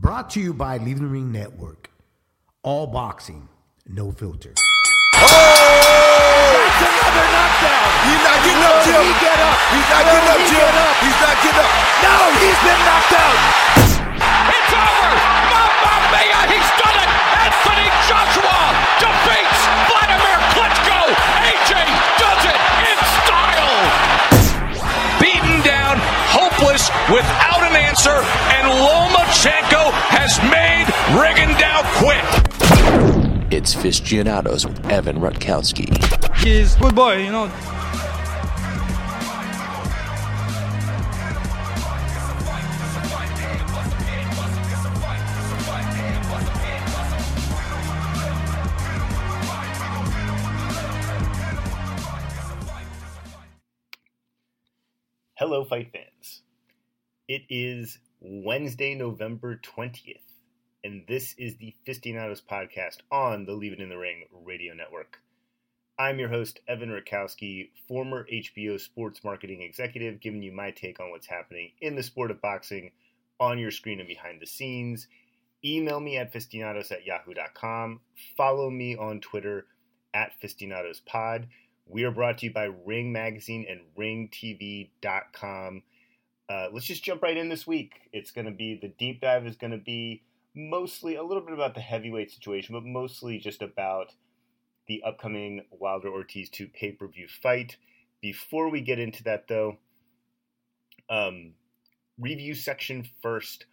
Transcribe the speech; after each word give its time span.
Brought 0.00 0.30
to 0.30 0.40
you 0.40 0.54
by 0.54 0.78
Leaving 0.78 1.02
the 1.04 1.10
Ring 1.12 1.30
Network. 1.30 1.90
All 2.64 2.86
boxing, 2.86 3.50
no 3.84 4.10
filter. 4.12 4.54
Oh! 4.56 6.56
That's 6.56 6.80
another 6.88 7.26
knockdown. 7.28 7.84
He's 8.08 8.22
not 8.24 8.40
getting 8.40 8.64
up, 8.64 8.80
Jim. 8.80 8.96
he 9.04 9.12
get 9.20 9.36
up? 9.44 9.60
He's 9.76 9.84
not 9.92 10.00
Will 10.00 10.08
getting 10.16 10.32
up, 10.32 10.40
he 10.40 10.48
Jim. 10.48 10.56
get 10.56 10.72
up? 10.80 10.96
He's 11.04 11.20
not 11.20 11.36
getting 11.44 11.60
up. 11.60 11.68
No, 12.00 12.16
he's 12.40 12.60
been 12.64 12.80
knocked 12.80 13.12
out. 13.12 13.36
It's 14.56 14.72
over! 14.72 15.12
Mamma 15.52 15.92
Mia! 16.16 16.40
He's 16.48 16.70
done 16.80 16.96
it! 16.96 17.10
Anthony 17.44 17.88
Joshua 18.08 18.56
defeats 19.04 19.60
Vladimir 19.84 20.38
Klitschko! 20.56 21.12
AJ 21.44 21.72
does 22.16 22.40
it 22.48 22.56
in 22.88 22.96
style! 23.20 23.84
Beaten 25.20 25.60
down, 25.60 26.00
hopeless, 26.32 26.88
without 27.12 27.28
an 27.28 27.28
answer, 27.28 27.44
and 27.44 27.49
Lomachenko 30.30 30.38
has 30.38 30.38
made 30.50 30.86
Rigondeaux 31.18 31.82
quit. 31.98 33.52
It's 33.52 33.74
Fistianados 33.74 34.64
with 34.66 34.86
Evan 34.90 35.18
Rutkowski. 35.18 35.88
He's 36.38 36.76
good 36.76 36.94
boy, 36.94 37.24
you 37.24 37.32
know. 37.32 37.50
Hello, 55.36 55.64
fight 55.64 55.90
fans. 55.90 56.42
It 57.26 57.42
is 57.48 57.98
Wednesday, 58.20 58.94
November 58.94 59.56
20th, 59.56 60.29
and 60.82 61.04
this 61.06 61.34
is 61.36 61.56
the 61.56 61.74
Fistianados 61.84 62.40
podcast 62.40 62.98
on 63.10 63.44
the 63.44 63.52
Leave 63.52 63.72
It 63.72 63.80
in 63.80 63.90
the 63.90 63.98
Ring 63.98 64.24
radio 64.32 64.72
network. 64.72 65.18
I'm 65.98 66.18
your 66.18 66.30
host, 66.30 66.60
Evan 66.66 66.88
Rutkowski, 66.88 67.68
former 67.86 68.26
HBO 68.32 68.80
sports 68.80 69.22
marketing 69.22 69.60
executive, 69.60 70.20
giving 70.20 70.42
you 70.42 70.52
my 70.52 70.70
take 70.70 70.98
on 70.98 71.10
what's 71.10 71.26
happening 71.26 71.72
in 71.82 71.96
the 71.96 72.02
sport 72.02 72.30
of 72.30 72.40
boxing 72.40 72.92
on 73.38 73.58
your 73.58 73.70
screen 73.70 73.98
and 74.00 74.08
behind 74.08 74.40
the 74.40 74.46
scenes. 74.46 75.06
Email 75.62 76.00
me 76.00 76.16
at 76.16 76.32
fistianados 76.32 76.90
at 76.90 77.04
yahoo.com. 77.04 78.00
Follow 78.36 78.70
me 78.70 78.96
on 78.96 79.20
Twitter 79.20 79.66
at 80.14 80.32
fistianadospod. 80.42 81.46
We 81.86 82.04
are 82.04 82.10
brought 82.10 82.38
to 82.38 82.46
you 82.46 82.52
by 82.52 82.70
Ring 82.86 83.12
Magazine 83.12 83.66
and 83.68 83.80
RingTV.com. 83.98 85.82
Uh, 86.48 86.68
let's 86.72 86.86
just 86.86 87.04
jump 87.04 87.22
right 87.22 87.36
in 87.36 87.50
this 87.50 87.66
week. 87.66 88.08
It's 88.12 88.30
going 88.30 88.46
to 88.46 88.50
be 88.50 88.78
the 88.80 88.88
deep 88.88 89.20
dive 89.20 89.46
is 89.46 89.56
going 89.56 89.72
to 89.72 89.78
be 89.78 90.22
mostly 90.54 91.16
a 91.16 91.22
little 91.22 91.42
bit 91.42 91.54
about 91.54 91.74
the 91.74 91.80
heavyweight 91.80 92.30
situation, 92.30 92.74
but 92.74 92.84
mostly 92.84 93.38
just 93.38 93.62
about 93.62 94.14
the 94.86 95.02
upcoming 95.04 95.64
Wilder 95.70 96.08
Ortiz 96.08 96.50
2 96.50 96.68
pay 96.68 96.92
per 96.92 97.06
view 97.06 97.28
fight. 97.28 97.76
Before 98.20 98.68
we 98.68 98.80
get 98.80 98.98
into 98.98 99.22
that, 99.24 99.48
though, 99.48 99.78
um, 101.08 101.54
review 102.18 102.54
section 102.54 103.08
first. 103.22 103.66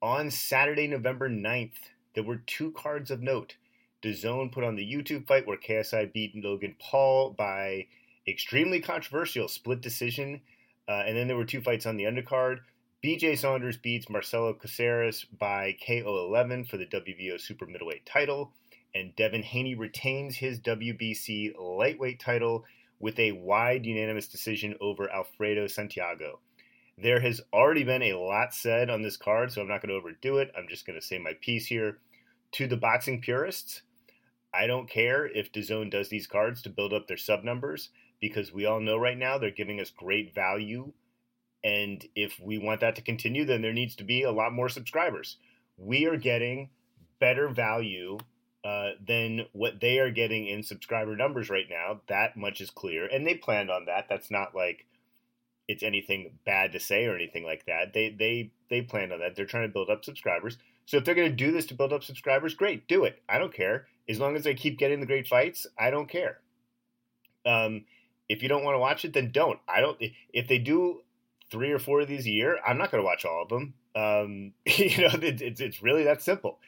On 0.00 0.30
Saturday, 0.30 0.86
November 0.86 1.28
9th, 1.28 1.90
there 2.14 2.24
were 2.24 2.42
two 2.46 2.72
cards 2.72 3.10
of 3.10 3.22
note. 3.22 3.56
DAZN 4.02 4.52
put 4.52 4.64
on 4.64 4.76
the 4.76 4.84
YouTube 4.84 5.26
fight 5.26 5.46
where 5.46 5.56
KSI 5.56 6.12
beat 6.12 6.36
Logan 6.36 6.76
Paul 6.78 7.30
by 7.30 7.86
extremely 8.28 8.80
controversial 8.80 9.48
split 9.48 9.80
decision. 9.80 10.42
Uh, 10.86 11.04
and 11.06 11.16
then 11.16 11.26
there 11.26 11.36
were 11.36 11.46
two 11.46 11.62
fights 11.62 11.86
on 11.86 11.96
the 11.96 12.04
undercard. 12.04 12.58
BJ 13.04 13.36
Saunders 13.36 13.76
beats 13.76 14.08
Marcelo 14.08 14.54
Coceres 14.54 15.26
by 15.38 15.76
KO 15.86 16.24
11 16.26 16.64
for 16.64 16.78
the 16.78 16.86
WBO 16.86 17.38
super 17.38 17.66
middleweight 17.66 18.06
title. 18.06 18.54
And 18.94 19.14
Devin 19.14 19.42
Haney 19.42 19.74
retains 19.74 20.36
his 20.36 20.58
WBC 20.60 21.52
lightweight 21.58 22.18
title 22.18 22.64
with 22.98 23.18
a 23.18 23.32
wide 23.32 23.84
unanimous 23.84 24.28
decision 24.28 24.74
over 24.80 25.12
Alfredo 25.12 25.66
Santiago. 25.66 26.40
There 26.96 27.20
has 27.20 27.42
already 27.52 27.84
been 27.84 28.00
a 28.00 28.14
lot 28.14 28.54
said 28.54 28.88
on 28.88 29.02
this 29.02 29.18
card, 29.18 29.52
so 29.52 29.60
I'm 29.60 29.68
not 29.68 29.82
going 29.82 29.90
to 29.90 29.96
overdo 29.96 30.38
it. 30.38 30.50
I'm 30.56 30.66
just 30.66 30.86
going 30.86 30.98
to 30.98 31.04
say 31.04 31.18
my 31.18 31.34
piece 31.42 31.66
here. 31.66 31.98
To 32.52 32.66
the 32.66 32.78
boxing 32.78 33.20
purists, 33.20 33.82
I 34.54 34.66
don't 34.66 34.88
care 34.88 35.26
if 35.26 35.52
DAZN 35.52 35.90
does 35.90 36.08
these 36.08 36.26
cards 36.26 36.62
to 36.62 36.70
build 36.70 36.94
up 36.94 37.06
their 37.06 37.18
sub 37.18 37.44
numbers 37.44 37.90
because 38.18 38.50
we 38.50 38.64
all 38.64 38.80
know 38.80 38.96
right 38.96 39.18
now 39.18 39.36
they're 39.36 39.50
giving 39.50 39.78
us 39.78 39.90
great 39.90 40.34
value. 40.34 40.94
And 41.64 42.06
if 42.14 42.38
we 42.38 42.58
want 42.58 42.80
that 42.80 42.94
to 42.96 43.02
continue, 43.02 43.46
then 43.46 43.62
there 43.62 43.72
needs 43.72 43.96
to 43.96 44.04
be 44.04 44.22
a 44.22 44.30
lot 44.30 44.52
more 44.52 44.68
subscribers. 44.68 45.38
We 45.78 46.06
are 46.06 46.18
getting 46.18 46.68
better 47.18 47.48
value 47.48 48.18
uh, 48.64 48.90
than 49.04 49.46
what 49.52 49.80
they 49.80 49.98
are 49.98 50.10
getting 50.10 50.46
in 50.46 50.62
subscriber 50.62 51.16
numbers 51.16 51.48
right 51.50 51.66
now. 51.68 52.02
That 52.08 52.36
much 52.36 52.60
is 52.60 52.70
clear. 52.70 53.06
And 53.06 53.26
they 53.26 53.34
planned 53.34 53.70
on 53.70 53.86
that. 53.86 54.06
That's 54.08 54.30
not 54.30 54.54
like 54.54 54.86
it's 55.66 55.82
anything 55.82 56.38
bad 56.44 56.72
to 56.72 56.80
say 56.80 57.06
or 57.06 57.14
anything 57.14 57.44
like 57.44 57.64
that. 57.66 57.94
They 57.94 58.10
they 58.10 58.50
they 58.68 58.82
planned 58.82 59.12
on 59.12 59.20
that. 59.20 59.34
They're 59.34 59.46
trying 59.46 59.68
to 59.68 59.72
build 59.72 59.90
up 59.90 60.04
subscribers. 60.04 60.58
So 60.86 60.98
if 60.98 61.04
they're 61.04 61.14
going 61.14 61.30
to 61.30 61.36
do 61.36 61.50
this 61.50 61.64
to 61.66 61.74
build 61.74 61.94
up 61.94 62.04
subscribers, 62.04 62.54
great, 62.54 62.86
do 62.88 63.04
it. 63.04 63.22
I 63.26 63.38
don't 63.38 63.54
care. 63.54 63.86
As 64.06 64.20
long 64.20 64.36
as 64.36 64.44
they 64.44 64.52
keep 64.52 64.78
getting 64.78 65.00
the 65.00 65.06
great 65.06 65.26
fights, 65.26 65.66
I 65.78 65.90
don't 65.90 66.10
care. 66.10 66.40
Um, 67.46 67.86
if 68.28 68.42
you 68.42 68.50
don't 68.50 68.64
want 68.64 68.74
to 68.74 68.80
watch 68.80 69.04
it, 69.04 69.14
then 69.14 69.30
don't. 69.32 69.58
I 69.66 69.80
don't. 69.80 69.96
If 70.32 70.46
they 70.46 70.58
do 70.58 71.00
three 71.50 71.70
or 71.70 71.78
four 71.78 72.00
of 72.00 72.08
these 72.08 72.26
a 72.26 72.30
year, 72.30 72.58
I'm 72.66 72.78
not 72.78 72.90
going 72.90 73.02
to 73.02 73.06
watch 73.06 73.24
all 73.24 73.42
of 73.42 73.48
them. 73.48 73.74
Um, 73.94 74.52
you 74.66 75.02
know, 75.02 75.14
it, 75.14 75.40
it's 75.40 75.60
it's 75.60 75.82
really 75.82 76.04
that 76.04 76.22
simple. 76.22 76.58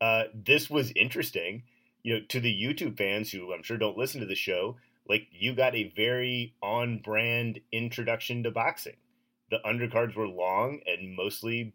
Uh, 0.00 0.24
this 0.34 0.70
was 0.70 0.92
interesting. 0.94 1.64
You 2.02 2.14
know, 2.14 2.20
to 2.28 2.40
the 2.40 2.52
YouTube 2.52 2.96
fans 2.96 3.30
who 3.30 3.52
I'm 3.52 3.62
sure 3.62 3.76
don't 3.76 3.98
listen 3.98 4.20
to 4.20 4.26
the 4.26 4.34
show, 4.34 4.76
like 5.08 5.26
you 5.32 5.54
got 5.54 5.74
a 5.74 5.92
very 5.96 6.54
on-brand 6.62 7.60
introduction 7.72 8.42
to 8.44 8.50
boxing. 8.50 8.96
The 9.50 9.58
undercards 9.64 10.14
were 10.14 10.28
long 10.28 10.80
and 10.86 11.16
mostly 11.16 11.74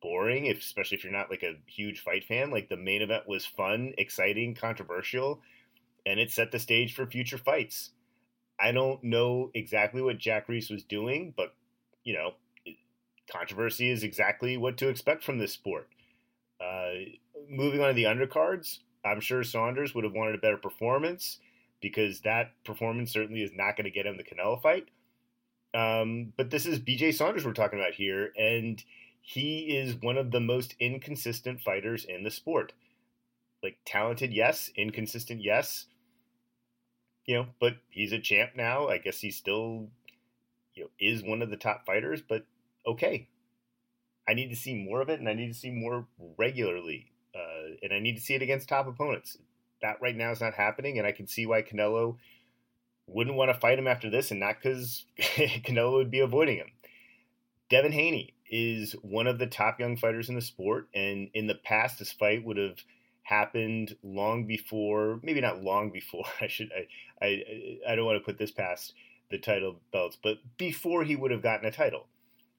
boring, 0.00 0.46
if, 0.46 0.58
especially 0.58 0.96
if 0.96 1.04
you're 1.04 1.12
not 1.12 1.30
like 1.30 1.42
a 1.42 1.58
huge 1.66 2.00
fight 2.00 2.24
fan. 2.24 2.50
Like 2.50 2.68
the 2.68 2.76
main 2.76 3.02
event 3.02 3.28
was 3.28 3.44
fun, 3.44 3.92
exciting, 3.98 4.54
controversial, 4.54 5.40
and 6.06 6.18
it 6.18 6.30
set 6.30 6.50
the 6.50 6.58
stage 6.58 6.94
for 6.94 7.06
future 7.06 7.38
fights. 7.38 7.90
I 8.60 8.72
don't 8.72 9.02
know 9.02 9.50
exactly 9.54 10.02
what 10.02 10.18
Jack 10.18 10.48
Reiss 10.48 10.70
was 10.70 10.84
doing, 10.84 11.34
but 11.36 11.54
you 12.04 12.14
know, 12.14 12.32
controversy 13.30 13.90
is 13.90 14.02
exactly 14.02 14.56
what 14.56 14.76
to 14.78 14.88
expect 14.88 15.24
from 15.24 15.38
this 15.38 15.52
sport. 15.52 15.88
Uh, 16.60 16.92
moving 17.48 17.80
on 17.80 17.88
to 17.88 17.94
the 17.94 18.04
undercards, 18.04 18.78
I'm 19.04 19.20
sure 19.20 19.42
Saunders 19.42 19.94
would 19.94 20.04
have 20.04 20.14
wanted 20.14 20.34
a 20.34 20.38
better 20.38 20.56
performance 20.56 21.38
because 21.80 22.20
that 22.20 22.52
performance 22.64 23.12
certainly 23.12 23.42
is 23.42 23.50
not 23.54 23.76
going 23.76 23.84
to 23.84 23.90
get 23.90 24.06
him 24.06 24.16
the 24.16 24.24
Canelo 24.24 24.60
fight. 24.60 24.88
Um, 25.74 26.32
but 26.36 26.50
this 26.50 26.66
is 26.66 26.78
BJ 26.78 27.14
Saunders 27.14 27.44
we're 27.44 27.52
talking 27.52 27.78
about 27.78 27.94
here, 27.94 28.32
and 28.38 28.82
he 29.20 29.76
is 29.76 29.94
one 29.94 30.18
of 30.18 30.30
the 30.30 30.40
most 30.40 30.74
inconsistent 30.78 31.60
fighters 31.60 32.04
in 32.04 32.24
the 32.24 32.30
sport. 32.30 32.72
Like 33.62 33.78
talented, 33.84 34.32
yes. 34.32 34.70
Inconsistent, 34.76 35.40
yes. 35.42 35.86
You 37.26 37.36
know, 37.36 37.46
but 37.60 37.76
he's 37.88 38.12
a 38.12 38.18
champ 38.18 38.52
now. 38.56 38.88
I 38.88 38.98
guess 38.98 39.20
he's 39.20 39.36
still, 39.36 39.88
you 40.74 40.84
know, 40.84 40.90
is 40.98 41.22
one 41.22 41.42
of 41.42 41.50
the 41.50 41.56
top 41.56 41.86
fighters. 41.86 42.22
But 42.26 42.46
okay, 42.86 43.28
I 44.28 44.34
need 44.34 44.50
to 44.50 44.56
see 44.56 44.74
more 44.74 45.00
of 45.00 45.08
it, 45.08 45.20
and 45.20 45.28
I 45.28 45.34
need 45.34 45.48
to 45.48 45.58
see 45.58 45.70
more 45.70 46.06
regularly, 46.38 47.12
uh, 47.34 47.74
and 47.82 47.92
I 47.92 47.98
need 47.98 48.16
to 48.16 48.22
see 48.22 48.34
it 48.34 48.42
against 48.42 48.68
top 48.68 48.86
opponents. 48.86 49.36
That 49.80 50.00
right 50.00 50.16
now 50.16 50.30
is 50.30 50.40
not 50.40 50.54
happening, 50.54 50.98
and 50.98 51.06
I 51.06 51.12
can 51.12 51.26
see 51.26 51.46
why 51.46 51.62
Canelo 51.62 52.16
wouldn't 53.06 53.36
want 53.36 53.52
to 53.52 53.58
fight 53.58 53.78
him 53.78 53.88
after 53.88 54.10
this, 54.10 54.30
and 54.30 54.40
not 54.40 54.56
because 54.62 55.04
Canelo 55.18 55.94
would 55.94 56.10
be 56.10 56.20
avoiding 56.20 56.58
him. 56.58 56.70
Devin 57.68 57.92
Haney 57.92 58.34
is 58.48 58.92
one 59.02 59.26
of 59.26 59.38
the 59.38 59.46
top 59.46 59.80
young 59.80 59.96
fighters 59.96 60.28
in 60.28 60.34
the 60.34 60.40
sport, 60.40 60.88
and 60.94 61.30
in 61.34 61.46
the 61.46 61.54
past, 61.54 61.98
this 61.98 62.12
fight 62.12 62.44
would 62.44 62.58
have 62.58 62.78
happened 63.22 63.96
long 64.02 64.46
before, 64.46 65.20
maybe 65.22 65.40
not 65.40 65.62
long 65.62 65.90
before. 65.90 66.24
I 66.40 66.46
should, 66.46 66.70
I, 66.72 67.24
I, 67.24 67.44
I 67.88 67.96
don't 67.96 68.04
want 68.04 68.18
to 68.18 68.24
put 68.24 68.38
this 68.38 68.50
past 68.50 68.94
the 69.32 69.38
title 69.38 69.80
belts, 69.92 70.16
but 70.22 70.38
before 70.56 71.04
he 71.04 71.16
would 71.16 71.30
have 71.30 71.42
gotten 71.42 71.66
a 71.66 71.72
title. 71.72 72.06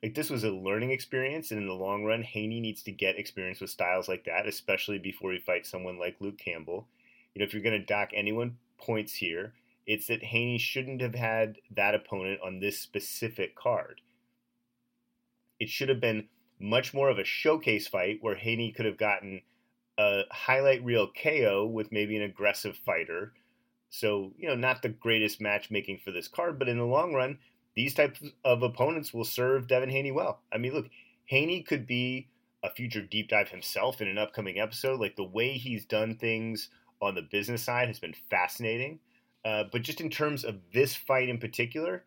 Like 0.02 0.16
this 0.16 0.30
was 0.30 0.44
a 0.44 0.52
learning 0.52 0.92
experience, 0.92 1.52
and 1.52 1.62
in 1.62 1.68
the 1.68 1.74
long 1.74 2.04
run, 2.04 2.24
Haney 2.24 2.60
needs 2.60 2.84
to 2.84 2.92
get 2.92 3.18
experience 3.18 3.62
with 3.62 3.70
styles 3.70 4.10
like 4.10 4.26
that, 4.26 4.46
especially 4.46 4.98
before 4.98 5.32
he 5.32 5.40
fights 5.40 5.70
someone 5.70 5.98
like 5.98 6.18
Luke 6.20 6.38
Campbell. 6.38 6.88
You 7.34 7.40
know, 7.40 7.46
if 7.46 7.54
you're 7.54 7.64
going 7.64 7.80
to 7.80 7.86
dock 7.86 8.10
anyone 8.14 8.58
points 8.78 9.14
here, 9.14 9.54
it's 9.88 10.08
that 10.08 10.24
Haney 10.24 10.58
shouldn't 10.58 11.02
have 11.02 11.16
had 11.16 11.58
that 11.74 11.96
opponent 11.96 12.42
on 12.44 12.60
this 12.60 12.80
specific 12.80 13.56
card. 13.56 14.02
It 15.60 15.70
should 15.70 15.88
have 15.88 16.02
been 16.02 16.28
much 16.60 16.94
more 16.94 17.10
of 17.10 17.18
a 17.18 17.24
showcase 17.24 17.88
fight 17.88 18.18
where 18.22 18.36
Haney 18.36 18.74
could 18.74 18.86
have 18.86 18.98
gotten 18.98 19.42
a 19.98 20.24
highlight 20.32 20.84
reel 20.84 21.08
KO 21.12 21.66
with 21.66 21.92
maybe 21.92 22.18
an 22.18 22.24
aggressive 22.24 22.78
fighter. 22.86 23.34
So, 23.94 24.34
you 24.40 24.48
know, 24.48 24.56
not 24.56 24.82
the 24.82 24.90
greatest 24.90 25.40
matchmaking 25.40 26.00
for 26.04 26.10
this 26.10 26.28
card, 26.28 26.58
but 26.58 26.68
in 26.68 26.80
the 26.80 26.84
long 26.84 27.14
run, 27.14 27.38
these 27.76 27.94
types 27.94 28.20
of 28.44 28.64
opponents 28.64 29.14
will 29.14 29.24
serve 29.24 29.68
Devin 29.68 29.92
Haney 29.92 30.12
well. 30.12 30.40
I 30.52 30.58
mean, 30.58 30.74
look, 30.74 30.90
Haney 31.26 31.62
could 31.62 31.86
be 31.86 32.28
a 32.64 32.72
future 32.72 33.04
deep 33.04 33.30
dive 33.30 33.50
himself 33.50 34.02
in 34.02 34.08
an 34.08 34.18
upcoming 34.18 34.60
episode. 34.60 35.00
Like 35.00 35.16
the 35.16 35.24
way 35.24 35.54
he's 35.60 35.86
done 35.86 36.16
things 36.16 36.70
on 37.04 37.14
the 37.14 37.22
business 37.22 37.62
side 37.62 37.88
has 37.88 38.00
been 38.00 38.16
fascinating. 38.32 38.98
Uh, 39.46 39.66
but 39.72 39.84
just 39.84 40.02
in 40.02 40.10
terms 40.10 40.44
of 40.44 40.56
this 40.74 40.96
fight 40.96 41.30
in 41.30 41.38
particular, 41.38 42.04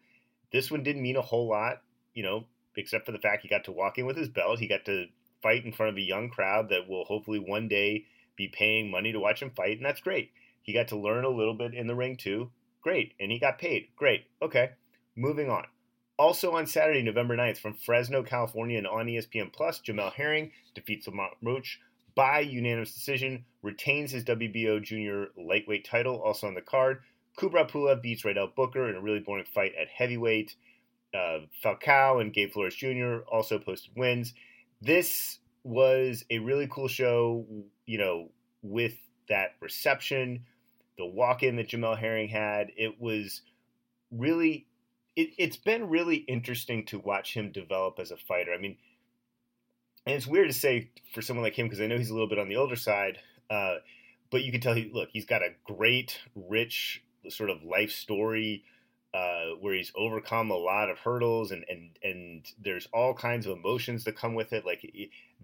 this 0.53 0.73
one 0.73 0.83
didn't 0.83 1.03
mean 1.03 1.17
a 1.17 1.23
whole 1.23 1.47
lot, 1.47 1.83
you 2.15 2.25
know, 2.25 2.47
except 2.77 3.07
for 3.07 3.13
the 3.13 3.21
fact 3.21 3.43
he 3.43 3.49
got 3.49 3.63
to 3.63 3.73
walk 3.73 3.97
in 3.97 4.07
with 4.07 4.17
his 4.17 4.29
belt. 4.29 4.59
He 4.59 4.67
got 4.67 4.85
to 4.87 5.07
fight 5.41 5.65
in 5.65 5.73
front 5.73 5.91
of 5.91 5.97
a 5.99 6.01
young 6.01 6.31
crowd 6.31 6.69
that 6.71 6.89
will 6.89 7.05
hopefully 7.05 7.39
one 7.39 7.69
day 7.69 8.07
be 8.35 8.49
paying 8.49 8.91
money 8.91 9.13
to 9.13 9.21
watch 9.21 9.41
him 9.41 9.53
fight, 9.55 9.77
and 9.77 9.87
that's 9.87 10.01
great. 10.01 10.33
He 10.67 10.73
got 10.73 10.89
to 10.89 10.99
learn 10.99 11.25
a 11.25 11.31
little 11.31 11.55
bit 11.55 11.75
in 11.75 11.87
the 11.87 11.95
ring 11.95 12.17
too. 12.17 12.51
Great. 12.83 13.15
And 13.19 13.31
he 13.31 13.39
got 13.39 13.59
paid. 13.59 13.89
Great. 13.97 14.27
Okay. 14.43 14.71
Moving 15.17 15.49
on. 15.49 15.65
Also 16.19 16.53
on 16.53 16.67
Saturday, 16.67 17.03
November 17.03 17.37
9th, 17.37 17.59
from 17.59 17.75
Fresno, 17.75 18.23
California, 18.23 18.79
and 18.79 18.87
on 18.87 19.07
ESPN 19.07 19.53
Plus, 19.53 19.81
Jamel 19.81 20.13
Herring 20.13 20.51
defeats 20.75 21.07
Lamont 21.07 21.35
Roach 21.43 21.81
by 22.15 22.41
unanimous 22.41 22.95
decision, 22.95 23.45
retains 23.63 24.11
his 24.11 24.25
WBO 24.25 24.83
junior 24.83 25.29
lightweight 25.37 25.85
title. 25.85 26.21
Also 26.23 26.47
on 26.47 26.55
the 26.55 26.63
card, 26.63 27.01
Kubrat 27.39 27.71
Pulev 27.71 28.03
beats 28.03 28.23
Rydell 28.23 28.55
Booker 28.55 28.89
in 28.89 28.97
a 28.97 29.01
really 29.01 29.21
boring 29.21 29.45
fight 29.45 29.73
at 29.81 29.89
heavyweight. 29.89 30.57
Uh, 31.15 31.41
Falcao 31.63 32.21
and 32.21 32.33
Gabe 32.33 32.53
Flores 32.53 32.75
Jr. 32.75 33.19
also 33.31 33.59
posted 33.59 33.93
wins. 33.95 34.33
This 34.81 35.39
was 35.63 36.25
a 36.31 36.39
really 36.39 36.67
cool 36.71 36.89
show, 36.89 37.45
you 37.85 37.99
know, 37.99 38.31
with 38.63 38.95
that 39.29 39.55
reception, 39.61 40.45
the 40.99 41.07
walk 41.07 41.43
in 41.43 41.57
that 41.57 41.69
Jamel 41.69 41.99
Herring 41.99 42.29
had. 42.29 42.69
It 42.77 43.01
was 43.01 43.43
really, 44.11 44.67
it, 45.15 45.31
it's 45.39 45.57
been 45.57 45.89
really 45.89 46.17
interesting 46.17 46.85
to 46.87 46.99
watch 46.99 47.35
him 47.35 47.53
develop 47.53 47.99
as 47.99 48.11
a 48.11 48.17
fighter. 48.17 48.53
I 48.53 48.59
mean, 48.59 48.77
and 50.07 50.15
it's 50.15 50.27
weird 50.27 50.49
to 50.49 50.55
say 50.55 50.91
for 51.13 51.23
someone 51.23 51.45
like 51.45 51.59
him 51.59 51.67
because 51.67 51.81
I 51.81 51.87
know 51.87 51.99
he's 51.99 52.11
a 52.11 52.15
little 52.15 52.29
bit 52.29 52.39
on 52.39 52.49
the 52.49 52.57
older 52.57 52.77
side, 52.77 53.19
uh, 53.51 53.77
but 54.31 54.45
you 54.45 54.53
can 54.53 54.61
tell 54.61 54.75
he 54.75 54.91
look 54.93 55.09
he's 55.13 55.27
got 55.27 55.43
a 55.43 55.55
great, 55.65 56.21
rich 56.35 57.03
sort 57.29 57.51
of 57.51 57.65
life 57.65 57.91
story 57.91 58.65
uh, 59.13 59.57
where 59.61 59.75
he's 59.75 59.93
overcome 59.97 60.51
a 60.51 60.57
lot 60.57 60.91
of 60.91 60.99
hurdles 60.99 61.51
and 61.51 61.65
and 61.69 61.91
and 62.03 62.53
there's 62.63 62.87
all 62.93 63.15
kinds 63.15 63.47
of 63.47 63.57
emotions 63.57 64.05
that 64.05 64.17
come 64.17 64.35
with 64.35 64.53
it. 64.53 64.65
Like 64.65 64.89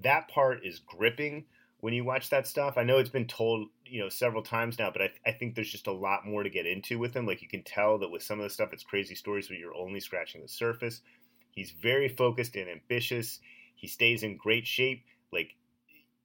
that 0.03 0.29
part 0.29 0.65
is 0.65 0.79
gripping 0.79 1.45
when 1.83 1.93
you 1.93 2.05
watch 2.05 2.31
that 2.31 2.47
stuff. 2.47 2.79
I 2.79 2.85
know 2.85 2.99
it's 2.99 3.11
been 3.11 3.27
told 3.27 3.69
you 3.85 4.01
know 4.01 4.09
several 4.09 4.43
times 4.43 4.79
now, 4.79 4.91
but 4.91 5.03
I, 5.03 5.11
I 5.27 5.33
think 5.33 5.55
there's 5.55 5.71
just 5.71 5.89
a 5.89 5.93
lot 5.93 6.25
more 6.25 6.45
to 6.45 6.49
get 6.49 6.65
into 6.65 6.99
with 6.99 7.15
him. 7.15 7.27
Like 7.27 7.43
you 7.43 7.49
can 7.49 7.65
tell 7.65 7.99
that 7.99 8.11
with 8.11 8.23
some 8.23 8.39
of 8.39 8.45
the 8.45 8.51
stuff, 8.51 8.73
it's 8.73 8.85
crazy 8.85 9.17
stories, 9.17 9.49
but 9.49 9.59
you're 9.59 9.75
only 9.75 10.01
scratching 10.01 10.41
the 10.41 10.49
surface. 10.49 11.03
He's 11.51 11.73
very 11.73 12.09
focused 12.09 12.55
and 12.55 12.71
ambitious. 12.71 13.41
He 13.75 13.89
stays 13.89 14.23
in 14.23 14.37
great 14.37 14.65
shape. 14.67 15.05
Like 15.33 15.57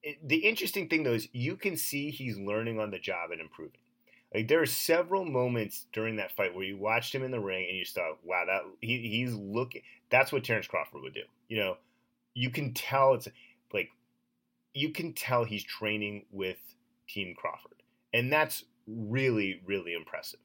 it, 0.04 0.18
the 0.26 0.38
interesting 0.38 0.88
thing 0.88 1.04
though 1.04 1.14
is 1.14 1.28
you 1.34 1.56
can 1.58 1.76
see 1.76 2.12
he's 2.12 2.38
learning 2.38 2.80
on 2.80 2.92
the 2.92 3.00
job 3.00 3.32
and 3.32 3.42
improving. 3.42 3.82
Like 4.34 4.48
there 4.48 4.62
are 4.62 4.68
several 4.68 5.26
moments 5.26 5.88
during 5.92 6.18
that 6.18 6.36
fight 6.36 6.54
where 6.54 6.66
you 6.66 6.78
watched 6.78 7.16
him 7.16 7.24
in 7.24 7.32
the 7.32 7.40
ring 7.40 7.66
and 7.68 7.78
you 7.78 7.86
thought, 7.86 8.20
"Wow, 8.24 8.46
that 8.46 8.62
he, 8.80 9.10
he's 9.10 9.34
looking." 9.34 9.82
That's 10.12 10.32
what 10.32 10.44
Terrence 10.44 10.68
Crawford 10.68 11.02
would 11.02 11.16
do. 11.16 11.24
You 11.48 11.58
know, 11.58 11.78
you 12.36 12.52
can 12.52 12.76
tell 12.76 13.16
it's 13.16 13.28
like 13.74 13.90
you 14.78 14.92
can 14.92 15.14
tell 15.14 15.44
he's 15.44 15.64
training 15.64 16.26
with 16.32 16.58
Team 17.08 17.36
Crawford, 17.38 17.82
and 18.14 18.32
that's 18.32 18.64
really 18.88 19.62
really 19.66 19.94
impressive. 19.94 20.40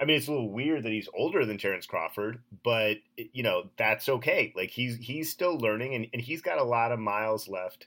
I 0.00 0.04
mean, 0.04 0.16
it's 0.16 0.28
a 0.28 0.30
little 0.30 0.52
weird 0.52 0.84
that 0.84 0.92
he's 0.92 1.08
older 1.12 1.44
than 1.44 1.58
Terrence 1.58 1.86
Crawford, 1.86 2.40
but 2.64 2.98
you 3.16 3.42
know 3.42 3.70
that's 3.76 4.08
okay. 4.08 4.52
Like 4.56 4.70
he's 4.70 4.96
he's 4.96 5.30
still 5.30 5.58
learning, 5.58 5.94
and, 5.94 6.06
and 6.12 6.22
he's 6.22 6.42
got 6.42 6.58
a 6.58 6.64
lot 6.64 6.92
of 6.92 6.98
miles 6.98 7.48
left 7.48 7.86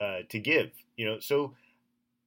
uh, 0.00 0.20
to 0.28 0.38
give. 0.38 0.70
You 0.96 1.06
know, 1.06 1.20
so 1.20 1.54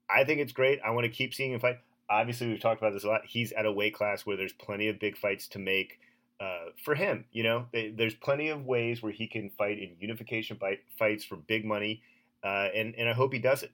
I 0.09 0.23
think 0.23 0.39
it's 0.39 0.53
great. 0.53 0.79
I 0.83 0.91
want 0.91 1.05
to 1.05 1.11
keep 1.11 1.33
seeing 1.33 1.53
him 1.53 1.59
fight. 1.59 1.77
Obviously, 2.09 2.47
we've 2.47 2.59
talked 2.59 2.81
about 2.81 2.93
this 2.93 3.03
a 3.03 3.07
lot. 3.07 3.21
He's 3.27 3.51
at 3.51 3.67
a 3.67 3.71
weight 3.71 3.93
class 3.93 4.25
where 4.25 4.35
there's 4.35 4.53
plenty 4.53 4.87
of 4.87 4.99
big 4.99 5.15
fights 5.15 5.47
to 5.49 5.59
make 5.59 5.99
uh, 6.39 6.71
for 6.83 6.95
him. 6.95 7.25
You 7.31 7.43
know, 7.43 7.65
there's 7.71 8.15
plenty 8.15 8.49
of 8.49 8.65
ways 8.65 9.03
where 9.03 9.11
he 9.11 9.27
can 9.27 9.51
fight 9.51 9.77
in 9.77 9.95
unification 9.99 10.57
fight, 10.57 10.79
fights 10.97 11.23
for 11.23 11.35
big 11.35 11.65
money, 11.65 12.01
uh, 12.43 12.67
and 12.75 12.95
and 12.95 13.09
I 13.09 13.13
hope 13.13 13.33
he 13.33 13.39
does 13.39 13.63
it. 13.63 13.71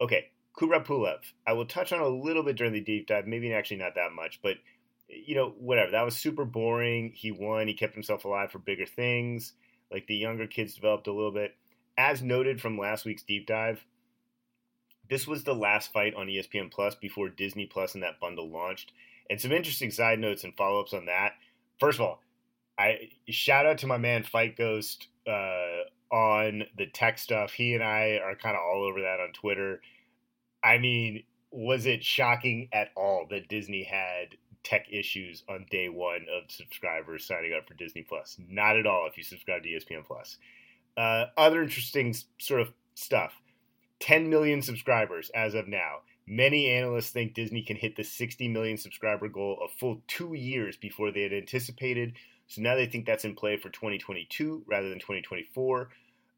Okay, 0.00 0.30
Kubrat 0.56 0.86
Pulev. 0.86 1.18
I 1.46 1.52
will 1.52 1.66
touch 1.66 1.92
on 1.92 2.00
a 2.00 2.08
little 2.08 2.42
bit 2.42 2.56
during 2.56 2.72
the 2.72 2.80
deep 2.80 3.06
dive, 3.06 3.26
maybe 3.26 3.52
actually 3.52 3.78
not 3.78 3.94
that 3.94 4.12
much, 4.12 4.40
but 4.42 4.56
you 5.08 5.34
know, 5.34 5.54
whatever. 5.58 5.92
That 5.92 6.04
was 6.04 6.16
super 6.16 6.44
boring. 6.44 7.12
He 7.14 7.30
won. 7.30 7.68
He 7.68 7.74
kept 7.74 7.94
himself 7.94 8.24
alive 8.24 8.50
for 8.50 8.58
bigger 8.58 8.86
things. 8.86 9.52
Like 9.90 10.06
the 10.06 10.16
younger 10.16 10.46
kids 10.46 10.74
developed 10.74 11.06
a 11.06 11.12
little 11.12 11.32
bit. 11.32 11.54
As 11.96 12.22
noted 12.22 12.60
from 12.60 12.78
last 12.78 13.04
week's 13.04 13.22
deep 13.22 13.46
dive, 13.46 13.84
this 15.08 15.26
was 15.26 15.44
the 15.44 15.54
last 15.54 15.92
fight 15.92 16.14
on 16.14 16.26
ESPN 16.26 16.70
Plus 16.70 16.94
before 16.94 17.28
Disney 17.28 17.66
Plus 17.66 17.94
and 17.94 18.02
that 18.02 18.18
bundle 18.20 18.50
launched. 18.50 18.92
And 19.30 19.40
some 19.40 19.52
interesting 19.52 19.90
side 19.90 20.18
notes 20.18 20.44
and 20.44 20.56
follow 20.56 20.80
ups 20.80 20.94
on 20.94 21.06
that. 21.06 21.32
First 21.78 21.98
of 21.98 22.06
all, 22.06 22.20
I 22.78 23.10
shout 23.28 23.66
out 23.66 23.78
to 23.78 23.86
my 23.86 23.98
man 23.98 24.22
Fight 24.22 24.56
Ghost 24.56 25.08
uh, 25.26 25.84
on 26.14 26.62
the 26.78 26.86
tech 26.86 27.18
stuff. 27.18 27.52
He 27.52 27.74
and 27.74 27.82
I 27.82 28.20
are 28.24 28.36
kind 28.36 28.54
of 28.54 28.62
all 28.62 28.86
over 28.88 29.00
that 29.00 29.18
on 29.18 29.32
Twitter. 29.32 29.80
I 30.62 30.78
mean, 30.78 31.24
was 31.50 31.86
it 31.86 32.04
shocking 32.04 32.68
at 32.72 32.90
all 32.96 33.26
that 33.30 33.48
Disney 33.48 33.82
had 33.82 34.36
tech 34.62 34.86
issues 34.90 35.44
on 35.48 35.66
day 35.70 35.88
one 35.88 36.26
of 36.34 36.50
subscribers 36.50 37.26
signing 37.26 37.52
up 37.52 37.68
for 37.68 37.74
Disney 37.74 38.02
Plus. 38.02 38.38
Not 38.48 38.76
at 38.76 38.86
all 38.86 39.06
if 39.06 39.16
you 39.16 39.22
subscribe 39.22 39.62
to 39.62 39.68
ESPN 39.68 40.04
Plus. 40.06 40.38
Uh, 40.96 41.26
other 41.36 41.62
interesting 41.62 42.14
sort 42.38 42.60
of 42.60 42.72
stuff 42.94 43.34
10 44.00 44.28
million 44.28 44.62
subscribers 44.62 45.30
as 45.34 45.54
of 45.54 45.68
now. 45.68 45.98
Many 46.26 46.70
analysts 46.70 47.10
think 47.10 47.34
Disney 47.34 47.62
can 47.62 47.76
hit 47.76 47.96
the 47.96 48.02
60 48.02 48.48
million 48.48 48.78
subscriber 48.78 49.28
goal 49.28 49.58
a 49.64 49.68
full 49.68 50.00
two 50.08 50.34
years 50.34 50.76
before 50.76 51.12
they 51.12 51.22
had 51.22 51.32
anticipated. 51.32 52.14
So 52.46 52.62
now 52.62 52.74
they 52.74 52.86
think 52.86 53.04
that's 53.04 53.24
in 53.24 53.34
play 53.34 53.56
for 53.56 53.68
2022 53.68 54.64
rather 54.66 54.88
than 54.88 54.98
2024. 54.98 55.90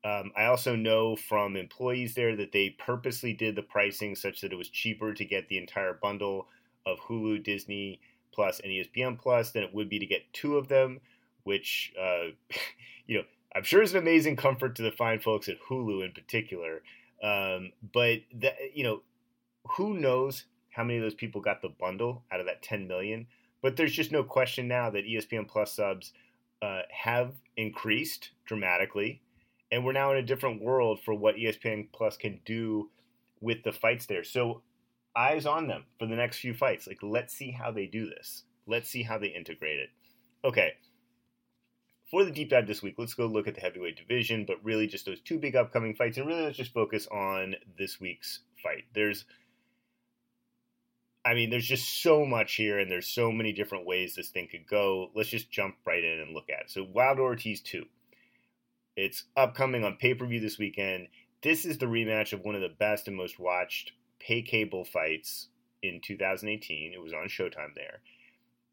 Um, 0.06 0.30
I 0.36 0.44
also 0.44 0.76
know 0.76 1.16
from 1.16 1.56
employees 1.56 2.14
there 2.14 2.36
that 2.36 2.52
they 2.52 2.70
purposely 2.70 3.32
did 3.32 3.56
the 3.56 3.62
pricing 3.62 4.14
such 4.14 4.40
that 4.40 4.52
it 4.52 4.56
was 4.56 4.68
cheaper 4.68 5.12
to 5.12 5.24
get 5.24 5.48
the 5.48 5.58
entire 5.58 5.94
bundle 5.94 6.46
of 6.86 7.00
Hulu, 7.00 7.42
Disney, 7.42 8.00
Plus 8.32 8.60
and 8.60 8.70
ESPN 8.70 9.18
Plus 9.18 9.50
than 9.50 9.64
it 9.64 9.74
would 9.74 9.88
be 9.88 9.98
to 9.98 10.06
get 10.06 10.32
two 10.32 10.58
of 10.58 10.68
them, 10.68 11.00
which 11.42 11.92
uh, 12.00 12.26
you 13.06 13.18
know 13.18 13.24
I'm 13.54 13.64
sure 13.64 13.82
is 13.82 13.94
an 13.94 13.98
amazing 13.98 14.36
comfort 14.36 14.76
to 14.76 14.82
the 14.82 14.92
fine 14.92 15.18
folks 15.18 15.48
at 15.48 15.56
Hulu 15.68 16.04
in 16.04 16.12
particular. 16.12 16.82
Um, 17.20 17.72
but 17.92 18.20
that 18.34 18.56
you 18.74 18.84
know, 18.84 19.02
who 19.70 19.94
knows 19.94 20.44
how 20.70 20.84
many 20.84 20.98
of 20.98 21.02
those 21.02 21.14
people 21.14 21.40
got 21.40 21.62
the 21.62 21.70
bundle 21.70 22.22
out 22.30 22.38
of 22.38 22.46
that 22.46 22.62
10 22.62 22.86
million? 22.86 23.26
But 23.60 23.76
there's 23.76 23.94
just 23.94 24.12
no 24.12 24.22
question 24.22 24.68
now 24.68 24.90
that 24.90 25.06
ESPN 25.06 25.48
Plus 25.48 25.74
subs 25.74 26.12
uh, 26.62 26.82
have 26.90 27.32
increased 27.56 28.30
dramatically, 28.44 29.22
and 29.70 29.84
we're 29.84 29.92
now 29.92 30.12
in 30.12 30.18
a 30.18 30.22
different 30.22 30.62
world 30.62 31.00
for 31.04 31.14
what 31.14 31.36
ESPN 31.36 31.88
Plus 31.92 32.16
can 32.16 32.40
do 32.44 32.90
with 33.40 33.62
the 33.64 33.72
fights 33.72 34.06
there. 34.06 34.24
So 34.24 34.62
eyes 35.16 35.46
on 35.46 35.66
them 35.66 35.84
for 35.98 36.06
the 36.06 36.14
next 36.14 36.38
few 36.38 36.54
fights. 36.54 36.86
Like, 36.86 37.02
let's 37.02 37.34
see 37.34 37.50
how 37.50 37.70
they 37.70 37.86
do 37.86 38.08
this. 38.08 38.44
Let's 38.66 38.88
see 38.88 39.02
how 39.02 39.18
they 39.18 39.28
integrate 39.28 39.78
it. 39.78 39.90
Okay. 40.44 40.72
For 42.10 42.24
the 42.24 42.30
deep 42.30 42.50
dive 42.50 42.68
this 42.68 42.82
week, 42.82 42.94
let's 42.98 43.14
go 43.14 43.26
look 43.26 43.48
at 43.48 43.56
the 43.56 43.60
heavyweight 43.60 43.96
division, 43.96 44.44
but 44.46 44.62
really 44.62 44.86
just 44.86 45.06
those 45.06 45.20
two 45.20 45.38
big 45.38 45.56
upcoming 45.56 45.94
fights, 45.94 46.18
and 46.18 46.26
really 46.26 46.42
let's 46.42 46.56
just 46.56 46.72
focus 46.72 47.08
on 47.08 47.56
this 47.78 48.00
week's 48.00 48.40
fight. 48.62 48.84
There's, 48.94 49.24
I 51.24 51.34
mean, 51.34 51.50
there's 51.50 51.66
just 51.66 52.02
so 52.02 52.24
much 52.24 52.54
here, 52.54 52.78
and 52.78 52.88
there's 52.88 53.08
so 53.08 53.32
many 53.32 53.52
different 53.52 53.86
ways 53.86 54.14
this 54.14 54.28
thing 54.28 54.46
could 54.48 54.68
go. 54.68 55.10
Let's 55.16 55.30
just 55.30 55.50
jump 55.50 55.76
right 55.84 56.04
in 56.04 56.20
and 56.20 56.32
look 56.32 56.48
at 56.48 56.66
it. 56.66 56.70
So, 56.70 56.86
Wilder 56.92 57.22
Ortiz 57.22 57.60
2. 57.62 57.84
It's 58.96 59.24
upcoming 59.36 59.84
on 59.84 59.96
pay 59.96 60.14
per 60.14 60.26
view 60.26 60.40
this 60.40 60.58
weekend. 60.58 61.08
This 61.42 61.66
is 61.66 61.76
the 61.76 61.86
rematch 61.86 62.32
of 62.32 62.40
one 62.40 62.54
of 62.54 62.62
the 62.62 62.70
best 62.70 63.06
and 63.06 63.16
most 63.16 63.38
watched 63.38 63.92
pay 64.18 64.40
cable 64.40 64.86
fights 64.86 65.48
in 65.82 66.00
2018. 66.02 66.94
It 66.94 67.02
was 67.02 67.12
on 67.12 67.28
Showtime 67.28 67.74
there. 67.74 68.00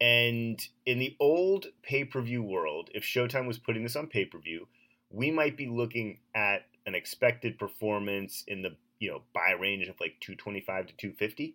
And 0.00 0.66
in 0.86 0.98
the 0.98 1.14
old 1.20 1.66
pay 1.82 2.04
per 2.04 2.22
view 2.22 2.42
world, 2.42 2.88
if 2.94 3.04
Showtime 3.04 3.46
was 3.46 3.58
putting 3.58 3.82
this 3.82 3.96
on 3.96 4.06
pay 4.06 4.24
per 4.24 4.38
view, 4.38 4.66
we 5.10 5.30
might 5.30 5.58
be 5.58 5.68
looking 5.68 6.20
at 6.34 6.66
an 6.86 6.94
expected 6.94 7.58
performance 7.58 8.44
in 8.46 8.62
the 8.62 8.76
you 8.98 9.10
know 9.10 9.22
buy 9.34 9.50
range 9.50 9.88
of 9.88 10.00
like 10.00 10.16
225 10.20 10.86
to 10.86 10.96
250. 10.96 11.54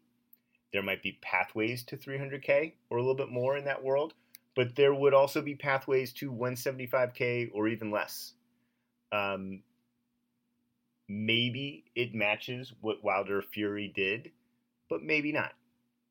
There 0.72 0.84
might 0.84 1.02
be 1.02 1.18
pathways 1.22 1.84
to 1.86 1.98
300k 1.98 2.74
or 2.92 3.00
a 3.00 3.02
little 3.02 3.16
bit 3.16 3.32
more 3.32 3.58
in 3.58 3.66
that 3.66 3.84
world, 3.84 4.14
but 4.56 4.76
there 4.76 4.94
would 4.94 5.16
also 5.16 5.42
be 5.42 5.56
pathways 5.56 6.14
to 6.14 6.32
175k 6.32 7.50
or 7.52 7.68
even 7.68 7.90
less. 7.90 8.34
Um, 9.12 9.64
maybe 11.08 11.86
it 11.96 12.14
matches 12.14 12.74
what 12.82 13.04
Wilder 13.04 13.42
Fury 13.42 13.92
did, 13.94 14.32
but 14.90 15.02
maybe 15.02 15.32
not. 15.32 15.52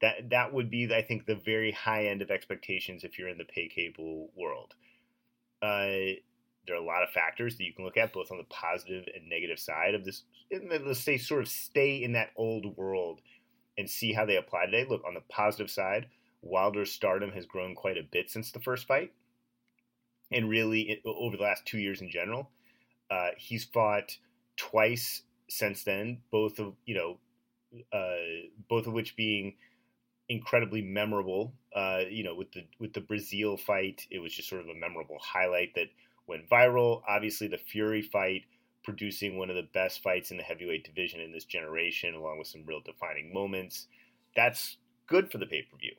That 0.00 0.30
that 0.30 0.52
would 0.52 0.70
be, 0.70 0.92
I 0.94 1.02
think, 1.02 1.26
the 1.26 1.34
very 1.34 1.72
high 1.72 2.06
end 2.06 2.22
of 2.22 2.30
expectations 2.30 3.02
if 3.04 3.18
you're 3.18 3.28
in 3.28 3.38
the 3.38 3.44
pay 3.44 3.68
cable 3.68 4.30
world. 4.36 4.74
Uh, 5.60 6.14
there 6.66 6.76
are 6.76 6.82
a 6.82 6.84
lot 6.84 7.02
of 7.02 7.10
factors 7.10 7.56
that 7.56 7.64
you 7.64 7.72
can 7.72 7.84
look 7.84 7.96
at, 7.96 8.12
both 8.12 8.30
on 8.30 8.38
the 8.38 8.44
positive 8.44 9.04
and 9.14 9.28
negative 9.28 9.58
side 9.58 9.94
of 9.94 10.04
this. 10.04 10.22
Let's 10.52 11.00
say, 11.00 11.16
sort 11.16 11.42
of 11.42 11.48
stay 11.48 12.02
in 12.02 12.12
that 12.12 12.30
old 12.36 12.76
world 12.76 13.20
and 13.76 13.88
see 13.88 14.12
how 14.12 14.26
they 14.26 14.36
apply 14.36 14.66
today. 14.66 14.86
Look, 14.88 15.02
on 15.06 15.14
the 15.14 15.22
positive 15.28 15.70
side, 15.70 16.06
Wilder's 16.42 16.92
stardom 16.92 17.32
has 17.32 17.46
grown 17.46 17.74
quite 17.74 17.96
a 17.96 18.02
bit 18.02 18.30
since 18.30 18.52
the 18.52 18.60
first 18.60 18.86
fight, 18.86 19.12
and 20.30 20.48
really 20.48 20.82
it, 20.82 21.02
over 21.04 21.36
the 21.36 21.42
last 21.42 21.66
two 21.66 21.78
years 21.78 22.00
in 22.00 22.10
general. 22.10 22.50
Uh, 23.10 23.30
he's 23.36 23.64
fought 23.64 24.16
twice 24.56 25.22
since 25.48 25.84
then, 25.84 26.18
both 26.30 26.58
of 26.58 26.74
you 26.84 26.94
know, 26.94 27.18
uh, 27.92 28.48
both 28.68 28.86
of 28.86 28.92
which 28.92 29.16
being 29.16 29.54
incredibly 30.28 30.82
memorable. 30.82 31.54
Uh, 31.74 32.02
you 32.08 32.22
know, 32.22 32.34
with 32.34 32.52
the 32.52 32.66
with 32.78 32.92
the 32.92 33.00
Breazeale 33.00 33.58
fight, 33.58 34.06
it 34.10 34.18
was 34.18 34.32
just 34.32 34.48
sort 34.48 34.60
of 34.60 34.68
a 34.68 34.74
memorable 34.74 35.18
highlight 35.20 35.74
that 35.74 35.88
went 36.26 36.48
viral. 36.48 37.02
Obviously, 37.08 37.48
the 37.48 37.58
Fury 37.58 38.02
fight 38.02 38.42
producing 38.84 39.36
one 39.36 39.50
of 39.50 39.56
the 39.56 39.68
best 39.74 40.02
fights 40.02 40.30
in 40.30 40.36
the 40.36 40.42
heavyweight 40.42 40.84
division 40.84 41.20
in 41.20 41.32
this 41.32 41.44
generation, 41.44 42.14
along 42.14 42.38
with 42.38 42.46
some 42.46 42.64
real 42.66 42.80
defining 42.80 43.32
moments. 43.32 43.86
That's 44.36 44.76
good 45.06 45.30
for 45.30 45.38
the 45.38 45.46
pay 45.46 45.62
per 45.62 45.76
view. 45.78 45.94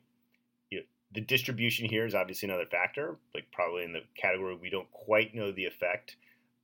The 1.12 1.20
distribution 1.20 1.88
here 1.88 2.06
is 2.06 2.14
obviously 2.14 2.48
another 2.48 2.66
factor, 2.70 3.16
like 3.34 3.50
probably 3.52 3.82
in 3.82 3.92
the 3.92 4.02
category 4.14 4.54
we 4.54 4.70
don't 4.70 4.90
quite 4.92 5.34
know 5.34 5.50
the 5.50 5.64
effect 5.64 6.14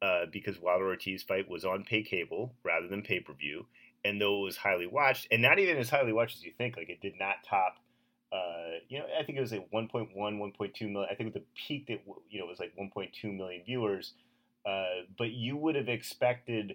uh, 0.03 0.27
because 0.31 0.61
Wilder 0.61 0.87
Ortiz 0.87 1.23
fight 1.23 1.49
was 1.49 1.65
on 1.65 1.85
pay 1.85 2.03
cable 2.03 2.55
rather 2.65 2.89
than 2.89 3.03
pay 3.03 3.21
per 3.21 3.33
view, 3.33 3.67
and 4.05 4.21
though 4.21 4.41
it 4.41 4.45
was 4.45 4.57
highly 4.57 4.87
watched, 4.87 5.27
and 5.31 5.43
not 5.43 5.59
even 5.59 5.77
as 5.79 5.91
highly 5.91 6.13
watched 6.13 6.37
as 6.37 6.45
you 6.45 6.53
think, 6.57 6.77
like 6.77 6.91
it 6.91 7.01
did 7.01 7.15
not 7.19 7.37
top. 7.49 7.77
Uh, 8.33 8.81
you 8.89 8.99
know, 8.99 9.07
I 9.19 9.23
think 9.23 9.39
it 9.39 9.41
was 9.41 9.53
like 9.53 9.71
1.1, 9.73 10.15
1.2 10.15 10.91
million. 10.91 11.09
I 11.11 11.15
think 11.15 11.33
the 11.33 11.45
peak 11.55 11.87
that 11.87 12.03
you 12.29 12.39
know 12.39 12.47
it 12.47 12.49
was 12.49 12.61
like 12.61 12.75
1.2 12.79 13.37
million 13.37 13.63
viewers. 13.65 14.15
Uh, 14.67 15.05
but 15.17 15.31
you 15.31 15.57
would 15.57 15.77
have 15.77 15.89
expected, 15.89 16.75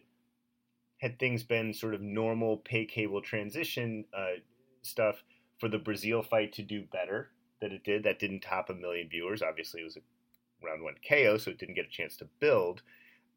had 1.00 1.20
things 1.20 1.44
been 1.44 1.74
sort 1.74 1.94
of 1.94 2.00
normal 2.02 2.58
pay 2.58 2.86
cable 2.86 3.22
transition 3.22 4.06
uh, 4.18 4.40
stuff, 4.82 5.24
for 5.60 5.68
the 5.68 5.78
Breazeale 5.78 6.26
fight 6.26 6.54
to 6.54 6.64
do 6.64 6.84
better 6.92 7.32
than 7.62 7.72
it 7.74 7.84
did. 7.84 8.04
That 8.04 8.18
didn't 8.18 8.40
top 8.42 8.70
a 8.70 8.74
million 8.74 9.10
viewers. 9.10 9.42
Obviously, 9.42 9.82
it 9.82 9.86
was 9.86 9.98
a 9.98 10.66
round 10.66 10.84
one 10.84 10.96
KO, 11.08 11.38
so 11.38 11.52
it 11.52 11.60
didn't 11.60 11.76
get 11.76 11.86
a 11.86 11.90
chance 11.90 12.16
to 12.18 12.26
build. 12.40 12.82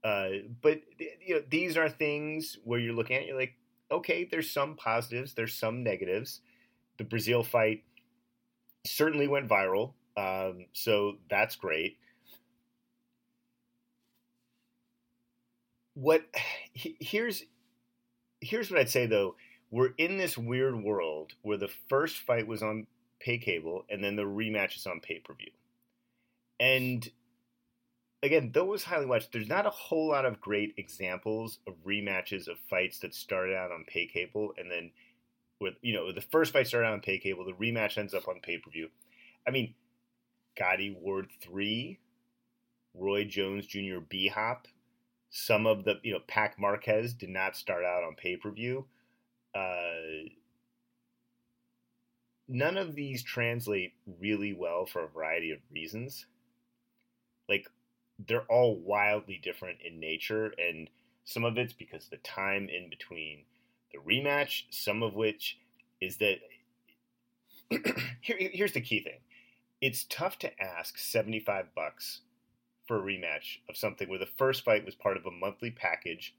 Uh, 0.05 0.29
but 0.61 0.83
you 0.99 1.37
know, 1.37 1.43
these 1.49 1.77
are 1.79 1.89
things 1.89 2.59
where 2.65 2.79
you're 2.79 2.95
looking 2.95 3.17
at, 3.17 3.27
you're 3.27 3.39
like, 3.39 3.55
okay, 3.91 4.29
there's 4.31 4.51
some 4.51 4.77
positives, 4.77 5.33
there's 5.33 5.55
some 5.55 5.83
negatives. 5.83 6.43
The 6.99 7.05
Breazeale 7.05 7.45
fight 7.45 7.83
certainly 8.87 9.27
went 9.27 9.49
viral, 9.49 9.95
um, 10.17 10.67
so 10.73 11.15
that's 11.31 11.57
great. 11.57 11.97
What 15.95 16.23
here's 16.75 17.45
here's 18.41 18.71
what 18.71 18.81
I'd 18.81 18.91
say 18.91 19.07
though. 19.07 19.37
We're 19.71 19.95
in 19.99 20.19
this 20.19 20.37
weird 20.39 20.83
world 20.83 21.33
where 21.43 21.57
the 21.57 21.71
first 21.89 22.19
fight 22.19 22.47
was 22.47 22.63
on 22.63 22.87
pay 23.21 23.39
cable 23.39 23.85
and 23.89 24.05
then 24.05 24.17
the 24.17 24.23
rematch 24.23 24.77
is 24.77 24.87
on 24.87 25.01
pay 25.01 25.19
per 25.19 25.35
view. 25.35 25.51
And 26.61 27.09
again, 28.25 28.53
was 28.55 28.85
highly 28.85 29.07
watched, 29.07 29.33
there's 29.33 29.49
not 29.49 29.67
a 29.67 29.71
whole 29.71 30.09
lot 30.09 30.25
of 30.25 30.41
great 30.41 30.75
examples 30.77 31.59
of 31.67 31.75
rematches 31.85 32.49
of 32.49 32.59
fights 32.71 32.99
that 33.01 33.15
started 33.15 33.55
out 33.55 33.71
on 33.71 33.85
pay 33.87 34.07
cable 34.07 34.53
and 34.59 34.71
then 34.71 34.91
with 35.61 35.75
you 35.83 35.95
know 35.95 36.13
the 36.13 36.21
first 36.21 36.53
fight 36.53 36.67
started 36.67 36.87
out 36.87 36.95
on 36.95 37.01
pay 37.01 37.19
cable, 37.19 37.45
the 37.45 37.53
rematch 37.53 37.99
ends 37.99 38.15
up 38.15 38.29
on 38.29 38.41
pay 38.41 38.59
per 38.59 38.71
view. 38.71 38.89
I 39.47 39.51
mean, 39.51 39.75
Gatti 40.57 40.97
Ward 41.01 41.29
three, 41.41 41.99
Roy 42.95 43.25
Jones 43.25 43.67
Jr. 43.67 43.99
B 44.09 44.29
Hop, 44.29 44.69
some 45.31 45.67
of 45.67 45.85
the 45.85 45.95
you 46.03 46.13
know 46.13 46.21
Pac 46.27 46.59
Marquez 46.59 47.15
did 47.15 47.31
not 47.31 47.57
start 47.57 47.85
out 47.85 48.05
on 48.05 48.15
pay 48.15 48.37
per 48.37 48.51
view. 48.51 48.87
Uh, 49.55 50.29
none 52.49 52.77
of 52.77 52.95
these 52.95 53.23
translate 53.23 53.95
really 54.21 54.53
well 54.53 54.87
for 54.87 55.05
a 55.05 55.09
variety 55.09 55.51
of 55.51 55.59
reasons. 55.73 56.27
Like 57.49 57.69
they're 58.19 58.47
all 58.49 58.77
wildly 58.77 59.41
different 59.43 59.79
in 59.85 60.01
nature, 60.01 60.53
and 60.59 60.89
some 61.25 61.45
of 61.45 61.59
it's 61.59 61.73
because 61.73 62.09
the 62.09 62.17
time 62.19 62.69
in 62.69 62.89
between 62.91 63.45
the 63.93 63.99
rematch, 63.99 64.65
some 64.71 65.03
of 65.03 65.15
which 65.15 65.59
is 66.01 66.19
that 66.19 66.37
here, 68.21 68.37
here's 68.39 68.73
the 68.73 68.81
key 68.81 69.01
thing. 69.01 69.21
It's 69.81 70.05
tough 70.05 70.39
to 70.41 70.63
ask 70.63 70.99
75 70.99 71.75
bucks 71.75 72.21
for 72.87 72.99
a 72.99 73.03
rematch 73.03 73.59
of 73.69 73.77
something 73.77 74.09
where 74.09 74.19
the 74.19 74.27
first 74.27 74.65
fight 74.65 74.85
was 74.85 74.95
part 74.95 75.17
of 75.17 75.27
a 75.27 75.31
monthly 75.31 75.71
package 75.71 76.35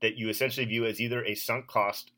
that 0.00 0.16
you 0.16 0.28
essentially 0.28 0.66
view 0.66 0.84
as 0.84 1.00
either 1.00 1.24
a 1.24 1.34
sunk 1.34 1.66
cost 1.66 2.12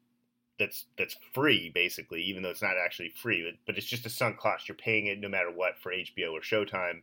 that's 0.59 0.87
that's 0.99 1.17
free 1.33 1.71
basically 1.75 2.23
even 2.23 2.43
though 2.43 2.51
it's 2.51 2.61
not 2.61 2.75
actually 2.77 3.09
free 3.09 3.51
but 3.67 3.79
it's 3.79 3.87
just 3.87 4.07
a 4.07 4.11
sunk 4.11 4.39
cost. 4.39 4.69
You're 4.69 4.77
paying 4.77 5.07
it 5.07 5.19
no 5.19 5.29
matter 5.29 5.51
what 5.51 5.79
for 5.79 5.93
HBO 5.93 6.33
or 6.33 6.41
Showtime 6.41 7.03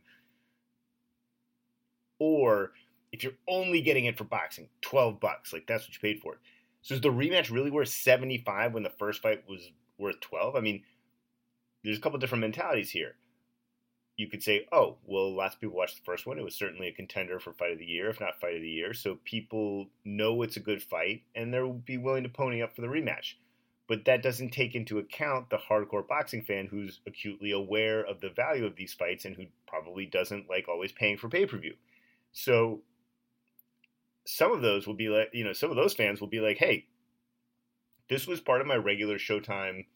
or 2.18 2.72
if 3.12 3.22
you're 3.22 3.32
only 3.48 3.80
getting 3.80 4.04
it 4.04 4.18
for 4.18 4.24
boxing, 4.24 4.68
12 4.82 5.20
bucks. 5.20 5.52
Like 5.52 5.66
that's 5.66 5.84
what 5.84 5.94
you 5.94 6.00
paid 6.00 6.20
for 6.20 6.34
it. 6.34 6.40
So 6.82 6.94
is 6.94 7.00
the 7.00 7.08
rematch 7.08 7.50
really 7.50 7.70
worth 7.70 7.88
75 7.88 8.74
when 8.74 8.82
the 8.82 8.90
first 8.90 9.22
fight 9.22 9.44
was 9.48 9.70
worth 9.98 10.20
12? 10.20 10.56
I 10.56 10.60
mean, 10.60 10.82
there's 11.82 11.98
a 11.98 12.00
couple 12.00 12.18
different 12.18 12.42
mentalities 12.42 12.90
here. 12.90 13.16
You 14.16 14.28
could 14.28 14.42
say, 14.42 14.66
oh, 14.72 14.96
well, 15.04 15.34
lots 15.34 15.54
of 15.54 15.60
people 15.60 15.76
watched 15.76 15.96
the 15.96 16.04
first 16.04 16.26
one. 16.26 16.38
It 16.38 16.44
was 16.44 16.56
certainly 16.56 16.88
a 16.88 16.92
contender 16.92 17.38
for 17.38 17.52
fight 17.52 17.72
of 17.72 17.78
the 17.78 17.84
year, 17.84 18.10
if 18.10 18.20
not 18.20 18.40
fight 18.40 18.56
of 18.56 18.62
the 18.62 18.68
year. 18.68 18.92
So 18.92 19.18
people 19.24 19.90
know 20.04 20.42
it's 20.42 20.56
a 20.56 20.60
good 20.60 20.82
fight 20.82 21.22
and 21.36 21.54
they'll 21.54 21.72
be 21.72 21.98
willing 21.98 22.24
to 22.24 22.28
pony 22.28 22.60
up 22.60 22.74
for 22.74 22.80
the 22.80 22.88
rematch. 22.88 23.34
But 23.86 24.04
that 24.04 24.22
doesn't 24.22 24.50
take 24.50 24.74
into 24.74 24.98
account 24.98 25.50
the 25.50 25.56
hardcore 25.56 26.06
boxing 26.06 26.42
fan 26.42 26.66
who's 26.66 27.00
acutely 27.06 27.52
aware 27.52 28.02
of 28.02 28.20
the 28.20 28.28
value 28.28 28.66
of 28.66 28.76
these 28.76 28.92
fights 28.92 29.24
and 29.24 29.34
who 29.36 29.46
probably 29.66 30.04
doesn't 30.04 30.50
like 30.50 30.68
always 30.68 30.92
paying 30.92 31.16
for 31.16 31.28
pay 31.28 31.46
per 31.46 31.56
view. 31.56 31.74
So 32.38 32.82
some 34.24 34.52
of 34.52 34.62
those 34.62 34.86
will 34.86 34.94
be 34.94 35.08
like, 35.08 35.30
you 35.32 35.42
know, 35.42 35.52
some 35.52 35.70
of 35.70 35.76
those 35.76 35.92
fans 35.92 36.20
will 36.20 36.28
be 36.28 36.38
like, 36.38 36.56
hey, 36.56 36.86
this 38.08 38.28
was 38.28 38.40
part 38.40 38.60
of 38.60 38.66
my 38.68 38.76
regular 38.76 39.18
Showtime 39.18 39.86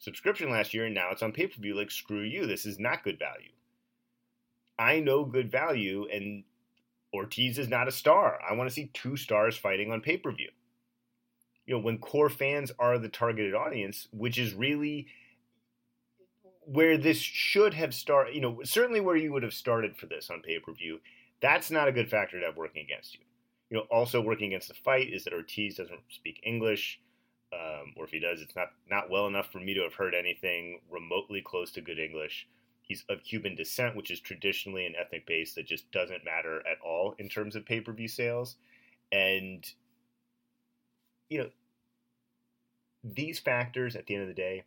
subscription 0.00 0.50
last 0.50 0.74
year, 0.74 0.86
and 0.86 0.96
now 0.96 1.10
it's 1.12 1.22
on 1.22 1.30
pay 1.30 1.46
per 1.46 1.60
view. 1.60 1.76
Like, 1.76 1.92
screw 1.92 2.22
you. 2.22 2.44
This 2.44 2.66
is 2.66 2.80
not 2.80 3.04
good 3.04 3.20
value. 3.20 3.52
I 4.80 4.98
know 4.98 5.24
good 5.24 5.52
value, 5.52 6.08
and 6.12 6.42
Ortiz 7.14 7.56
is 7.56 7.68
not 7.68 7.86
a 7.86 7.92
star. 7.92 8.40
I 8.50 8.54
want 8.54 8.68
to 8.68 8.74
see 8.74 8.90
two 8.92 9.16
stars 9.16 9.56
fighting 9.56 9.92
on 9.92 10.00
pay 10.00 10.16
per 10.16 10.32
view. 10.32 10.50
You 11.66 11.76
know, 11.76 11.82
when 11.82 11.98
core 11.98 12.30
fans 12.30 12.72
are 12.80 12.98
the 12.98 13.08
targeted 13.08 13.54
audience, 13.54 14.08
which 14.10 14.38
is 14.38 14.54
really 14.54 15.06
where 16.62 16.98
this 16.98 17.18
should 17.18 17.74
have 17.74 17.94
started, 17.94 18.34
you 18.34 18.40
know, 18.40 18.58
certainly 18.64 19.00
where 19.00 19.16
you 19.16 19.32
would 19.32 19.44
have 19.44 19.54
started 19.54 19.96
for 19.96 20.06
this 20.06 20.30
on 20.30 20.42
pay 20.42 20.58
per 20.58 20.72
view 20.72 20.98
that's 21.42 21.70
not 21.70 21.88
a 21.88 21.92
good 21.92 22.08
factor 22.08 22.40
to 22.40 22.46
have 22.46 22.56
working 22.56 22.84
against 22.84 23.14
you. 23.14 23.20
You 23.68 23.78
know, 23.78 23.84
also 23.90 24.20
working 24.20 24.48
against 24.48 24.68
the 24.68 24.74
fight 24.74 25.12
is 25.12 25.24
that 25.24 25.32
Ortiz 25.34 25.76
doesn't 25.76 26.00
speak 26.08 26.40
English, 26.44 27.00
um, 27.52 27.92
or 27.96 28.04
if 28.04 28.10
he 28.10 28.20
does, 28.20 28.40
it's 28.40 28.56
not 28.56 28.68
not 28.88 29.10
well 29.10 29.26
enough 29.26 29.50
for 29.50 29.58
me 29.58 29.74
to 29.74 29.82
have 29.82 29.94
heard 29.94 30.14
anything 30.14 30.80
remotely 30.90 31.42
close 31.42 31.72
to 31.72 31.80
good 31.80 31.98
English. 31.98 32.46
He's 32.82 33.04
of 33.08 33.22
Cuban 33.24 33.56
descent, 33.56 33.96
which 33.96 34.10
is 34.10 34.20
traditionally 34.20 34.86
an 34.86 34.94
ethnic 34.98 35.26
base 35.26 35.54
that 35.54 35.66
just 35.66 35.90
doesn't 35.90 36.24
matter 36.24 36.62
at 36.66 36.80
all 36.84 37.14
in 37.18 37.28
terms 37.28 37.56
of 37.56 37.66
pay 37.66 37.80
per 37.80 37.92
view 37.92 38.08
sales, 38.08 38.56
and 39.10 39.68
you 41.28 41.38
know 41.38 41.50
these 43.02 43.40
factors 43.40 43.96
at 43.96 44.06
the 44.06 44.14
end 44.14 44.22
of 44.22 44.28
the 44.28 44.34
day, 44.34 44.64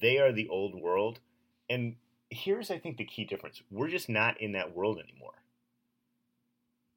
they 0.00 0.18
are 0.18 0.32
the 0.32 0.48
old 0.48 0.80
world, 0.80 1.18
and 1.68 1.96
here's 2.30 2.70
I 2.70 2.78
think 2.78 2.96
the 2.96 3.04
key 3.04 3.24
difference: 3.24 3.62
we're 3.70 3.88
just 3.88 4.08
not 4.08 4.40
in 4.40 4.52
that 4.52 4.74
world 4.74 4.98
anymore 4.98 5.34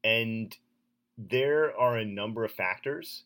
and 0.04 0.56
there 1.18 1.78
are 1.78 1.98
a 1.98 2.06
number 2.06 2.44
of 2.44 2.52
factors 2.52 3.24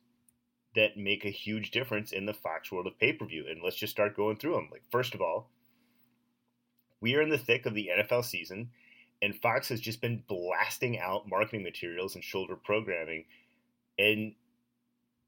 that 0.75 0.98
make 0.98 1.25
a 1.25 1.29
huge 1.29 1.72
difference 1.72 2.12
in 2.12 2.25
the 2.25 2.34
Fox 2.34 2.72
world 2.72 2.88
of 2.88 3.00
pay 3.00 3.13
per 3.13 3.25
view. 3.25 3.46
And 3.50 3.62
let's 3.63 3.77
just 3.77 3.91
start 3.91 4.15
going 4.15 4.38
through 4.38 4.53
them. 4.53 4.70
Like, 4.72 4.84
first 4.91 5.15
of 5.15 5.22
all, 5.22 5.50
we 7.01 7.15
are 7.15 7.22
in 7.22 7.29
the 7.29 7.38
thick 7.38 7.65
of 7.65 7.74
the 7.74 7.89
NFL 7.98 8.25
season, 8.25 8.72
and 9.22 9.39
Fox 9.39 9.70
has 9.70 9.79
just 9.79 10.01
been 10.01 10.24
blasting 10.27 11.00
out 11.00 11.29
marketing 11.29 11.63
materials 11.63 12.15
and 12.15 12.24
shoulder 12.24 12.55
programming. 12.55 13.25
And 13.98 14.34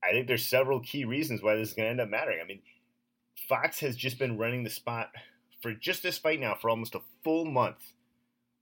I 0.03 0.11
think 0.11 0.27
there's 0.27 0.45
several 0.45 0.81
key 0.81 1.05
reasons 1.05 1.41
why 1.41 1.55
this 1.55 1.69
is 1.69 1.75
going 1.75 1.85
to 1.85 1.91
end 1.91 2.01
up 2.01 2.09
mattering. 2.09 2.39
I 2.41 2.47
mean, 2.47 2.61
Fox 3.47 3.79
has 3.79 3.95
just 3.95 4.19
been 4.19 4.37
running 4.37 4.63
the 4.63 4.69
spot 4.69 5.11
for 5.61 5.73
just 5.73 6.03
this 6.03 6.17
fight 6.17 6.39
now 6.39 6.55
for 6.55 6.69
almost 6.69 6.95
a 6.95 7.01
full 7.23 7.45
month 7.45 7.93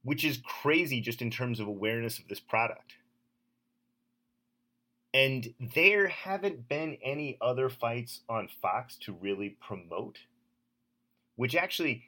which 0.06 0.24
is 0.24 0.38
crazy 0.44 1.00
just 1.00 1.20
in 1.20 1.32
terms 1.32 1.58
of 1.58 1.66
awareness 1.66 2.20
of 2.20 2.28
this 2.28 2.38
product. 2.38 2.94
And 5.12 5.52
there 5.58 6.06
haven't 6.06 6.68
been 6.68 6.96
any 7.02 7.36
other 7.40 7.68
fights 7.68 8.20
on 8.28 8.48
Fox 8.62 8.96
to 8.98 9.12
really 9.12 9.56
promote, 9.60 10.18
which 11.34 11.56
actually, 11.56 12.04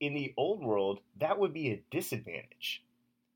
in 0.00 0.14
the 0.14 0.34
old 0.36 0.64
world, 0.64 0.98
that 1.20 1.38
would 1.38 1.54
be 1.54 1.70
a 1.70 1.84
disadvantage. 1.92 2.82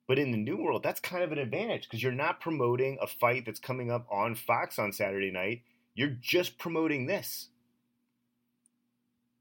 But 0.08 0.18
in 0.18 0.32
the 0.32 0.36
new 0.36 0.56
world, 0.56 0.82
that's 0.82 0.98
kind 0.98 1.22
of 1.22 1.30
an 1.30 1.38
advantage 1.38 1.84
because 1.84 2.02
you're 2.02 2.10
not 2.10 2.40
promoting 2.40 2.98
a 3.00 3.06
fight 3.06 3.44
that's 3.46 3.60
coming 3.60 3.92
up 3.92 4.08
on 4.10 4.34
Fox 4.34 4.80
on 4.80 4.90
Saturday 4.90 5.30
night. 5.30 5.62
You're 5.94 6.16
just 6.20 6.58
promoting 6.58 7.06
this. 7.06 7.50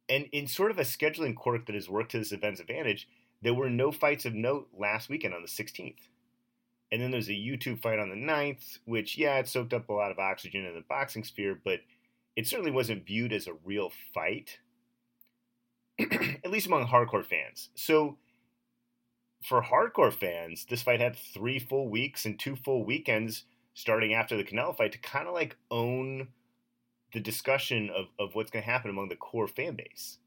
And 0.07 0.27
in 0.31 0.45
sort 0.45 0.69
of 0.69 0.77
a 0.77 0.83
scheduling 0.83 1.35
quirk 1.35 1.65
that 1.65 1.73
has 1.73 1.89
worked 1.89 2.11
to 2.11 2.19
this 2.19 2.31
event's 2.31 2.59
advantage, 2.59 3.07
there 3.41 3.53
were 3.53 3.69
no 3.69 3.91
fights 3.91 4.25
of 4.25 4.33
note 4.33 4.69
last 4.77 5.09
weekend 5.09 5.33
on 5.33 5.41
the 5.41 5.47
16th. 5.47 6.09
And 6.91 7.01
then 7.01 7.11
there's 7.11 7.29
a 7.29 7.33
YouTube 7.33 7.81
fight 7.81 7.99
on 7.99 8.09
the 8.09 8.15
9th, 8.15 8.79
which, 8.85 9.17
yeah, 9.17 9.37
it 9.37 9.47
soaked 9.47 9.73
up 9.73 9.89
a 9.89 9.93
lot 9.93 10.11
of 10.11 10.19
oxygen 10.19 10.65
in 10.65 10.75
the 10.75 10.83
boxing 10.87 11.23
sphere, 11.23 11.59
but 11.63 11.79
it 12.35 12.47
certainly 12.47 12.71
wasn't 12.71 13.05
viewed 13.05 13.33
as 13.33 13.47
a 13.47 13.53
real 13.63 13.91
fight, 14.13 14.59
at 15.99 16.51
least 16.51 16.67
among 16.67 16.87
hardcore 16.87 17.25
fans. 17.25 17.69
So 17.75 18.17
for 19.43 19.61
hardcore 19.61 20.13
fans, 20.13 20.65
this 20.69 20.81
fight 20.81 20.99
had 20.99 21.15
three 21.15 21.59
full 21.59 21.89
weeks 21.89 22.25
and 22.25 22.39
two 22.39 22.55
full 22.55 22.83
weekends 22.85 23.45
starting 23.73 24.13
after 24.13 24.37
the 24.37 24.43
Canelo 24.43 24.75
fight 24.75 24.91
to 24.93 24.97
kind 24.97 25.27
of 25.27 25.33
like 25.33 25.57
own 25.69 26.29
the 27.13 27.19
discussion 27.19 27.89
of, 27.89 28.05
of 28.19 28.35
what's 28.35 28.51
going 28.51 28.63
to 28.63 28.69
happen 28.69 28.89
among 28.89 29.09
the 29.09 29.15
core 29.15 29.47
fan 29.47 29.75
base. 29.75 30.17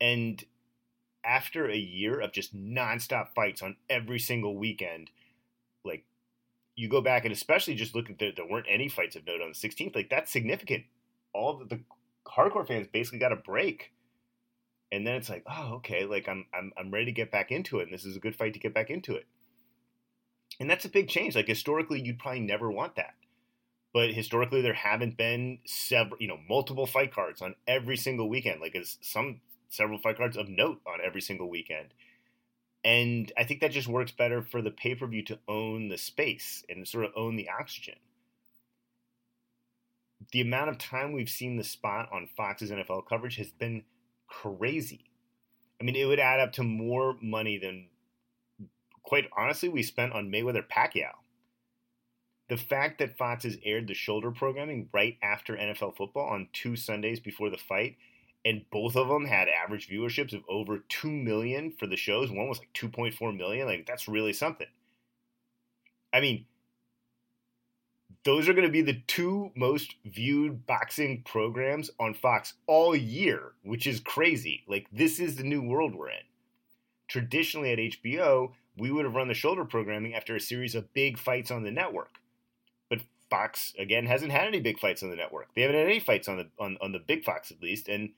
And 0.00 0.44
after 1.26 1.68
a 1.68 1.76
year 1.76 2.20
of 2.20 2.32
just 2.32 2.56
nonstop 2.56 3.28
fights 3.34 3.62
on 3.62 3.76
every 3.90 4.18
single 4.18 4.56
weekend, 4.56 5.10
like 5.84 6.04
you 6.74 6.88
go 6.88 7.00
back 7.00 7.24
and 7.24 7.32
especially 7.32 7.74
just 7.74 7.94
look 7.94 8.08
at 8.08 8.18
the, 8.18 8.32
there 8.34 8.46
weren't 8.46 8.66
any 8.68 8.88
fights 8.88 9.16
of 9.16 9.26
note 9.26 9.40
on 9.42 9.48
the 9.48 9.68
16th, 9.68 9.94
like 9.94 10.10
that's 10.10 10.30
significant. 10.30 10.84
All 11.34 11.58
the, 11.58 11.64
the 11.64 11.80
hardcore 12.26 12.66
fans 12.66 12.86
basically 12.92 13.18
got 13.18 13.32
a 13.32 13.36
break 13.36 13.92
and 14.92 15.06
then 15.06 15.14
it's 15.14 15.28
like, 15.28 15.44
oh, 15.46 15.74
okay, 15.76 16.04
like 16.04 16.28
I'm 16.28 16.46
I'm 16.54 16.72
I'm 16.76 16.90
ready 16.90 17.06
to 17.06 17.12
get 17.12 17.30
back 17.30 17.50
into 17.50 17.80
it, 17.80 17.84
and 17.84 17.92
this 17.92 18.04
is 18.04 18.16
a 18.16 18.20
good 18.20 18.36
fight 18.36 18.54
to 18.54 18.60
get 18.60 18.74
back 18.74 18.90
into 18.90 19.14
it. 19.14 19.26
And 20.60 20.70
that's 20.70 20.84
a 20.84 20.90
big 20.90 21.08
change. 21.08 21.34
Like 21.34 21.48
historically, 21.48 22.00
you'd 22.00 22.18
probably 22.18 22.40
never 22.40 22.70
want 22.70 22.96
that, 22.96 23.14
but 23.92 24.12
historically, 24.12 24.62
there 24.62 24.74
haven't 24.74 25.16
been 25.16 25.58
several, 25.66 26.20
you 26.20 26.28
know, 26.28 26.38
multiple 26.48 26.86
fight 26.86 27.12
cards 27.12 27.42
on 27.42 27.56
every 27.66 27.96
single 27.96 28.28
weekend. 28.28 28.60
Like 28.60 28.74
it's 28.74 28.98
some 29.02 29.40
several 29.76 29.98
fight 29.98 30.16
cards 30.16 30.36
of 30.36 30.48
note 30.48 30.80
on 30.86 31.00
every 31.04 31.20
single 31.20 31.48
weekend. 31.48 31.88
And 32.84 33.32
I 33.36 33.44
think 33.44 33.60
that 33.60 33.72
just 33.72 33.88
works 33.88 34.12
better 34.12 34.42
for 34.42 34.62
the 34.62 34.70
pay 34.70 34.94
per 34.94 35.06
view 35.06 35.24
to 35.24 35.38
own 35.48 35.88
the 35.88 35.98
space 35.98 36.64
and 36.68 36.86
sort 36.86 37.04
of 37.04 37.12
own 37.16 37.36
the 37.36 37.48
oxygen. 37.48 37.96
The 40.32 40.40
amount 40.40 40.70
of 40.70 40.78
time 40.78 41.12
we've 41.12 41.28
seen 41.28 41.56
the 41.56 41.64
spot 41.64 42.08
on 42.12 42.28
Fox's 42.36 42.70
NFL 42.70 43.08
coverage 43.08 43.36
has 43.36 43.50
been 43.50 43.84
crazy. 44.28 45.04
I 45.80 45.84
mean, 45.84 45.96
it 45.96 46.04
would 46.06 46.20
add 46.20 46.40
up 46.40 46.52
to 46.52 46.62
more 46.62 47.16
money 47.20 47.58
than, 47.58 47.88
quite 49.02 49.28
honestly, 49.36 49.68
we 49.68 49.82
spent 49.82 50.12
on 50.12 50.30
Mayweather 50.30 50.66
Pacquiao. 50.66 51.12
The 52.48 52.56
fact 52.56 52.98
that 52.98 53.18
Fox 53.18 53.42
has 53.44 53.58
aired 53.64 53.88
the 53.88 53.94
shoulder 53.94 54.30
programming 54.30 54.88
right 54.92 55.18
after 55.22 55.56
NFL 55.56 55.96
football 55.96 56.28
on 56.28 56.48
two 56.52 56.76
Sundays 56.76 57.18
before 57.18 57.50
the 57.50 57.58
fight, 57.58 57.96
and 58.46 58.64
both 58.70 58.94
of 58.94 59.08
them 59.08 59.24
had 59.24 59.48
average 59.48 59.88
viewerships 59.88 60.32
of 60.32 60.44
over 60.48 60.78
2 60.88 61.10
million 61.10 61.72
for 61.72 61.88
the 61.88 61.96
shows, 61.96 62.30
one 62.30 62.48
was 62.48 62.60
like 62.60 62.72
2.4 62.74 63.36
million, 63.36 63.66
like 63.66 63.86
that's 63.86 64.06
really 64.06 64.32
something. 64.32 64.68
I 66.12 66.20
mean, 66.20 66.46
those 68.24 68.48
are 68.48 68.52
going 68.52 68.66
to 68.66 68.72
be 68.72 68.82
the 68.82 69.02
two 69.08 69.50
most 69.56 69.96
viewed 70.04 70.64
boxing 70.64 71.22
programs 71.24 71.90
on 71.98 72.14
Fox 72.14 72.54
all 72.68 72.94
year, 72.94 73.52
which 73.64 73.84
is 73.84 73.98
crazy. 73.98 74.62
Like, 74.68 74.86
this 74.92 75.18
is 75.18 75.34
the 75.34 75.42
new 75.42 75.60
world 75.60 75.96
we're 75.96 76.10
in. 76.10 76.24
Traditionally 77.08 77.72
at 77.72 77.78
HBO, 77.78 78.52
we 78.76 78.92
would 78.92 79.04
have 79.04 79.14
run 79.14 79.28
the 79.28 79.34
shoulder 79.34 79.64
programming 79.64 80.14
after 80.14 80.36
a 80.36 80.40
series 80.40 80.76
of 80.76 80.94
big 80.94 81.18
fights 81.18 81.50
on 81.50 81.64
the 81.64 81.72
network. 81.72 82.14
But 82.88 83.00
Fox, 83.28 83.74
again, 83.76 84.06
hasn't 84.06 84.32
had 84.32 84.46
any 84.46 84.60
big 84.60 84.78
fights 84.78 85.02
on 85.02 85.10
the 85.10 85.16
network. 85.16 85.48
They 85.54 85.62
haven't 85.62 85.76
had 85.76 85.86
any 85.86 86.00
fights 86.00 86.28
on 86.28 86.36
the 86.36 86.48
on, 86.60 86.78
on 86.80 86.92
the 86.92 87.00
big 87.00 87.24
Fox 87.24 87.50
at 87.50 87.60
least. 87.60 87.88
And 87.88 88.10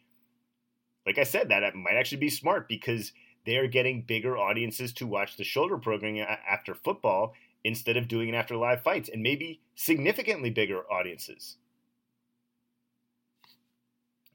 like 1.09 1.17
I 1.17 1.25
said, 1.25 1.49
that 1.49 1.75
might 1.75 1.97
actually 1.97 2.19
be 2.19 2.29
smart 2.29 2.69
because 2.69 3.13
they 3.47 3.57
are 3.57 3.67
getting 3.67 4.03
bigger 4.03 4.37
audiences 4.37 4.93
to 4.93 5.07
watch 5.07 5.39
the 5.39 5.43
shoulder 5.43 5.79
programming 5.79 6.21
after 6.21 6.75
football 6.75 7.33
instead 7.65 7.97
of 7.97 8.09
doing 8.09 8.29
it 8.29 8.35
after 8.35 8.57
live 8.57 8.83
fights 8.83 9.09
and 9.09 9.23
maybe 9.23 9.63
significantly 9.75 10.51
bigger 10.51 10.83
audiences. 10.93 11.57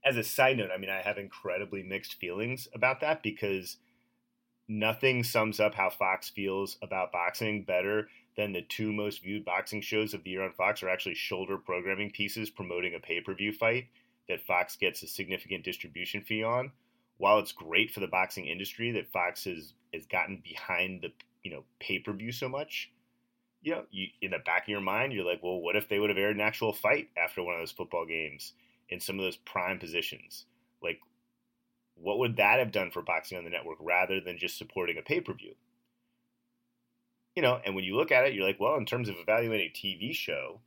As 0.04 0.18
a 0.18 0.24
side 0.24 0.58
note, 0.58 0.72
I 0.74 0.80
mean, 0.80 0.90
I 0.90 1.04
have 1.04 1.20
incredibly 1.20 1.84
mixed 1.84 2.16
feelings 2.16 2.68
about 2.74 3.02
that 3.02 3.22
because 3.22 3.78
nothing 4.68 5.24
sums 5.24 5.60
up 5.60 5.76
how 5.76 5.92
Fox 5.92 6.32
feels 6.32 6.80
about 6.82 7.12
boxing 7.12 7.66
better 7.66 8.08
than 8.36 8.52
the 8.52 8.64
two 8.64 8.92
most 8.92 9.22
viewed 9.22 9.46
boxing 9.46 9.82
shows 9.82 10.16
of 10.16 10.24
the 10.24 10.32
year 10.32 10.42
on 10.42 10.54
Fox 10.54 10.82
are 10.82 10.90
actually 10.90 11.14
shoulder 11.14 11.60
programming 11.60 12.10
pieces 12.10 12.50
promoting 12.50 12.96
a 12.96 13.00
pay 13.00 13.22
per 13.22 13.36
view 13.36 13.54
fight 13.54 13.90
that 14.30 14.46
Fox 14.46 14.76
gets 14.76 15.04
a 15.04 15.08
significant 15.08 15.64
distribution 15.64 16.22
fee 16.22 16.44
on. 16.44 16.72
While 17.18 17.40
it's 17.40 17.52
great 17.52 17.92
for 17.92 18.00
the 18.00 18.08
boxing 18.08 18.48
industry 18.48 18.92
that 18.92 19.12
Fox 19.12 19.44
has, 19.46 19.74
has 19.94 20.06
gotten 20.08 20.42
behind 20.44 21.02
the 21.02 21.12
you 21.44 21.52
know 21.52 21.64
pay 21.80 22.00
per 22.00 22.14
view 22.14 22.32
so 22.32 22.50
much, 22.50 22.92
you 23.62 23.74
know, 23.74 23.84
you, 23.92 24.08
in 24.22 24.32
the 24.32 24.40
back 24.40 24.64
of 24.64 24.70
your 24.70 24.82
mind, 24.82 25.14
you're 25.14 25.26
like, 25.26 25.42
well, 25.42 25.60
what 25.60 25.76
if 25.76 25.88
they 25.88 26.00
would 26.00 26.10
have 26.10 26.18
aired 26.18 26.36
an 26.36 26.42
actual 26.42 26.74
fight 26.74 27.10
after 27.18 27.42
one 27.42 27.56
of 27.56 27.62
those 27.62 27.72
football 27.72 28.06
games 28.06 28.54
in 28.90 29.00
some 29.00 29.18
of 29.18 29.24
those 29.24 29.38
prime 29.38 29.80
positions? 29.80 30.46
Like, 30.82 31.00
what 31.96 32.20
would 32.20 32.38
that 32.38 32.60
have 32.60 32.72
done 32.72 32.92
for 32.92 33.02
boxing 33.02 33.38
on 33.38 33.46
the 33.46 33.50
network 33.50 33.78
rather 33.80 34.20
than 34.20 34.38
just 34.38 34.58
supporting 34.58 34.98
a 34.98 35.02
pay 35.02 35.22
per 35.22 35.34
view? 35.34 35.54
You 37.36 37.42
know, 37.42 37.60
and 37.66 37.74
when 37.74 37.84
you 37.84 37.96
look 37.96 38.12
at 38.12 38.26
it, 38.26 38.34
you're 38.34 38.46
like, 38.46 38.60
well, 38.60 38.76
in 38.76 38.86
terms 38.86 39.10
of 39.10 39.16
evaluating 39.18 39.72
a 39.74 39.78
TV 39.78 40.14
show, 40.14 40.60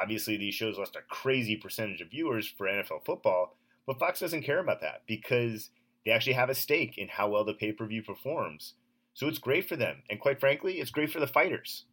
obviously 0.00 0.36
these 0.36 0.54
shows 0.54 0.78
lost 0.78 0.96
a 0.96 1.02
crazy 1.08 1.56
percentage 1.56 2.00
of 2.00 2.10
viewers 2.10 2.46
for 2.46 2.66
NFL 2.66 3.04
football, 3.04 3.56
but 3.86 3.98
Fox 3.98 4.20
doesn't 4.20 4.42
care 4.42 4.58
about 4.58 4.80
that 4.80 5.02
because 5.06 5.70
they 6.04 6.10
actually 6.10 6.34
have 6.34 6.50
a 6.50 6.54
stake 6.54 6.98
in 6.98 7.08
how 7.08 7.28
well 7.28 7.44
the 7.44 7.54
pay 7.54 7.72
per 7.72 7.86
view 7.86 8.02
performs. 8.02 8.74
So 9.14 9.28
it's 9.28 9.38
great 9.38 9.68
for 9.68 9.76
them. 9.76 10.02
And 10.08 10.20
quite 10.20 10.40
frankly, 10.40 10.74
it's 10.74 10.90
great 10.90 11.10
for 11.10 11.20
the 11.20 11.26
fighters. 11.26 11.84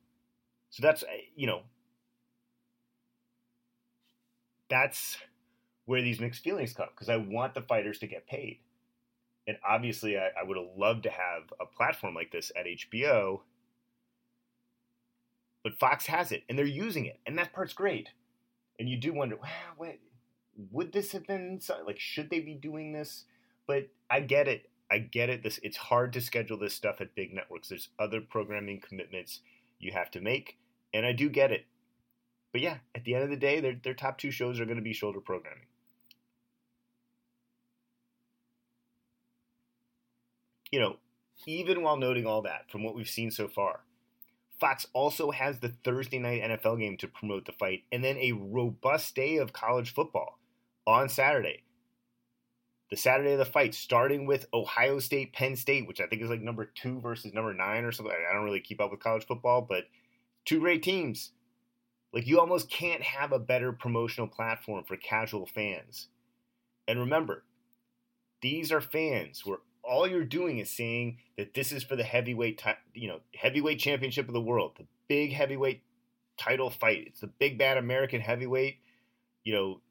So 0.69 0.81
that's, 0.81 1.03
uh, 1.03 1.07
you 1.35 1.47
know, 1.47 1.61
that's 4.69 5.17
where 5.85 6.01
these 6.01 6.19
mixed 6.19 6.43
feelings 6.43 6.73
come 6.73 6.89
because 6.93 7.09
I 7.09 7.17
want 7.17 7.55
the 7.55 7.61
fighters 7.61 7.99
to 7.99 8.07
get 8.07 8.27
paid. 8.27 8.59
And 9.47 9.57
obviously, 9.67 10.17
I, 10.17 10.27
I 10.39 10.43
would 10.45 10.57
have 10.57 10.77
loved 10.77 11.03
to 11.03 11.09
have 11.09 11.51
a 11.59 11.65
platform 11.65 12.13
like 12.13 12.31
this 12.31 12.51
at 12.55 12.67
HBO, 12.67 13.41
but 15.63 15.79
Fox 15.79 16.05
has 16.07 16.31
it 16.31 16.43
and 16.49 16.57
they're 16.57 16.65
using 16.65 17.05
it, 17.05 17.19
and 17.25 17.37
that 17.37 17.53
part's 17.53 17.73
great. 17.73 18.09
And 18.79 18.87
you 18.87 18.97
do 18.97 19.13
wonder, 19.13 19.35
well, 19.35 19.51
what, 19.75 19.97
would 20.71 20.93
this 20.93 21.11
have 21.11 21.27
been 21.27 21.59
like? 21.85 21.99
Should 21.99 22.29
they 22.29 22.39
be 22.39 22.53
doing 22.53 22.93
this? 22.93 23.25
But 23.67 23.89
I 24.09 24.21
get 24.21 24.47
it. 24.47 24.69
I 24.91 24.99
get 24.99 25.29
it. 25.29 25.43
This 25.43 25.59
it's 25.63 25.77
hard 25.77 26.13
to 26.13 26.21
schedule 26.21 26.57
this 26.57 26.73
stuff 26.73 27.01
at 27.01 27.15
big 27.15 27.33
networks. 27.33 27.69
There's 27.69 27.89
other 27.99 28.21
programming 28.21 28.81
commitments 28.81 29.41
you 29.79 29.91
have 29.91 30.11
to 30.11 30.21
make, 30.21 30.57
and 30.93 31.05
I 31.05 31.11
do 31.11 31.29
get 31.29 31.51
it. 31.51 31.65
But 32.51 32.61
yeah, 32.61 32.77
at 32.95 33.03
the 33.03 33.13
end 33.13 33.23
of 33.23 33.29
the 33.29 33.37
day, 33.37 33.59
their 33.59 33.75
their 33.81 33.93
top 33.93 34.17
two 34.17 34.31
shows 34.31 34.59
are 34.59 34.65
going 34.65 34.77
to 34.77 34.83
be 34.83 34.93
shoulder 34.93 35.19
programming. 35.19 35.65
You 40.71 40.79
know, 40.79 40.95
even 41.45 41.81
while 41.81 41.97
noting 41.97 42.25
all 42.25 42.41
that 42.43 42.69
from 42.71 42.83
what 42.83 42.95
we've 42.95 43.09
seen 43.09 43.31
so 43.31 43.47
far, 43.47 43.81
Fox 44.59 44.85
also 44.93 45.31
has 45.31 45.59
the 45.59 45.69
Thursday 45.69 46.19
night 46.19 46.41
NFL 46.41 46.79
game 46.79 46.97
to 46.97 47.07
promote 47.07 47.45
the 47.45 47.51
fight, 47.53 47.83
and 47.91 48.03
then 48.03 48.17
a 48.17 48.33
robust 48.33 49.15
day 49.15 49.37
of 49.37 49.53
college 49.53 49.93
football 49.93 50.39
on 50.85 51.09
Saturday. 51.09 51.63
The 52.91 52.97
Saturday 52.97 53.33
of 53.33 53.39
the 53.39 53.45
fight, 53.45 53.75
starting 53.75 54.25
with 54.25 54.47
Ohio 54.53 54.99
State, 54.99 55.33
Penn 55.33 55.55
State, 55.55 55.87
which 55.87 56.01
I 56.01 56.07
think 56.07 56.21
is 56.21 56.29
like 56.29 56.41
number 56.41 56.65
two 56.65 56.99
versus 56.99 57.33
number 57.33 57.53
nine 57.53 57.85
or 57.85 57.91
something. 57.91 58.13
I 58.13 58.33
don't 58.33 58.43
really 58.43 58.59
keep 58.59 58.81
up 58.81 58.91
with 58.91 58.99
college 58.99 59.27
football, 59.27 59.61
but 59.61 59.85
two 60.45 60.59
great 60.59 60.81
teams. 60.81 61.31
Like 62.11 62.25
you 62.25 62.39
almost 62.39 62.69
can't 62.69 63.03
have 63.03 63.31
a 63.31 63.39
better 63.39 63.71
promotional 63.71 64.27
platform 64.27 64.83
for 64.83 64.97
casual 64.97 65.45
fans. 65.45 66.07
And 66.87 66.99
remember, 66.99 67.43
these 68.41 68.71
are 68.71 68.81
fans 68.81 69.45
where 69.45 69.59
all 69.89 70.07
you're 70.07 70.23
doing 70.23 70.59
is 70.59 70.69
saying 70.69 71.17
that 71.35 71.55
this 71.55 71.71
is 71.71 71.83
for 71.83 71.95
the 71.95 72.03
heavyweight, 72.03 72.61
you 72.93 73.07
know, 73.07 73.21
heavyweight 73.35 73.79
championship 73.79 74.27
of 74.27 74.33
the 74.33 74.41
world, 74.41 74.73
the 74.77 74.85
big 75.07 75.33
heavyweight 75.33 75.81
title 76.37 76.69
fight. 76.69 77.05
It's 77.07 77.21
the 77.21 77.27
big 77.27 77.57
bad 77.57 77.77
American 77.77 78.21
heavyweight. 78.21 78.77
You 79.43 79.53
know, 79.53 79.81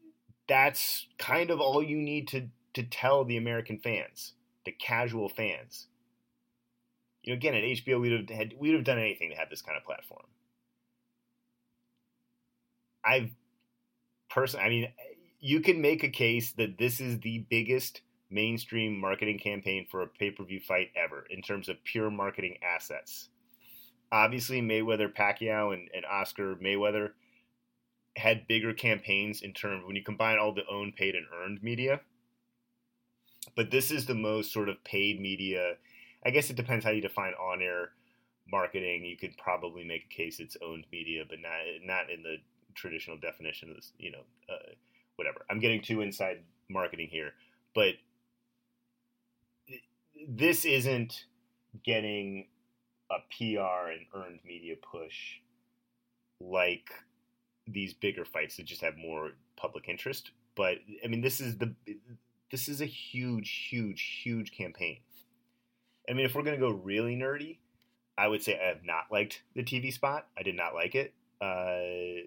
that's 0.48 1.08
kind 1.18 1.50
of 1.50 1.60
all 1.60 1.82
you 1.82 1.96
need 1.96 2.28
to 2.28 2.48
to 2.74 2.82
tell 2.84 3.24
the 3.24 3.36
American 3.36 3.78
fans, 3.78 4.34
the 4.64 4.70
casual 4.70 5.28
fans. 5.28 5.88
You 7.24 7.32
know, 7.32 7.36
again, 7.36 7.54
at 7.54 7.64
HBO, 7.64 8.00
we'd 8.00 8.12
have 8.12 8.30
had 8.30 8.54
we'd 8.56 8.74
have 8.74 8.84
done 8.84 8.98
anything 8.98 9.30
to 9.30 9.36
have 9.36 9.50
this 9.50 9.62
kind 9.62 9.76
of 9.76 9.84
platform. 9.84 10.26
I've 13.04 13.30
personally, 14.30 14.64
I 14.64 14.68
mean, 14.68 14.88
you 15.40 15.60
can 15.60 15.80
make 15.80 16.04
a 16.04 16.08
case 16.08 16.52
that 16.52 16.78
this 16.78 17.00
is 17.00 17.18
the 17.18 17.44
biggest 17.50 18.02
mainstream 18.30 18.98
marketing 18.98 19.38
campaign 19.38 19.86
for 19.90 20.02
a 20.02 20.06
pay 20.06 20.30
per 20.30 20.44
view 20.44 20.60
fight 20.60 20.90
ever 20.96 21.24
in 21.30 21.42
terms 21.42 21.68
of 21.68 21.82
pure 21.84 22.10
marketing 22.10 22.56
assets. 22.62 23.28
Obviously, 24.10 24.60
Mayweather 24.62 25.12
Pacquiao 25.12 25.74
and, 25.74 25.88
and 25.94 26.04
Oscar 26.06 26.56
Mayweather 26.56 27.10
had 28.16 28.48
bigger 28.48 28.72
campaigns 28.72 29.42
in 29.42 29.52
terms 29.52 29.84
when 29.86 29.96
you 29.96 30.02
combine 30.02 30.38
all 30.38 30.52
the 30.52 30.66
owned, 30.70 30.96
paid, 30.96 31.14
and 31.14 31.26
earned 31.42 31.62
media. 31.62 32.00
But 33.54 33.70
this 33.70 33.90
is 33.90 34.06
the 34.06 34.14
most 34.14 34.52
sort 34.52 34.68
of 34.68 34.82
paid 34.84 35.20
media. 35.20 35.74
I 36.24 36.30
guess 36.30 36.50
it 36.50 36.56
depends 36.56 36.84
how 36.84 36.90
you 36.90 37.00
define 37.00 37.34
on 37.34 37.62
air 37.62 37.90
marketing. 38.50 39.04
You 39.04 39.16
could 39.16 39.36
probably 39.36 39.84
make 39.84 40.04
a 40.10 40.14
case 40.14 40.40
it's 40.40 40.56
owned 40.62 40.86
media, 40.90 41.24
but 41.28 41.38
not 41.40 41.60
not 41.84 42.10
in 42.10 42.22
the 42.22 42.36
traditional 42.74 43.16
definition 43.16 43.70
of 43.70 43.76
this. 43.76 43.92
You 43.98 44.12
know, 44.12 44.22
uh, 44.48 44.72
whatever. 45.16 45.44
I'm 45.50 45.60
getting 45.60 45.82
too 45.82 46.00
inside 46.00 46.40
marketing 46.68 47.08
here, 47.10 47.32
but 47.74 47.94
this 50.26 50.64
isn't 50.64 51.24
getting 51.84 52.46
a 53.10 53.16
PR 53.30 53.90
and 53.90 54.06
earned 54.14 54.40
media 54.44 54.74
push 54.76 55.40
like 56.40 56.90
these 57.66 57.94
bigger 57.94 58.24
fights 58.24 58.56
that 58.56 58.66
just 58.66 58.80
have 58.80 58.96
more 58.96 59.32
public 59.56 59.88
interest. 59.88 60.30
But 60.56 60.78
I 61.04 61.08
mean, 61.08 61.20
this 61.20 61.40
is 61.40 61.58
the 61.58 61.74
this 62.50 62.68
is 62.68 62.80
a 62.80 62.86
huge, 62.86 63.68
huge, 63.70 64.20
huge 64.22 64.52
campaign. 64.52 64.98
I 66.08 66.14
mean, 66.14 66.24
if 66.24 66.34
we're 66.34 66.42
gonna 66.42 66.58
go 66.58 66.70
really 66.70 67.16
nerdy, 67.16 67.58
I 68.16 68.28
would 68.28 68.42
say 68.42 68.58
I 68.58 68.68
have 68.68 68.84
not 68.84 69.04
liked 69.10 69.42
the 69.54 69.62
TV 69.62 69.92
spot. 69.92 70.26
I 70.36 70.42
did 70.42 70.56
not 70.56 70.74
like 70.74 70.94
it, 70.94 71.14
uh, 71.40 72.26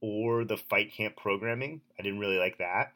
or 0.00 0.44
the 0.44 0.56
fight 0.56 0.92
camp 0.92 1.16
programming. 1.16 1.80
I 1.98 2.02
didn't 2.02 2.20
really 2.20 2.38
like 2.38 2.58
that. 2.58 2.92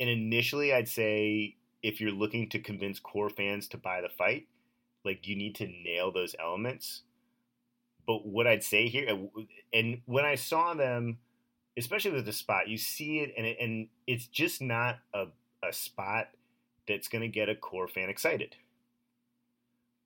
And 0.00 0.10
initially, 0.10 0.72
I'd 0.72 0.88
say 0.88 1.56
if 1.84 2.00
you're 2.00 2.10
looking 2.10 2.48
to 2.48 2.58
convince 2.58 2.98
core 2.98 3.28
fans 3.28 3.68
to 3.68 3.76
buy 3.76 4.00
the 4.00 4.08
fight, 4.08 4.48
like 5.04 5.28
you 5.28 5.36
need 5.36 5.54
to 5.56 5.66
nail 5.66 6.10
those 6.10 6.34
elements. 6.40 7.02
But 8.06 8.26
what 8.26 8.46
I'd 8.46 8.64
say 8.64 8.88
here, 8.88 9.28
and 9.72 10.00
when 10.06 10.24
I 10.24 10.34
saw 10.34 10.74
them, 10.74 11.18
especially 11.76 12.12
with 12.12 12.24
the 12.24 12.32
spot, 12.32 12.68
you 12.68 12.78
see 12.78 13.18
it, 13.20 13.34
and 13.36 13.46
it, 13.46 13.58
and 13.60 13.88
it's 14.06 14.26
just 14.26 14.60
not 14.60 14.98
a 15.12 15.26
a 15.62 15.72
spot 15.72 16.28
that's 16.88 17.08
going 17.08 17.22
to 17.22 17.28
get 17.28 17.48
a 17.48 17.54
core 17.54 17.88
fan 17.88 18.08
excited. 18.08 18.56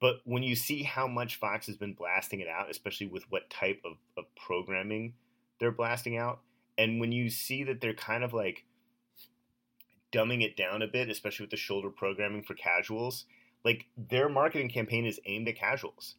But 0.01 0.21
when 0.25 0.43
you 0.45 0.55
see 0.55 0.85
how 0.85 1.09
much 1.09 1.37
Fox 1.37 1.67
has 1.67 1.77
been 1.77 1.95
blasting 1.95 2.41
it 2.41 2.49
out, 2.49 2.71
especially 2.71 3.09
with 3.09 3.25
what 3.31 3.51
type 3.51 3.83
of, 3.85 3.95
of 4.17 4.25
programming 4.37 5.15
they're 5.59 5.73
blasting 5.73 6.17
out, 6.17 6.41
and 6.77 7.01
when 7.01 7.11
you 7.11 7.31
see 7.31 7.65
that 7.65 7.81
they're 7.81 7.95
kind 7.95 8.23
of 8.23 8.33
like 8.33 8.65
dumbing 10.13 10.43
it 10.43 10.57
down 10.57 10.83
a 10.83 10.87
bit, 10.87 11.09
especially 11.09 11.45
with 11.45 11.51
the 11.51 11.57
shoulder 11.57 11.91
programming 11.91 12.43
for 12.43 12.55
casuals, 12.55 13.25
like 13.65 13.87
their 13.97 14.29
marketing 14.29 14.69
campaign 14.69 15.05
is 15.05 15.21
aimed 15.27 15.49
at 15.49 15.57
casuals. 15.57 16.15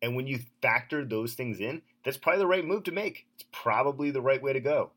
And 0.00 0.14
when 0.14 0.26
you 0.26 0.40
factor 0.60 1.04
those 1.04 1.34
things 1.34 1.60
in, 1.60 1.82
that's 2.04 2.16
probably 2.16 2.40
the 2.40 2.46
right 2.46 2.64
move 2.64 2.84
to 2.84 2.92
make. 2.92 3.26
It's 3.34 3.46
probably 3.52 4.10
the 4.10 4.20
right 4.20 4.42
way 4.42 4.52
to 4.52 4.60
go. 4.60 4.90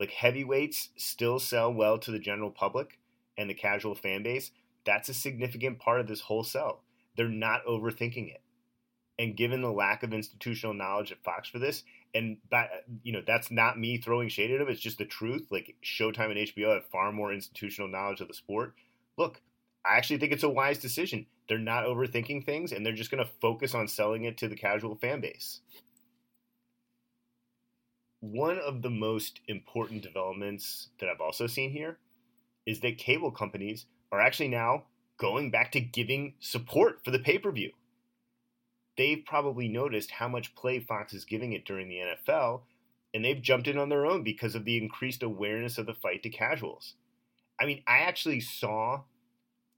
Like 0.00 0.10
heavyweights 0.10 0.90
still 0.96 1.38
sell 1.38 1.72
well 1.72 1.98
to 1.98 2.10
the 2.10 2.18
general 2.18 2.50
public 2.50 2.98
and 3.36 3.48
the 3.48 3.54
casual 3.54 3.94
fan 3.94 4.22
base. 4.22 4.50
That's 4.84 5.08
a 5.08 5.14
significant 5.14 5.78
part 5.78 6.00
of 6.00 6.06
this 6.06 6.22
whole 6.22 6.44
sell. 6.44 6.82
They're 7.16 7.28
not 7.28 7.64
overthinking 7.66 8.34
it. 8.34 8.40
And 9.18 9.36
given 9.36 9.62
the 9.62 9.70
lack 9.70 10.02
of 10.02 10.12
institutional 10.12 10.74
knowledge 10.74 11.12
at 11.12 11.22
Fox 11.22 11.48
for 11.48 11.58
this, 11.58 11.84
and 12.14 12.36
that 12.50 12.84
you 13.02 13.12
know 13.12 13.22
that's 13.26 13.50
not 13.50 13.78
me 13.78 13.98
throwing 13.98 14.28
shade 14.28 14.50
at 14.50 14.58
them. 14.58 14.68
It's 14.68 14.80
just 14.80 14.98
the 14.98 15.04
truth. 15.04 15.48
Like 15.50 15.74
Showtime 15.84 16.30
and 16.30 16.48
HBO 16.48 16.74
have 16.74 16.86
far 16.86 17.12
more 17.12 17.32
institutional 17.32 17.88
knowledge 17.88 18.20
of 18.20 18.28
the 18.28 18.34
sport. 18.34 18.74
Look, 19.16 19.40
I 19.84 19.96
actually 19.96 20.18
think 20.18 20.32
it's 20.32 20.42
a 20.42 20.48
wise 20.48 20.78
decision. 20.78 21.26
They're 21.48 21.58
not 21.58 21.84
overthinking 21.84 22.46
things, 22.46 22.72
and 22.72 22.84
they're 22.84 22.94
just 22.94 23.10
going 23.10 23.24
to 23.24 23.30
focus 23.40 23.74
on 23.74 23.88
selling 23.88 24.24
it 24.24 24.38
to 24.38 24.48
the 24.48 24.56
casual 24.56 24.96
fan 24.96 25.20
base. 25.20 25.60
One 28.20 28.58
of 28.58 28.80
the 28.80 28.90
most 28.90 29.40
important 29.48 30.02
developments 30.02 30.88
that 30.98 31.10
I've 31.10 31.20
also 31.20 31.46
seen 31.46 31.70
here 31.70 31.98
is 32.64 32.80
that 32.80 32.96
cable 32.96 33.30
companies 33.30 33.84
are 34.10 34.20
actually 34.20 34.48
now 34.48 34.84
going 35.18 35.50
back 35.50 35.72
to 35.72 35.80
giving 35.80 36.34
support 36.40 37.04
for 37.04 37.10
the 37.10 37.18
pay 37.18 37.38
per 37.38 37.52
view 37.52 37.72
they've 38.96 39.24
probably 39.24 39.68
noticed 39.68 40.12
how 40.12 40.28
much 40.28 40.54
play 40.54 40.80
Fox 40.80 41.12
is 41.12 41.24
giving 41.24 41.52
it 41.52 41.64
during 41.64 41.88
the 41.88 41.96
NFL, 41.98 42.62
and 43.12 43.24
they've 43.24 43.40
jumped 43.40 43.68
in 43.68 43.78
on 43.78 43.88
their 43.88 44.06
own 44.06 44.22
because 44.22 44.54
of 44.54 44.64
the 44.64 44.76
increased 44.76 45.22
awareness 45.22 45.78
of 45.78 45.86
the 45.86 45.94
fight 45.94 46.22
to 46.22 46.30
casuals. 46.30 46.94
I 47.60 47.66
mean, 47.66 47.82
I 47.86 47.98
actually 47.98 48.40
saw 48.40 49.02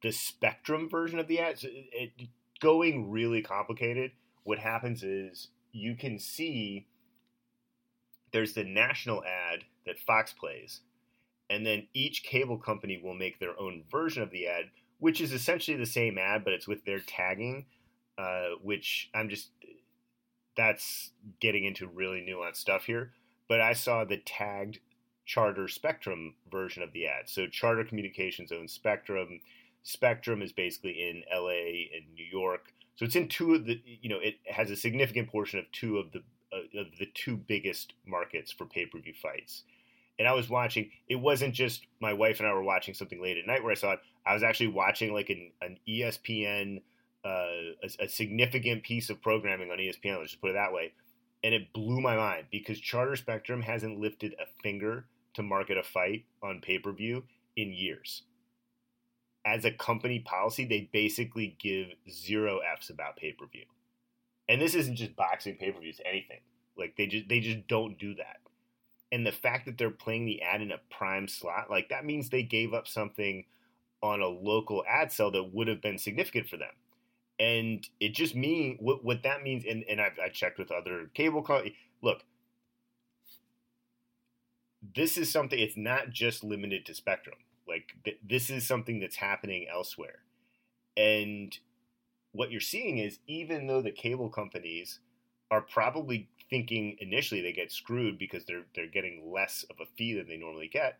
the 0.02 0.12
Spectrum 0.12 0.88
version 0.88 1.18
of 1.18 1.28
the 1.28 1.40
ad. 1.40 1.62
It, 1.62 2.12
it, 2.18 2.28
going 2.60 3.10
really 3.10 3.42
complicated. 3.42 4.12
What 4.44 4.58
happens 4.58 5.02
is 5.02 5.48
you 5.72 5.94
can 5.94 6.18
see 6.18 6.86
there's 8.32 8.54
the 8.54 8.64
national 8.64 9.22
ad 9.24 9.64
that 9.84 9.98
Fox 9.98 10.32
plays, 10.32 10.80
and 11.50 11.66
then 11.66 11.88
each 11.92 12.22
cable 12.22 12.58
company 12.58 13.00
will 13.02 13.14
make 13.14 13.38
their 13.38 13.58
own 13.60 13.84
version 13.90 14.22
of 14.22 14.30
the 14.30 14.46
ad, 14.46 14.64
which 14.98 15.20
is 15.20 15.32
essentially 15.32 15.76
the 15.76 15.86
same 15.86 16.18
ad, 16.18 16.44
but 16.44 16.52
it's 16.52 16.66
with 16.66 16.84
their 16.84 17.00
tagging 17.00 17.66
uh, 18.18 18.56
which 18.62 19.10
I'm 19.14 19.28
just 19.28 19.50
that's 20.56 21.10
getting 21.40 21.64
into 21.64 21.86
really 21.86 22.20
nuanced 22.20 22.56
stuff 22.56 22.84
here. 22.84 23.12
But 23.48 23.60
I 23.60 23.74
saw 23.74 24.04
the 24.04 24.16
tagged 24.16 24.80
Charter 25.26 25.68
Spectrum 25.68 26.34
version 26.50 26.82
of 26.82 26.92
the 26.92 27.06
ad. 27.06 27.28
So 27.28 27.46
Charter 27.46 27.84
Communications 27.84 28.52
owns 28.52 28.72
Spectrum. 28.72 29.40
Spectrum 29.82 30.40
is 30.40 30.52
basically 30.52 30.92
in 30.92 31.22
LA 31.32 31.94
and 31.94 32.14
New 32.14 32.24
York. 32.24 32.72
So 32.96 33.04
it's 33.04 33.16
in 33.16 33.28
two 33.28 33.54
of 33.54 33.66
the 33.66 33.80
you 33.84 34.08
know 34.08 34.18
it 34.20 34.36
has 34.46 34.70
a 34.70 34.76
significant 34.76 35.28
portion 35.28 35.58
of 35.58 35.70
two 35.72 35.98
of 35.98 36.12
the 36.12 36.22
uh, 36.52 36.80
of 36.80 36.86
the 36.98 37.06
two 37.14 37.36
biggest 37.36 37.92
markets 38.06 38.50
for 38.50 38.66
pay 38.66 38.86
per 38.86 38.98
view 38.98 39.14
fights. 39.20 39.64
And 40.18 40.26
I 40.26 40.32
was 40.32 40.48
watching. 40.48 40.90
It 41.08 41.16
wasn't 41.16 41.54
just 41.54 41.86
my 42.00 42.14
wife 42.14 42.40
and 42.40 42.48
I 42.48 42.54
were 42.54 42.62
watching 42.62 42.94
something 42.94 43.20
late 43.20 43.36
at 43.36 43.46
night 43.46 43.62
where 43.62 43.72
I 43.72 43.76
saw 43.76 43.92
it. 43.92 44.00
I 44.24 44.32
was 44.32 44.42
actually 44.42 44.68
watching 44.68 45.12
like 45.12 45.28
an, 45.28 45.50
an 45.60 45.78
ESPN 45.86 46.80
uh, 47.26 47.74
a, 47.82 48.04
a, 48.04 48.08
significant 48.08 48.84
piece 48.84 49.10
of 49.10 49.20
programming 49.20 49.70
on 49.70 49.78
ESPN. 49.78 50.18
Let's 50.18 50.30
just 50.30 50.40
put 50.40 50.50
it 50.50 50.54
that 50.54 50.72
way, 50.72 50.92
and 51.42 51.54
it 51.54 51.72
blew 51.72 52.00
my 52.00 52.14
mind 52.14 52.44
because 52.52 52.78
Charter 52.78 53.16
Spectrum 53.16 53.62
hasn't 53.62 53.98
lifted 53.98 54.34
a 54.34 54.46
finger 54.62 55.06
to 55.34 55.42
market 55.42 55.76
a 55.76 55.82
fight 55.82 56.24
on 56.40 56.60
pay 56.60 56.78
per 56.78 56.92
view 56.92 57.24
in 57.56 57.72
years. 57.72 58.22
As 59.44 59.64
a 59.64 59.72
company 59.72 60.20
policy, 60.20 60.64
they 60.64 60.88
basically 60.92 61.56
give 61.58 61.88
zero 62.08 62.60
f's 62.76 62.90
about 62.90 63.16
pay 63.16 63.32
per 63.32 63.46
view, 63.46 63.64
and 64.48 64.60
this 64.60 64.74
isn't 64.74 64.96
just 64.96 65.16
boxing 65.16 65.56
pay 65.56 65.72
per 65.72 65.80
views. 65.80 66.00
Anything 66.04 66.40
like 66.78 66.94
they 66.96 67.08
just 67.08 67.28
they 67.28 67.40
just 67.40 67.66
don't 67.66 67.98
do 67.98 68.14
that. 68.14 68.36
And 69.10 69.26
the 69.26 69.32
fact 69.32 69.66
that 69.66 69.78
they're 69.78 69.90
playing 69.90 70.26
the 70.26 70.42
ad 70.42 70.62
in 70.62 70.70
a 70.70 70.80
prime 70.90 71.26
slot, 71.26 71.70
like 71.70 71.88
that 71.88 72.04
means 72.04 72.28
they 72.28 72.42
gave 72.42 72.72
up 72.72 72.86
something 72.86 73.46
on 74.02 74.20
a 74.20 74.26
local 74.26 74.84
ad 74.88 75.10
sell 75.10 75.32
that 75.32 75.54
would 75.54 75.66
have 75.66 75.80
been 75.80 75.98
significant 75.98 76.48
for 76.48 76.56
them 76.56 76.70
and 77.38 77.88
it 78.00 78.14
just 78.14 78.34
means 78.34 78.78
what, 78.80 79.04
what 79.04 79.22
that 79.22 79.42
means 79.42 79.64
and, 79.68 79.84
and 79.88 80.00
I've, 80.00 80.18
i 80.22 80.28
checked 80.28 80.58
with 80.58 80.70
other 80.70 81.10
cable 81.14 81.42
companies 81.42 81.74
look 82.02 82.22
this 84.94 85.16
is 85.16 85.30
something 85.30 85.58
it's 85.58 85.76
not 85.76 86.10
just 86.10 86.44
limited 86.44 86.86
to 86.86 86.94
spectrum. 86.94 87.36
Like 87.66 87.94
th- 88.04 88.20
this 88.26 88.50
is 88.50 88.66
something 88.66 89.00
that's 89.00 89.16
happening 89.16 89.66
elsewhere. 89.72 90.20
And 90.96 91.56
what 92.32 92.50
you're 92.50 92.60
seeing 92.60 92.98
is 92.98 93.18
even 93.26 93.66
though 93.66 93.82
the 93.82 93.90
cable 93.90 94.28
companies 94.28 95.00
are 95.50 95.62
probably 95.62 96.28
thinking 96.50 96.96
initially 97.00 97.40
they 97.40 97.52
get 97.52 97.72
screwed 97.72 98.18
because 98.18 98.44
they're 98.44 98.66
they're 98.74 98.86
getting 98.86 99.32
less 99.32 99.64
of 99.70 99.76
a 99.80 99.86
fee 99.96 100.14
than 100.14 100.28
they 100.28 100.36
normally 100.36 100.68
get 100.68 100.98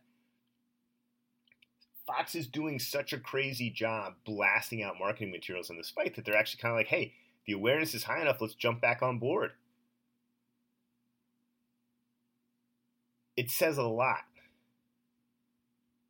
Fox 2.06 2.34
is 2.34 2.46
doing 2.46 2.78
such 2.78 3.12
a 3.12 3.18
crazy 3.18 3.68
job 3.68 4.14
blasting 4.24 4.82
out 4.82 4.98
marketing 4.98 5.32
materials 5.32 5.70
in 5.70 5.76
this 5.76 5.90
fight 5.90 6.14
that 6.14 6.24
they're 6.24 6.36
actually 6.36 6.60
kind 6.60 6.72
of 6.72 6.78
like, 6.78 6.86
hey, 6.86 7.12
the 7.46 7.52
awareness 7.52 7.94
is 7.94 8.04
high 8.04 8.20
enough, 8.20 8.40
let's 8.40 8.54
jump 8.54 8.80
back 8.80 9.02
on 9.02 9.18
board. 9.18 9.52
It 13.36 13.50
says 13.50 13.76
a 13.76 13.82
lot. 13.82 14.24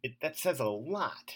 It, 0.02 0.20
that 0.20 0.36
says 0.36 0.60
a 0.60 0.66
lot. 0.66 1.34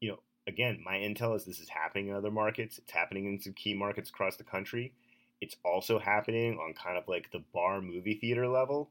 You 0.00 0.10
know, 0.10 0.18
again, 0.46 0.80
my 0.84 0.94
intel 0.94 1.34
is 1.36 1.44
this 1.44 1.58
is 1.58 1.68
happening 1.68 2.08
in 2.08 2.14
other 2.14 2.30
markets. 2.30 2.78
It's 2.78 2.92
happening 2.92 3.26
in 3.26 3.40
some 3.40 3.54
key 3.54 3.74
markets 3.74 4.10
across 4.10 4.36
the 4.36 4.44
country 4.44 4.92
it's 5.40 5.56
also 5.64 5.98
happening 5.98 6.58
on 6.58 6.74
kind 6.74 6.98
of 6.98 7.08
like 7.08 7.30
the 7.32 7.42
bar 7.54 7.80
movie 7.80 8.14
theater 8.14 8.48
level. 8.48 8.90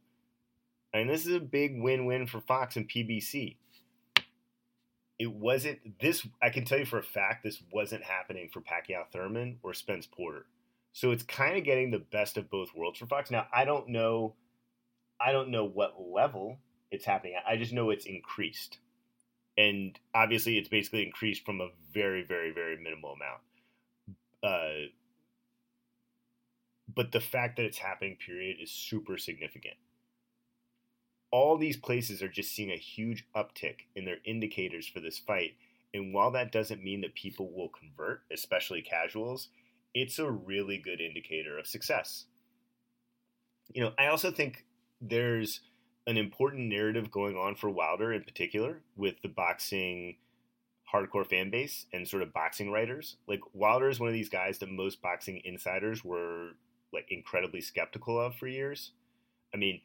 And 0.94 1.10
this 1.10 1.26
is 1.26 1.36
a 1.36 1.40
big 1.40 1.82
win 1.82 2.06
win 2.06 2.28
for 2.28 2.42
Fox 2.42 2.76
and 2.76 2.90
PBC. 2.90 3.58
It 5.20 5.32
wasn't 5.34 6.00
this, 6.00 6.26
I 6.42 6.50
can 6.50 6.66
tell 6.66 6.80
you 6.80 6.86
for 6.86 7.00
a 7.00 7.04
fact, 7.04 7.44
this 7.44 7.62
wasn't 7.72 8.04
happening 8.04 8.50
for 8.52 8.62
Pacquiao 8.62 9.04
Thurman 9.12 9.60
or 9.64 9.74
Spence 9.74 10.08
Porter. 10.08 10.46
So 10.94 11.12
it's 11.12 11.24
kind 11.24 11.58
of 11.58 11.64
getting 11.64 11.92
the 11.92 12.00
best 12.00 12.38
of 12.38 12.50
both 12.50 12.74
worlds 12.76 13.00
for 13.00 13.06
Fox. 13.06 13.30
Now, 13.30 13.48
I 13.54 13.66
don't 13.66 13.90
know, 13.90 14.36
I 15.20 15.32
don't 15.32 15.50
know 15.52 15.66
what 15.66 15.96
level 16.00 16.58
it's 16.90 17.06
happening 17.06 17.36
at. 17.36 17.44
I 17.48 17.58
just 17.58 17.74
know 17.74 17.90
it's 17.92 18.06
increased. 18.06 18.80
and 19.58 20.00
obviously 20.16 20.58
it's 20.58 20.70
basically 20.70 21.04
increased 21.06 21.46
from 21.46 21.60
a 21.62 21.70
very, 21.94 22.24
very, 22.24 22.52
very 22.52 22.78
minimal 22.78 23.14
amount. 23.14 23.42
Uh, 24.42 24.88
but 26.96 27.12
the 27.12 27.20
fact 27.20 27.58
that 27.58 27.66
it's 27.66 27.78
happening, 27.78 28.18
period, 28.24 28.58
is 28.62 28.72
super 28.72 29.18
significant. 29.18 29.76
All 31.32 31.58
these 31.58 31.78
places 31.78 32.22
are 32.24 32.30
just 32.30 32.56
seeing 32.56 32.72
a 32.72 32.78
huge 32.78 33.26
uptick 33.36 33.82
in 33.96 34.06
their 34.06 34.18
indicators 34.26 34.88
for 34.88 35.00
this 35.00 35.20
fight. 35.20 35.52
And 35.94 36.14
while 36.14 36.32
that 36.32 36.52
doesn't 36.52 36.84
mean 36.84 37.02
that 37.02 37.16
people 37.16 37.52
will 37.52 37.70
convert, 37.70 38.22
especially 38.32 38.82
casuals, 38.82 39.50
it's 39.94 40.20
a 40.20 40.32
really 40.32 40.78
good 40.78 41.02
indicator 41.02 41.58
of 41.58 41.68
success. 41.68 42.26
You 43.74 43.84
know, 43.84 43.92
I 44.00 44.08
also 44.08 44.32
think 44.32 44.66
there's 45.02 45.62
an 46.08 46.18
important 46.18 46.70
narrative 46.70 47.12
going 47.12 47.38
on 47.38 47.56
for 47.56 47.70
Wilder 47.70 48.12
in 48.12 48.24
particular 48.24 48.82
with 48.96 49.22
the 49.22 49.30
boxing 49.30 50.16
hardcore 50.92 51.28
fan 51.28 51.52
base 51.52 51.86
and 51.94 52.08
sort 52.08 52.24
of 52.24 52.34
boxing 52.34 52.72
writers. 52.72 53.18
Like 53.28 53.42
Wilder 53.54 53.90
is 53.90 54.00
one 54.00 54.10
of 54.10 54.14
these 54.14 54.30
guys 54.30 54.58
that 54.60 54.70
most 54.70 55.02
boxing 55.02 55.42
insiders 55.46 56.04
were 56.04 56.54
like 56.94 57.08
incredibly 57.12 57.62
skeptical 57.62 58.20
of 58.20 58.36
for 58.36 58.48
years. 58.48 58.92
I 59.54 59.58
mean, 59.58 59.82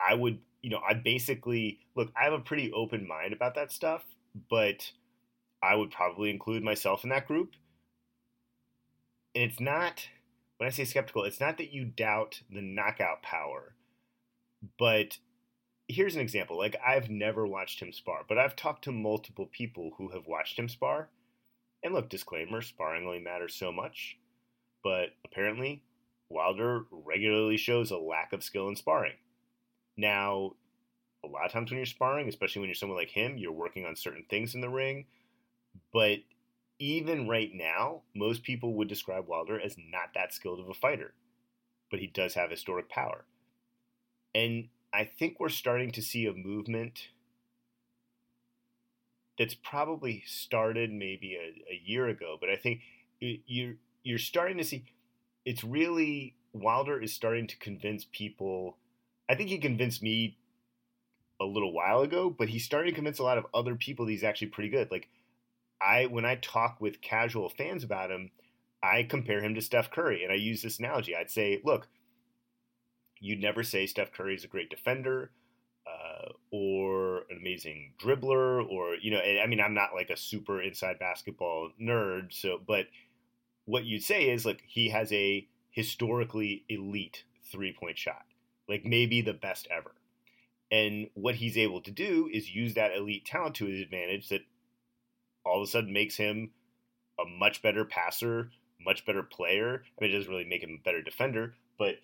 I 0.00 0.14
would, 0.14 0.38
you 0.62 0.70
know, 0.70 0.80
I 0.88 0.94
basically 0.94 1.80
look, 1.94 2.12
I 2.18 2.24
have 2.24 2.32
a 2.32 2.40
pretty 2.40 2.72
open 2.72 3.06
mind 3.06 3.32
about 3.32 3.54
that 3.54 3.72
stuff, 3.72 4.04
but 4.50 4.92
I 5.62 5.74
would 5.74 5.90
probably 5.90 6.30
include 6.30 6.62
myself 6.62 7.04
in 7.04 7.10
that 7.10 7.26
group. 7.26 7.52
And 9.34 9.44
it's 9.44 9.60
not 9.60 10.08
when 10.58 10.66
I 10.66 10.70
say 10.70 10.84
skeptical, 10.84 11.24
it's 11.24 11.40
not 11.40 11.58
that 11.58 11.72
you 11.72 11.84
doubt 11.84 12.40
the 12.50 12.62
knockout 12.62 13.22
power, 13.22 13.74
but 14.78 15.18
here's 15.88 16.14
an 16.14 16.22
example. 16.22 16.58
Like 16.58 16.76
I've 16.86 17.10
never 17.10 17.46
watched 17.46 17.80
him 17.80 17.92
spar, 17.92 18.22
but 18.28 18.38
I've 18.38 18.56
talked 18.56 18.84
to 18.84 18.92
multiple 18.92 19.48
people 19.50 19.92
who 19.98 20.08
have 20.10 20.26
watched 20.26 20.58
him 20.58 20.68
spar. 20.68 21.10
And 21.82 21.94
look, 21.94 22.08
disclaimer, 22.08 22.62
sparring 22.62 23.06
only 23.06 23.20
matters 23.20 23.54
so 23.54 23.70
much. 23.70 24.18
But 24.82 25.10
apparently, 25.24 25.82
Wilder 26.28 26.84
regularly 26.90 27.56
shows 27.56 27.90
a 27.90 27.96
lack 27.96 28.32
of 28.32 28.42
skill 28.42 28.68
in 28.68 28.76
sparring. 28.76 29.16
Now, 29.96 30.52
a 31.24 31.28
lot 31.28 31.46
of 31.46 31.52
times 31.52 31.70
when 31.70 31.78
you're 31.78 31.86
sparring, 31.86 32.28
especially 32.28 32.60
when 32.60 32.68
you're 32.68 32.74
someone 32.74 32.98
like 32.98 33.10
him, 33.10 33.38
you're 33.38 33.52
working 33.52 33.84
on 33.84 33.96
certain 33.96 34.24
things 34.28 34.54
in 34.54 34.60
the 34.60 34.68
ring. 34.68 35.06
But 35.92 36.18
even 36.78 37.28
right 37.28 37.50
now, 37.52 38.02
most 38.14 38.42
people 38.42 38.74
would 38.74 38.88
describe 38.88 39.26
Wilder 39.26 39.60
as 39.60 39.76
not 39.78 40.10
that 40.14 40.34
skilled 40.34 40.60
of 40.60 40.68
a 40.68 40.74
fighter. 40.74 41.14
But 41.90 42.00
he 42.00 42.06
does 42.06 42.34
have 42.34 42.50
historic 42.50 42.88
power. 42.88 43.24
And 44.34 44.68
I 44.92 45.04
think 45.04 45.38
we're 45.38 45.48
starting 45.48 45.92
to 45.92 46.02
see 46.02 46.26
a 46.26 46.32
movement 46.32 47.08
that's 49.38 49.54
probably 49.54 50.22
started 50.26 50.90
maybe 50.90 51.36
a, 51.36 51.72
a 51.72 51.80
year 51.84 52.08
ago, 52.08 52.36
but 52.40 52.50
I 52.50 52.56
think 52.56 52.80
you're 53.20 53.74
you're 54.02 54.18
starting 54.18 54.58
to 54.58 54.64
see 54.64 54.84
it's 55.46 55.64
really 55.64 56.34
Wilder 56.52 57.00
is 57.00 57.14
starting 57.14 57.46
to 57.46 57.56
convince 57.56 58.04
people. 58.12 58.76
I 59.28 59.34
think 59.34 59.48
he 59.48 59.58
convinced 59.58 60.02
me 60.02 60.36
a 61.40 61.44
little 61.44 61.72
while 61.72 62.00
ago, 62.00 62.28
but 62.28 62.48
he's 62.48 62.64
starting 62.64 62.92
to 62.92 62.94
convince 62.94 63.18
a 63.18 63.22
lot 63.22 63.38
of 63.38 63.46
other 63.54 63.76
people 63.76 64.04
that 64.04 64.12
he's 64.12 64.24
actually 64.24 64.48
pretty 64.48 64.68
good. 64.68 64.90
Like 64.90 65.08
I 65.80 66.06
when 66.06 66.24
I 66.24 66.34
talk 66.36 66.80
with 66.80 67.00
casual 67.00 67.48
fans 67.48 67.84
about 67.84 68.10
him, 68.10 68.32
I 68.82 69.04
compare 69.04 69.42
him 69.42 69.54
to 69.54 69.62
Steph 69.62 69.90
Curry, 69.90 70.24
and 70.24 70.32
I 70.32 70.36
use 70.36 70.62
this 70.62 70.78
analogy. 70.78 71.14
I'd 71.14 71.30
say, 71.30 71.60
look, 71.64 71.88
you'd 73.20 73.40
never 73.40 73.62
say 73.62 73.86
Steph 73.86 74.12
Curry 74.12 74.34
is 74.34 74.44
a 74.44 74.48
great 74.48 74.70
defender 74.70 75.30
uh, 75.86 76.30
or 76.50 77.18
an 77.30 77.38
amazing 77.40 77.92
dribbler, 78.00 78.68
or 78.68 78.96
you 78.96 79.12
know, 79.12 79.20
I 79.20 79.46
mean, 79.46 79.60
I'm 79.60 79.74
not 79.74 79.94
like 79.94 80.10
a 80.10 80.16
super 80.16 80.60
inside 80.60 80.98
basketball 80.98 81.70
nerd, 81.80 82.32
so 82.32 82.60
but 82.66 82.86
what 83.66 83.84
you'd 83.84 84.02
say 84.02 84.30
is 84.30 84.46
like 84.46 84.62
he 84.66 84.88
has 84.88 85.12
a 85.12 85.46
historically 85.70 86.64
elite 86.68 87.24
three 87.52 87.72
point 87.78 87.98
shot, 87.98 88.24
like 88.68 88.84
maybe 88.84 89.20
the 89.20 89.34
best 89.34 89.68
ever. 89.70 89.92
And 90.70 91.08
what 91.14 91.36
he's 91.36 91.56
able 91.56 91.80
to 91.82 91.90
do 91.90 92.28
is 92.32 92.54
use 92.54 92.74
that 92.74 92.96
elite 92.96 93.26
talent 93.26 93.56
to 93.56 93.66
his 93.66 93.80
advantage 93.80 94.30
that 94.30 94.40
all 95.44 95.62
of 95.62 95.68
a 95.68 95.70
sudden 95.70 95.92
makes 95.92 96.16
him 96.16 96.50
a 97.20 97.24
much 97.38 97.62
better 97.62 97.84
passer, 97.84 98.50
much 98.80 99.04
better 99.06 99.22
player. 99.22 99.84
I 99.98 100.04
mean, 100.04 100.10
it 100.10 100.18
doesn't 100.18 100.30
really 100.30 100.44
make 100.44 100.62
him 100.62 100.78
a 100.80 100.84
better 100.84 101.02
defender, 101.02 101.54
but 101.78 101.96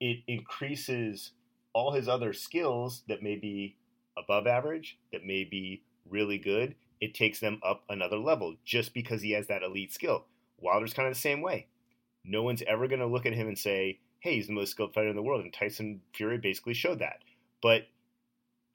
it 0.00 0.18
increases 0.26 1.32
all 1.72 1.92
his 1.92 2.08
other 2.08 2.32
skills 2.32 3.02
that 3.08 3.22
may 3.22 3.36
be 3.36 3.76
above 4.16 4.46
average, 4.46 4.98
that 5.12 5.24
may 5.24 5.44
be 5.44 5.82
really 6.08 6.38
good. 6.38 6.74
It 7.00 7.14
takes 7.14 7.40
them 7.40 7.60
up 7.62 7.84
another 7.88 8.18
level 8.18 8.56
just 8.64 8.92
because 8.92 9.22
he 9.22 9.32
has 9.32 9.46
that 9.46 9.62
elite 9.62 9.92
skill. 9.92 10.26
Wilder's 10.60 10.94
kind 10.94 11.08
of 11.08 11.14
the 11.14 11.20
same 11.20 11.42
way. 11.42 11.66
No 12.24 12.42
one's 12.42 12.62
ever 12.66 12.88
going 12.88 13.00
to 13.00 13.06
look 13.06 13.26
at 13.26 13.32
him 13.32 13.48
and 13.48 13.58
say, 13.58 13.98
hey, 14.20 14.34
he's 14.34 14.46
the 14.46 14.52
most 14.52 14.70
skilled 14.70 14.94
fighter 14.94 15.08
in 15.08 15.16
the 15.16 15.22
world. 15.22 15.42
And 15.42 15.52
Tyson 15.52 16.00
Fury 16.14 16.38
basically 16.38 16.74
showed 16.74 16.98
that. 16.98 17.20
But 17.62 17.88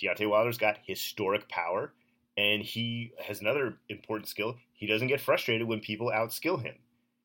Deontay 0.02 0.30
Wilder's 0.30 0.58
got 0.58 0.80
historic 0.86 1.48
power, 1.48 1.94
and 2.38 2.64
he 2.64 3.12
has 3.24 3.42
another 3.42 3.78
important 3.90 4.28
skill. 4.28 4.58
He 4.74 4.88
doesn't 4.88 5.08
get 5.08 5.22
frustrated 5.22 5.68
when 5.68 5.80
people 5.80 6.12
outskill 6.14 6.62
him. 6.62 6.76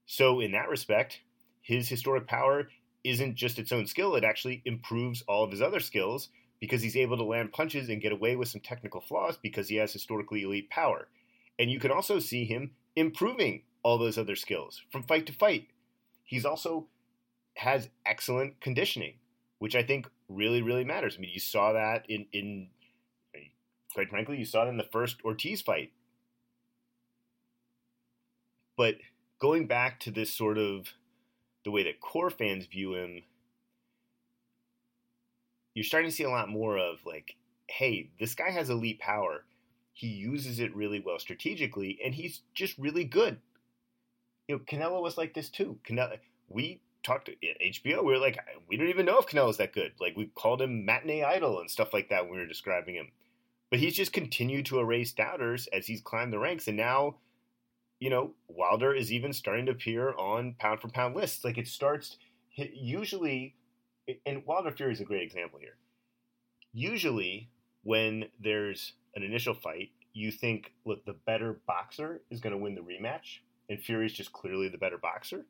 So, 0.07 0.41
in 0.41 0.53
that 0.53 0.69
respect, 0.69 1.21
his 1.63 1.89
historic 1.89 2.27
power 2.27 2.69
isn't 3.05 3.35
just 3.35 3.59
its 3.59 3.73
own 3.73 3.87
skill, 3.87 4.15
it 4.15 4.25
actually 4.25 4.63
improves 4.65 5.23
all 5.27 5.45
of 5.45 5.51
his 5.51 5.63
other 5.63 5.81
skills 5.81 6.29
because 6.61 6.83
he's 6.83 6.97
able 6.97 7.17
to 7.17 7.25
land 7.25 7.53
punches 7.53 7.89
and 7.89 8.03
get 8.03 8.13
away 8.13 8.37
with 8.37 8.49
some 8.49 8.61
technical 8.61 9.01
flaws 9.01 9.39
because 9.41 9.69
he 9.69 9.77
has 9.77 9.93
historically 9.93 10.43
elite 10.43 10.69
power. 10.69 11.09
And 11.59 11.71
you 11.71 11.81
can 11.81 11.91
also 11.91 12.19
see 12.19 12.45
him 12.45 12.73
improving 12.97 13.63
all 13.83 13.99
those 13.99 14.19
other 14.19 14.37
skills 14.37 14.83
from 14.91 15.03
fight 15.03 15.27
to 15.27 15.33
fight. 15.33 15.69
He's 16.25 16.45
also 16.45 16.87
has 17.55 17.89
excellent 18.07 18.61
conditioning, 18.61 19.15
which 19.59 19.75
I 19.75 19.83
think 19.83 20.09
really, 20.29 20.63
really 20.63 20.85
matters. 20.85 21.17
I 21.17 21.21
mean, 21.21 21.31
you 21.33 21.41
saw 21.41 21.73
that 21.73 22.05
in, 22.09 22.27
in 22.33 22.69
quite 23.93 24.09
frankly, 24.09 24.39
you 24.39 24.45
saw 24.45 24.65
it 24.65 24.69
in 24.69 24.77
the 24.77 24.85
first 24.85 25.17
Ortiz 25.25 25.61
fight. 25.63 25.93
But 28.77 28.97
going 29.41 29.67
back 29.67 30.01
to 30.01 30.11
this 30.11 30.33
sort 30.33 30.59
of 30.59 30.95
the 31.65 31.71
way 31.71 31.83
that 31.85 32.01
core 32.01 32.31
fans 32.31 32.67
view 32.67 32.95
him, 32.95 33.23
you're 35.75 35.85
starting 35.85 36.11
to 36.11 36.17
see 36.17 36.25
a 36.25 36.31
lot 36.31 36.49
more 36.49 36.79
of 36.79 36.99
like, 37.05 37.37
hey, 37.69 38.11
this 38.19 38.35
guy 38.35 38.51
has 38.51 38.71
elite 38.71 38.99
power. 38.99 39.45
He 39.93 40.07
uses 40.07 40.61
it 40.61 40.75
really 40.75 41.01
well 41.01 41.19
strategically, 41.19 41.99
and 42.03 42.15
he's 42.15 42.41
just 42.55 42.79
really 42.79 43.05
good. 43.05 43.39
You 44.51 44.57
know, 44.57 44.63
Canelo 44.65 45.01
was 45.01 45.17
like 45.17 45.33
this 45.33 45.49
too. 45.49 45.79
Canelo, 45.89 46.19
we 46.49 46.81
talked 47.05 47.27
to 47.27 47.37
HBO. 47.65 48.05
We 48.05 48.13
were 48.13 48.19
like, 48.19 48.37
we 48.67 48.77
don't 48.77 48.89
even 48.89 49.07
know 49.07 49.19
if 49.19 49.29
Canelo's 49.29 49.59
that 49.59 49.73
good. 49.73 49.93
Like 50.01 50.17
we 50.17 50.27
called 50.35 50.61
him 50.61 50.85
matinee 50.85 51.23
idol 51.23 51.61
and 51.61 51.71
stuff 51.71 51.95
like 51.95 52.09
that 52.09 52.25
when 52.25 52.33
we 52.33 52.41
were 52.41 52.47
describing 52.47 52.97
him. 52.97 53.13
But 53.71 53.79
he's 53.79 53.95
just 53.95 54.13
continued 54.13 54.67
to 54.67 54.81
erase 54.81 55.13
doubters 55.13 55.69
as 55.73 55.87
he's 55.87 56.01
climbed 56.01 56.33
the 56.33 56.41
ranks, 56.41 56.67
and 56.67 56.77
now 56.77 57.19
you 58.01 58.11
know, 58.11 58.33
Wilder 58.49 58.93
is 58.93 59.13
even 59.13 59.33
starting 59.33 59.67
to 59.67 59.73
appear 59.73 60.15
on 60.15 60.57
pound 60.59 60.81
for 60.81 60.89
pound 60.89 61.15
lists. 61.15 61.45
Like 61.45 61.57
it 61.57 61.69
starts 61.69 62.17
usually, 62.57 63.55
and 64.27 64.45
Wilder 64.47 64.73
Fury 64.73 64.95
is 64.95 65.01
a 65.01 65.05
great 65.05 65.23
example 65.23 65.61
here. 65.61 65.77
Usually, 66.73 67.51
when 67.85 68.25
there's 68.43 68.95
an 69.15 69.23
initial 69.23 69.55
fight, 69.55 69.91
you 70.13 70.33
think, 70.33 70.73
look, 70.85 71.05
the 71.05 71.15
better 71.25 71.61
boxer 71.69 72.23
is 72.33 72.41
going 72.41 72.53
to 72.53 72.59
win 72.59 72.75
the 72.75 72.81
rematch, 72.81 73.41
and 73.71 73.81
Fury's 73.81 74.13
just 74.13 74.33
clearly 74.33 74.69
the 74.69 74.77
better 74.77 74.99
boxer. 74.99 75.47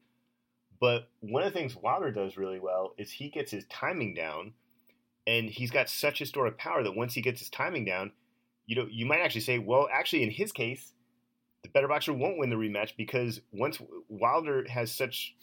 But 0.79 1.09
one 1.21 1.43
of 1.43 1.53
the 1.53 1.59
things 1.59 1.75
Wilder 1.75 2.13
does 2.13 2.37
really 2.37 2.61
well 2.61 2.95
is 2.99 3.11
he 3.11 3.31
gets 3.31 3.51
his 3.51 3.65
timing 3.65 4.15
down, 4.15 4.53
and 5.27 5.51
he's 5.51 5.71
got 5.71 5.89
such 5.89 6.19
historic 6.19 6.59
power 6.59 6.85
that 6.85 6.95
once 6.95 7.15
he 7.15 7.23
gets 7.23 7.41
his 7.41 7.49
timing 7.49 7.85
down, 7.85 8.13
you 8.67 8.77
know, 8.77 8.87
you 8.89 9.07
might 9.07 9.21
actually 9.21 9.41
say, 9.41 9.59
well, 9.59 9.89
actually, 9.93 10.23
in 10.23 10.31
his 10.31 10.53
case, 10.53 10.93
the 11.63 11.71
better 11.71 11.89
boxer 11.89 12.13
won't 12.13 12.39
win 12.39 12.51
the 12.51 12.57
rematch 12.57 12.93
because 12.97 13.41
once 13.53 13.79
Wilder 14.09 14.67
has 14.69 14.93
such, 14.95 15.35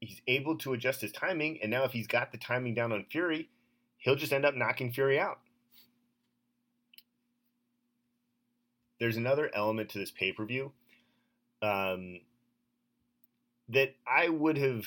he's 0.00 0.20
able 0.26 0.56
to 0.58 0.72
adjust 0.72 1.02
his 1.02 1.12
timing, 1.12 1.58
and 1.62 1.70
now 1.70 1.84
if 1.84 1.92
he's 1.92 2.06
got 2.06 2.32
the 2.32 2.38
timing 2.38 2.74
down 2.74 2.92
on 2.92 3.06
Fury, 3.10 3.50
he'll 3.98 4.16
just 4.16 4.32
end 4.32 4.44
up 4.44 4.54
knocking 4.54 4.92
Fury 4.92 5.18
out. 5.20 5.40
There's 8.98 9.16
another 9.16 9.50
element 9.54 9.90
to 9.90 9.98
this 9.98 10.10
pay 10.10 10.32
per 10.32 10.46
view 10.46 10.72
um, 11.64 12.20
that 13.68 13.94
I 14.06 14.28
would 14.28 14.58
have. 14.58 14.86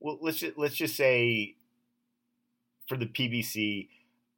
Well, 0.00 0.18
let's 0.20 0.38
just, 0.38 0.58
let's 0.58 0.74
just 0.74 0.96
say 0.96 1.54
for 2.88 2.96
the 2.96 3.06
PBC, 3.06 3.88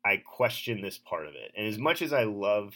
I 0.04 0.18
question 0.18 0.82
this 0.82 0.98
part 0.98 1.26
of 1.26 1.34
it, 1.34 1.52
and 1.56 1.66
as 1.66 1.78
much 1.78 2.02
as 2.02 2.12
I 2.12 2.24
love 2.24 2.74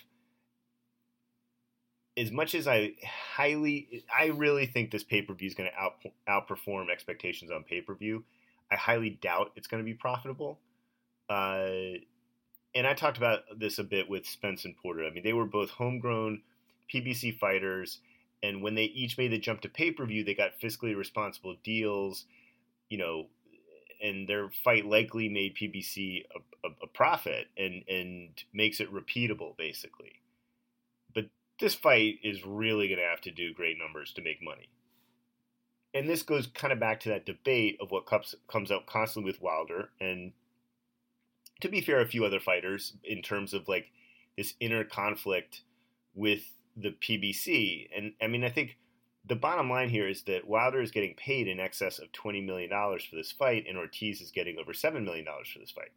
as 2.18 2.32
much 2.32 2.54
as 2.54 2.66
I 2.66 2.94
highly, 3.36 4.04
I 4.16 4.26
really 4.26 4.66
think 4.66 4.90
this 4.90 5.04
pay 5.04 5.22
per 5.22 5.34
view 5.34 5.46
is 5.46 5.54
going 5.54 5.70
to 5.70 5.78
out, 5.78 5.94
outperform 6.28 6.90
expectations 6.90 7.50
on 7.50 7.62
pay 7.62 7.80
per 7.80 7.94
view. 7.94 8.24
I 8.70 8.76
highly 8.76 9.10
doubt 9.10 9.52
it's 9.56 9.68
going 9.68 9.82
to 9.82 9.84
be 9.84 9.94
profitable. 9.94 10.58
Uh, 11.30 12.00
and 12.74 12.86
I 12.86 12.94
talked 12.94 13.18
about 13.18 13.40
this 13.56 13.78
a 13.78 13.84
bit 13.84 14.10
with 14.10 14.26
Spence 14.26 14.64
and 14.64 14.76
Porter. 14.76 15.04
I 15.04 15.10
mean, 15.10 15.22
they 15.22 15.32
were 15.32 15.46
both 15.46 15.70
homegrown 15.70 16.42
PBC 16.92 17.38
fighters, 17.38 18.00
and 18.42 18.62
when 18.62 18.74
they 18.74 18.84
each 18.84 19.18
made 19.18 19.32
the 19.32 19.38
jump 19.38 19.60
to 19.62 19.68
pay 19.68 19.90
per 19.90 20.06
view, 20.06 20.24
they 20.24 20.34
got 20.34 20.60
fiscally 20.62 20.96
responsible 20.96 21.56
deals. 21.62 22.24
You 22.88 22.98
know, 22.98 23.26
and 24.02 24.28
their 24.28 24.48
fight 24.64 24.86
likely 24.86 25.28
made 25.28 25.56
PBC 25.56 26.24
a, 26.34 26.68
a, 26.68 26.70
a 26.84 26.86
profit 26.86 27.48
and 27.56 27.84
and 27.88 28.30
makes 28.52 28.80
it 28.80 28.92
repeatable, 28.92 29.56
basically. 29.56 30.20
But 31.14 31.26
this 31.60 31.74
fight 31.74 32.16
is 32.22 32.44
really 32.44 32.88
going 32.88 33.00
to 33.00 33.06
have 33.06 33.20
to 33.22 33.30
do 33.30 33.54
great 33.54 33.78
numbers 33.78 34.12
to 34.14 34.22
make 34.22 34.42
money. 34.42 34.68
And 35.94 36.08
this 36.08 36.22
goes 36.22 36.46
kind 36.46 36.72
of 36.72 36.78
back 36.78 37.00
to 37.00 37.08
that 37.08 37.26
debate 37.26 37.78
of 37.80 37.90
what 37.90 38.06
comes 38.06 38.34
comes 38.46 38.70
out 38.70 38.86
constantly 38.86 39.30
with 39.30 39.42
Wilder 39.42 39.90
and 40.00 40.32
to 41.60 41.68
be 41.68 41.80
fair, 41.80 42.00
a 42.00 42.06
few 42.06 42.24
other 42.24 42.40
fighters 42.40 42.94
in 43.04 43.22
terms 43.22 43.52
of 43.52 43.68
like 43.68 43.86
this 44.36 44.54
inner 44.60 44.84
conflict 44.84 45.62
with 46.14 46.42
the 46.80 46.90
PBC. 46.90 47.88
And 47.96 48.12
I 48.22 48.26
mean, 48.26 48.44
I 48.44 48.50
think 48.50 48.76
the 49.26 49.36
bottom 49.36 49.68
line 49.68 49.88
here 49.88 50.08
is 50.08 50.22
that 50.22 50.46
Wilder 50.46 50.80
is 50.80 50.90
getting 50.90 51.14
paid 51.14 51.48
in 51.48 51.60
excess 51.60 51.98
of 51.98 52.12
$20 52.12 52.44
million 52.44 52.70
for 52.70 53.16
this 53.16 53.32
fight, 53.32 53.66
and 53.68 53.76
Ortiz 53.76 54.20
is 54.20 54.30
getting 54.30 54.58
over 54.58 54.72
$7 54.72 55.04
million 55.04 55.26
for 55.52 55.58
this 55.58 55.70
fight. 55.70 55.90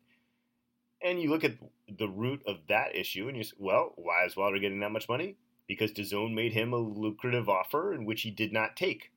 And 1.03 1.21
you 1.21 1.29
look 1.29 1.43
at 1.43 1.55
the 1.97 2.09
root 2.09 2.41
of 2.45 2.57
that 2.67 2.95
issue, 2.95 3.27
and 3.27 3.37
you 3.37 3.43
say, 3.43 3.55
well, 3.57 3.93
why 3.95 4.25
is 4.25 4.35
Wilder 4.35 4.59
getting 4.59 4.81
that 4.81 4.91
much 4.91 5.09
money? 5.09 5.37
Because 5.67 5.91
DAZN 5.91 6.33
made 6.33 6.53
him 6.53 6.73
a 6.73 6.77
lucrative 6.77 7.47
offer 7.47 7.93
in 7.93 8.05
which 8.05 8.23
he 8.23 8.31
did 8.31 8.51
not 8.51 8.75
take. 8.75 9.11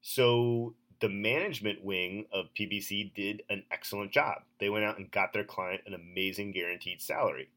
So 0.00 0.74
the 1.00 1.08
management 1.08 1.84
wing 1.84 2.26
of 2.32 2.54
PBC 2.58 3.14
did 3.14 3.42
an 3.48 3.64
excellent 3.70 4.12
job. 4.12 4.42
They 4.58 4.70
went 4.70 4.84
out 4.84 4.98
and 4.98 5.10
got 5.10 5.32
their 5.32 5.44
client 5.44 5.82
an 5.86 5.94
amazing 5.94 6.52
guaranteed 6.52 7.00
salary. 7.00 7.50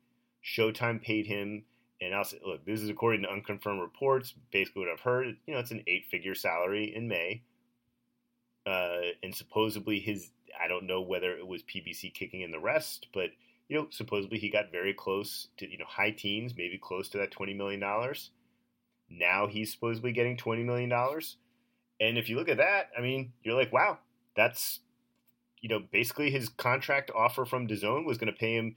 Showtime 0.43 1.01
paid 1.01 1.27
him, 1.27 1.63
and 2.01 2.13
I'll 2.13 2.23
say, 2.23 2.39
look, 2.45 2.65
this 2.65 2.81
is 2.81 2.89
according 2.89 3.23
to 3.23 3.31
unconfirmed 3.31 3.81
reports. 3.81 4.33
Basically, 4.51 4.83
what 4.83 4.91
I've 4.91 4.99
heard, 4.99 5.37
you 5.47 5.53
know, 5.53 5.59
it's 5.59 5.71
an 5.71 5.83
eight-figure 5.87 6.35
salary 6.35 6.93
in 6.95 7.07
May, 7.07 7.43
uh, 8.65 9.13
and 9.21 9.33
supposedly 9.33 9.99
his, 9.99 10.31
I 10.61 10.67
don't 10.67 10.87
know 10.87 11.01
whether 11.01 11.31
it 11.37 11.47
was 11.47 11.63
PBC 11.63 12.13
kicking 12.13 12.41
in 12.41 12.51
the 12.51 12.59
rest, 12.59 13.07
but 13.13 13.29
you 13.69 13.77
know, 13.77 13.87
supposedly 13.89 14.37
he 14.37 14.49
got 14.49 14.71
very 14.71 14.93
close 14.93 15.47
to, 15.57 15.69
you 15.69 15.77
know, 15.77 15.85
high 15.87 16.11
teens, 16.11 16.53
maybe 16.55 16.77
close 16.77 17.07
to 17.09 17.17
that 17.19 17.31
twenty 17.31 17.53
million 17.53 17.79
dollars. 17.79 18.31
Now 19.09 19.47
he's 19.47 19.71
supposedly 19.71 20.11
getting 20.11 20.37
twenty 20.37 20.63
million 20.63 20.89
dollars 20.89 21.37
and 21.99 22.17
if 22.17 22.29
you 22.29 22.35
look 22.35 22.49
at 22.49 22.57
that, 22.57 22.89
I 22.97 23.01
mean, 23.01 23.33
you're 23.43 23.55
like, 23.55 23.71
wow, 23.71 23.99
that's 24.35 24.79
you 25.61 25.69
know 25.69 25.79
basically 25.79 26.29
his 26.29 26.49
contract 26.49 27.11
offer 27.15 27.45
from 27.45 27.67
DAZN 27.67 28.05
was 28.05 28.17
going 28.17 28.31
to 28.31 28.37
pay 28.37 28.55
him 28.55 28.75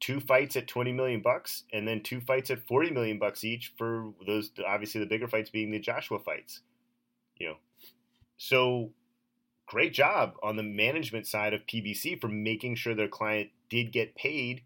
two 0.00 0.20
fights 0.20 0.56
at 0.56 0.68
20 0.68 0.92
million 0.92 1.22
bucks 1.22 1.64
and 1.72 1.86
then 1.86 2.02
two 2.02 2.20
fights 2.20 2.50
at 2.50 2.66
40 2.66 2.90
million 2.90 3.18
bucks 3.18 3.44
each 3.44 3.72
for 3.76 4.12
those 4.26 4.50
obviously 4.66 5.00
the 5.00 5.06
bigger 5.06 5.28
fights 5.28 5.50
being 5.50 5.70
the 5.70 5.78
Joshua 5.78 6.18
fights 6.18 6.60
you 7.36 7.48
know 7.48 7.56
so 8.36 8.90
great 9.66 9.94
job 9.94 10.34
on 10.42 10.56
the 10.56 10.62
management 10.62 11.26
side 11.26 11.54
of 11.54 11.66
PBC 11.66 12.20
for 12.20 12.28
making 12.28 12.74
sure 12.74 12.94
their 12.94 13.08
client 13.08 13.50
did 13.70 13.92
get 13.92 14.14
paid 14.14 14.62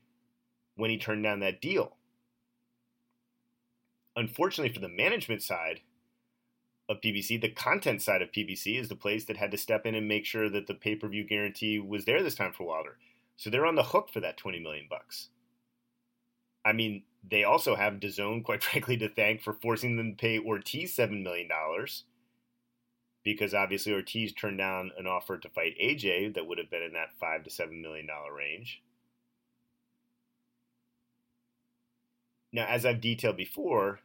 when 0.77 0.91
he 0.91 0.99
turned 0.99 1.23
down 1.23 1.41
that 1.41 1.61
deal 1.61 1.97
unfortunately 4.17 4.73
for 4.73 4.81
the 4.81 4.89
management 4.89 5.43
side 5.43 5.81
of 6.89 7.01
PBC. 7.01 7.41
The 7.41 7.51
content 7.51 8.03
side 8.03 8.23
of 8.23 8.33
PBC 8.33 8.81
is 8.81 8.89
the 8.89 8.97
place 8.97 9.25
that 9.27 9.37
had 9.37 9.51
to 9.51 9.59
step 9.59 9.87
in 9.87 9.95
and 9.95 10.09
make 10.09 10.25
sure 10.25 10.49
that 10.49 10.67
the 10.67 10.75
pay 10.75 10.97
per 10.97 11.09
view 11.09 11.25
guarantee 11.25 11.79
was 11.79 12.05
there 12.05 12.23
this 12.23 12.35
time 12.35 12.53
for 12.53 12.67
Wilder. 12.67 12.97
So 13.39 13.51
they're 13.51 13.67
on 13.67 13.77
the 13.77 13.85
hook 13.85 14.11
for 14.13 14.21
that 14.21 14.37
twenty 14.37 14.59
million 14.59 14.87
bucks. 14.91 15.29
I 16.65 16.73
mean, 16.73 17.05
they 17.27 17.45
also 17.45 17.77
have 17.77 17.95
DAZN, 17.95 18.45
quite 18.45 18.63
frankly, 18.65 18.97
to 18.99 19.09
thank 19.09 19.41
for 19.43 19.55
forcing 19.55 19.97
them 19.97 20.11
to 20.11 20.17
pay 20.17 20.39
Ortiz 20.39 20.95
seven 20.95 21.23
million 21.23 21.49
dollars. 21.49 22.05
Because 23.23 23.55
obviously 23.55 23.93
Ortiz 23.93 24.33
turned 24.33 24.59
down 24.59 24.91
an 24.99 25.07
offer 25.07 25.39
to 25.39 25.49
fight 25.51 25.77
AJ 25.83 26.35
that 26.35 26.47
would 26.47 26.59
have 26.59 26.71
been 26.71 26.83
in 26.83 26.93
that 26.95 27.19
five 27.21 27.45
to 27.45 27.51
seven 27.51 27.81
million 27.81 28.07
dollar 28.09 28.35
range. 28.35 28.83
Now, 32.53 32.67
as 32.67 32.85
I've 32.85 33.01
detailed 33.01 33.37
before, 33.37 34.01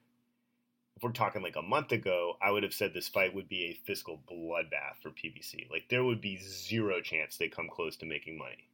if 0.96 1.02
we're 1.02 1.12
talking 1.12 1.42
like 1.42 1.56
a 1.56 1.62
month 1.62 1.92
ago, 1.92 2.38
I 2.42 2.52
would 2.52 2.64
have 2.64 2.74
said 2.74 2.94
this 2.94 3.08
fight 3.08 3.34
would 3.34 3.50
be 3.50 3.64
a 3.66 3.86
fiscal 3.88 4.22
bloodbath 4.32 5.02
for 5.02 5.10
PBC. 5.10 5.72
Like 5.72 5.86
there 5.90 6.04
would 6.04 6.22
be 6.22 6.38
zero 6.38 7.02
chance 7.02 7.38
they 7.38 7.48
come 7.48 7.70
close 7.70 7.96
to 7.98 8.06
making 8.06 8.38
money. 8.38 8.68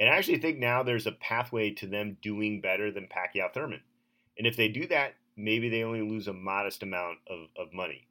And 0.00 0.08
I 0.08 0.16
actually 0.16 0.38
think 0.38 0.58
now 0.58 0.82
there's 0.82 1.06
a 1.06 1.12
pathway 1.12 1.70
to 1.74 1.86
them 1.86 2.16
doing 2.22 2.60
better 2.60 2.90
than 2.90 3.08
Pacquiao 3.08 3.52
Thurman. 3.52 3.80
And 4.36 4.46
if 4.46 4.56
they 4.56 4.68
do 4.68 4.86
that, 4.88 5.14
maybe 5.36 5.68
they 5.68 5.82
only 5.82 6.02
lose 6.02 6.28
a 6.28 6.32
modest 6.32 6.82
amount 6.82 7.18
of, 7.28 7.48
of 7.56 7.72
money 7.72 8.06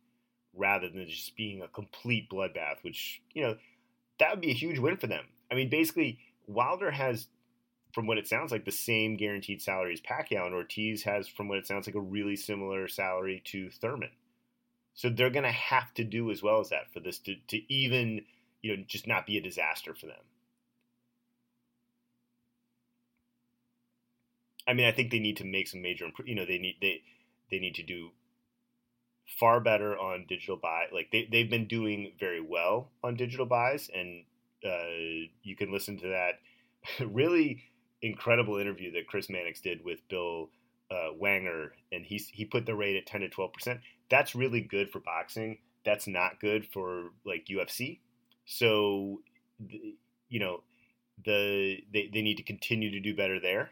rather 0.54 0.90
than 0.90 1.08
just 1.08 1.36
being 1.38 1.62
a 1.62 1.68
complete 1.68 2.30
bloodbath, 2.30 2.84
which, 2.84 3.22
you 3.34 3.44
know, 3.44 3.56
that 4.20 4.32
would 4.32 4.42
be 4.42 4.52
a 4.52 4.56
huge 4.56 4.80
win 4.80 4.98
for 4.98 5.08
them. 5.08 5.26
I 5.52 5.56
mean, 5.56 5.70
basically, 5.70 6.20
Wilder 6.48 6.92
has 6.92 7.28
from 7.98 8.06
what 8.06 8.20
it 8.20 8.28
sounds 8.28 8.52
like, 8.52 8.64
the 8.64 8.72
same 8.72 9.18
guaranteed 9.18 9.60
salary 9.60 9.94
as 9.94 10.02
Pacquiao, 10.02 10.46
and 10.46 10.54
Ortiz 10.54 11.02
has, 11.04 11.28
from 11.28 11.48
what 11.48 11.58
it 11.58 11.66
sounds 11.66 11.88
like, 11.88 11.96
a 11.96 12.00
really 12.00 12.36
similar 12.36 12.88
salary 12.88 13.42
to 13.46 13.72
Thurman. 13.72 14.12
So 14.94 15.10
they're 15.10 15.32
going 15.32 15.46
to 15.46 15.52
have 15.52 15.94
to 15.96 16.04
do 16.04 16.30
as 16.30 16.44
well 16.44 16.60
as 16.60 16.70
that 16.70 16.92
for 16.94 17.00
this 17.00 17.18
to, 17.20 17.36
to 17.48 17.74
even, 17.74 18.22
you 18.62 18.78
know, 18.78 18.84
just 18.88 19.08
not 19.08 19.26
be 19.26 19.38
a 19.38 19.42
disaster 19.42 19.96
for 19.96 20.06
them. 20.06 20.16
I 24.68 24.74
mean, 24.74 24.86
I 24.86 24.92
think 24.92 25.12
they 25.12 25.20
need 25.20 25.38
to 25.38 25.46
make 25.46 25.68
some 25.68 25.82
major, 25.82 26.08
you 26.26 26.36
know, 26.36 26.46
they 26.46 26.58
need 26.58 26.78
they 26.82 27.02
they 27.50 27.60
need 27.60 27.76
to 27.76 27.84
do 27.84 28.10
far 29.40 29.60
better 29.60 29.98
on 29.98 30.26
digital 30.28 30.58
buy. 30.58 30.86
Like 30.92 31.10
they 31.12 31.28
they've 31.32 31.50
been 31.50 31.68
doing 31.68 32.14
very 32.20 32.42
well 32.42 32.90
on 33.04 33.16
digital 33.16 33.46
buys, 33.46 33.90
and 33.94 34.26
uh, 34.66 35.28
you 35.44 35.56
can 35.56 35.72
listen 35.72 35.98
to 36.00 36.08
that 36.10 36.40
really 37.06 37.64
incredible 38.02 38.58
interview 38.58 38.92
that 38.94 39.08
Chris 39.08 39.30
Mannix 39.30 39.62
did 39.62 39.84
with 39.84 40.08
Bill 40.10 40.50
uh, 40.92 41.12
Wanger, 41.22 41.70
and 41.92 42.06
he 42.06 42.18
he 42.18 42.46
put 42.46 42.66
the 42.66 42.76
rate 42.76 42.96
at 42.98 43.06
ten 43.06 43.22
to 43.22 43.30
twelve 43.30 43.54
percent. 43.54 43.82
That's 44.10 44.36
really 44.36 44.62
good 44.62 44.90
for 44.90 45.00
boxing. 45.00 45.60
That's 45.86 46.08
not 46.08 46.40
good 46.40 46.66
for 46.66 47.12
like 47.26 47.46
UFC. 47.50 48.00
So, 48.46 49.22
you 50.30 50.40
know, 50.40 50.64
the 51.24 51.78
they, 51.92 52.10
they 52.14 52.22
need 52.22 52.38
to 52.38 52.44
continue 52.44 52.92
to 52.92 53.00
do 53.00 53.16
better 53.16 53.40
there. 53.40 53.72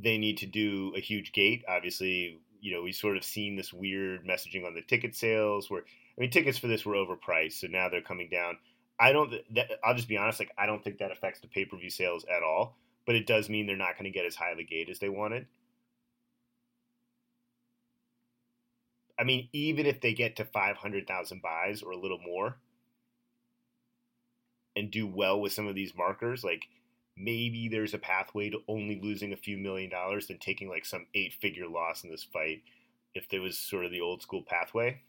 They 0.00 0.18
need 0.18 0.38
to 0.38 0.46
do 0.46 0.92
a 0.96 1.00
huge 1.00 1.32
gate. 1.32 1.64
Obviously, 1.68 2.40
you 2.60 2.72
know, 2.72 2.82
we've 2.82 2.94
sort 2.94 3.16
of 3.16 3.24
seen 3.24 3.56
this 3.56 3.72
weird 3.72 4.26
messaging 4.26 4.66
on 4.66 4.74
the 4.74 4.82
ticket 4.82 5.16
sales 5.16 5.70
where 5.70 5.82
I 5.82 6.20
mean 6.20 6.30
tickets 6.30 6.58
for 6.58 6.68
this 6.68 6.84
were 6.84 6.94
overpriced, 6.94 7.60
so 7.60 7.66
now 7.66 7.88
they're 7.88 8.00
coming 8.00 8.28
down. 8.30 8.58
I 9.00 9.12
don't. 9.12 9.32
That, 9.54 9.70
I'll 9.84 9.94
just 9.94 10.08
be 10.08 10.16
honest. 10.16 10.40
Like 10.40 10.52
I 10.58 10.66
don't 10.66 10.82
think 10.82 10.98
that 10.98 11.12
affects 11.12 11.40
the 11.40 11.48
pay 11.48 11.64
per 11.64 11.76
view 11.76 11.90
sales 11.90 12.24
at 12.24 12.42
all. 12.42 12.76
But 13.06 13.14
it 13.14 13.26
does 13.26 13.48
mean 13.48 13.66
they're 13.66 13.76
not 13.76 13.94
going 13.94 14.04
to 14.04 14.16
get 14.16 14.26
as 14.26 14.36
high 14.36 14.50
of 14.50 14.58
a 14.58 14.64
gate 14.64 14.90
as 14.90 14.98
they 14.98 15.08
wanted. 15.08 15.46
I 19.18 19.24
mean, 19.24 19.48
even 19.52 19.86
if 19.86 20.00
they 20.00 20.12
get 20.14 20.36
to 20.36 20.44
five 20.44 20.76
hundred 20.76 21.06
thousand 21.06 21.42
buys 21.42 21.82
or 21.82 21.92
a 21.92 21.96
little 21.96 22.18
more, 22.18 22.58
and 24.76 24.90
do 24.90 25.06
well 25.06 25.40
with 25.40 25.52
some 25.52 25.66
of 25.66 25.74
these 25.74 25.94
markers, 25.96 26.44
like 26.44 26.68
maybe 27.18 27.68
there's 27.68 27.94
a 27.94 27.98
pathway 27.98 28.50
to 28.50 28.60
only 28.68 29.00
losing 29.02 29.32
a 29.32 29.36
few 29.36 29.58
million 29.58 29.90
dollars 29.90 30.26
than 30.26 30.38
taking 30.38 30.68
like 30.68 30.84
some 30.84 31.06
eight 31.14 31.34
figure 31.40 31.68
loss 31.68 32.04
in 32.04 32.10
this 32.10 32.24
fight 32.24 32.62
if 33.14 33.28
there 33.28 33.40
was 33.40 33.58
sort 33.58 33.84
of 33.84 33.90
the 33.90 34.00
old 34.00 34.22
school 34.22 34.44
pathway. 34.46 35.00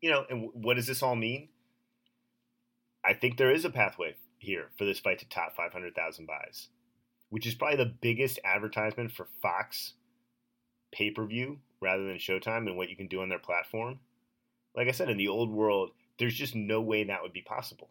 You 0.00 0.10
know, 0.10 0.24
and 0.28 0.50
what 0.52 0.74
does 0.74 0.86
this 0.86 1.02
all 1.02 1.16
mean? 1.16 1.48
I 3.04 3.14
think 3.14 3.36
there 3.36 3.52
is 3.52 3.64
a 3.64 3.70
pathway 3.70 4.16
here 4.38 4.70
for 4.76 4.84
this 4.84 4.98
fight 4.98 5.20
to 5.20 5.28
top 5.28 5.54
500,000 5.56 6.26
buys, 6.26 6.68
which 7.30 7.46
is 7.46 7.54
probably 7.54 7.76
the 7.76 7.94
biggest 8.00 8.38
advertisement 8.44 9.12
for 9.12 9.28
Fox 9.40 9.94
pay 10.92 11.10
per 11.10 11.24
view 11.24 11.60
rather 11.80 12.04
than 12.04 12.16
Showtime 12.16 12.66
and 12.66 12.76
what 12.76 12.90
you 12.90 12.96
can 12.96 13.06
do 13.06 13.22
on 13.22 13.28
their 13.28 13.38
platform. 13.38 14.00
Like 14.74 14.88
I 14.88 14.92
said, 14.92 15.08
in 15.08 15.16
the 15.16 15.28
old 15.28 15.50
world, 15.50 15.90
there's 16.18 16.34
just 16.34 16.54
no 16.54 16.80
way 16.80 17.04
that 17.04 17.22
would 17.22 17.32
be 17.32 17.42
possible. 17.42 17.88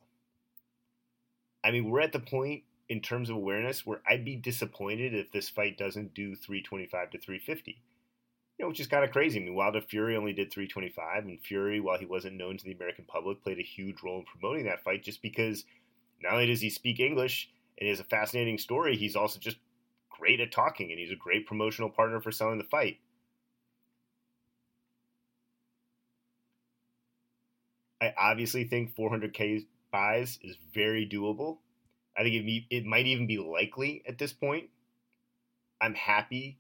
I 1.66 1.72
mean, 1.72 1.89
we're 1.89 2.01
at 2.01 2.13
the 2.13 2.20
point 2.20 2.63
in 2.88 3.01
terms 3.01 3.30
of 3.30 3.36
awareness 3.36 3.86
where 3.86 4.01
I'd 4.07 4.24
be 4.24 4.36
disappointed 4.36 5.16
if 5.16 5.32
this 5.32 5.49
fight 5.49 5.78
doesn't 5.78 6.13
do 6.13 6.36
325 6.36 7.09
to 7.11 7.18
350 7.18 7.82
you 8.57 8.63
know, 8.63 8.70
which 8.70 8.80
is 8.80 8.88
kind 8.88 9.03
of 9.03 9.11
crazy. 9.11 9.39
I 9.39 9.43
mean, 9.43 9.55
Wilder 9.55 9.82
Fury 9.82 10.16
only 10.16 10.32
did 10.32 10.51
325, 10.51 11.26
and 11.26 11.41
Fury, 11.41 11.80
while 11.80 11.97
he 11.97 12.05
wasn't 12.05 12.38
known 12.38 12.57
to 12.57 12.63
the 12.63 12.72
American 12.72 13.05
public, 13.05 13.43
played 13.43 13.59
a 13.59 13.63
huge 13.63 13.97
role 14.03 14.20
in 14.20 14.26
promoting 14.26 14.66
that 14.66 14.84
fight 14.84 15.03
just 15.03 15.22
because 15.22 15.66
not 16.22 16.34
only 16.34 16.47
does 16.47 16.61
he 16.61 16.70
speak 16.70 16.99
English 16.99 17.49
and 17.78 17.86
he 17.86 17.89
has 17.89 17.99
a 17.99 18.05
fascinating 18.05 18.57
story, 18.57 18.95
he's 18.95 19.16
also 19.16 19.39
just 19.39 19.57
great 20.09 20.39
at 20.39 20.53
talking, 20.53 20.89
and 20.91 20.99
he's 20.99 21.11
a 21.11 21.16
great 21.16 21.45
promotional 21.45 21.89
partner 21.89 22.22
for 22.22 22.32
selling 22.32 22.57
the 22.57 22.63
fight. 22.63 22.99
I 27.99 28.13
obviously 28.18 28.63
think 28.63 28.95
400k 28.95 29.66
buys 29.92 30.40
is 30.42 30.58
very 30.74 31.08
doable. 31.08 31.58
I 32.18 32.24
think 32.24 32.36
it, 32.36 32.64
it 32.70 32.86
might 32.86 33.06
even 33.06 33.28
be 33.28 33.38
likely 33.38 34.04
at 34.08 34.18
this 34.18 34.34
point. 34.34 34.70
I'm 35.82 35.94
happy 35.94 36.58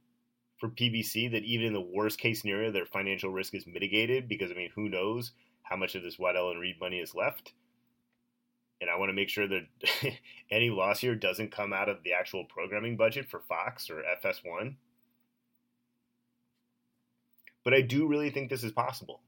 for 0.57 0.69
PBC 0.69 1.31
that 1.31 1.43
even 1.43 1.67
in 1.67 1.73
the 1.73 1.81
worst 1.81 2.19
case 2.19 2.41
scenario, 2.41 2.71
their 2.71 2.85
financial 2.85 3.31
risk 3.31 3.53
is 3.53 3.67
mitigated 3.67 4.27
because, 4.27 4.51
I 4.51 4.55
mean, 4.55 4.69
who 4.75 4.89
knows 4.89 5.31
how 5.63 5.75
much 5.75 5.95
of 5.95 6.03
this 6.03 6.19
Waddell 6.19 6.51
and 6.51 6.59
Reed 6.59 6.75
money 6.79 6.99
is 6.99 7.15
left. 7.15 7.53
And 8.81 8.89
I 8.89 8.97
want 8.97 9.09
to 9.09 9.13
make 9.15 9.29
sure 9.29 9.47
that 9.47 9.63
any 10.51 10.69
loss 10.69 10.99
here 10.99 11.15
doesn't 11.15 11.51
come 11.51 11.73
out 11.73 11.89
of 11.89 12.03
the 12.03 12.13
actual 12.13 12.45
programming 12.45 12.97
budget 12.97 13.27
for 13.29 13.39
Fox 13.39 13.89
or 13.89 14.03
FS1. 14.23 14.75
But 17.63 17.73
I 17.73 17.81
do 17.81 18.07
really 18.07 18.29
think 18.29 18.49
this 18.49 18.63
is 18.63 18.71
possible. 18.71 19.21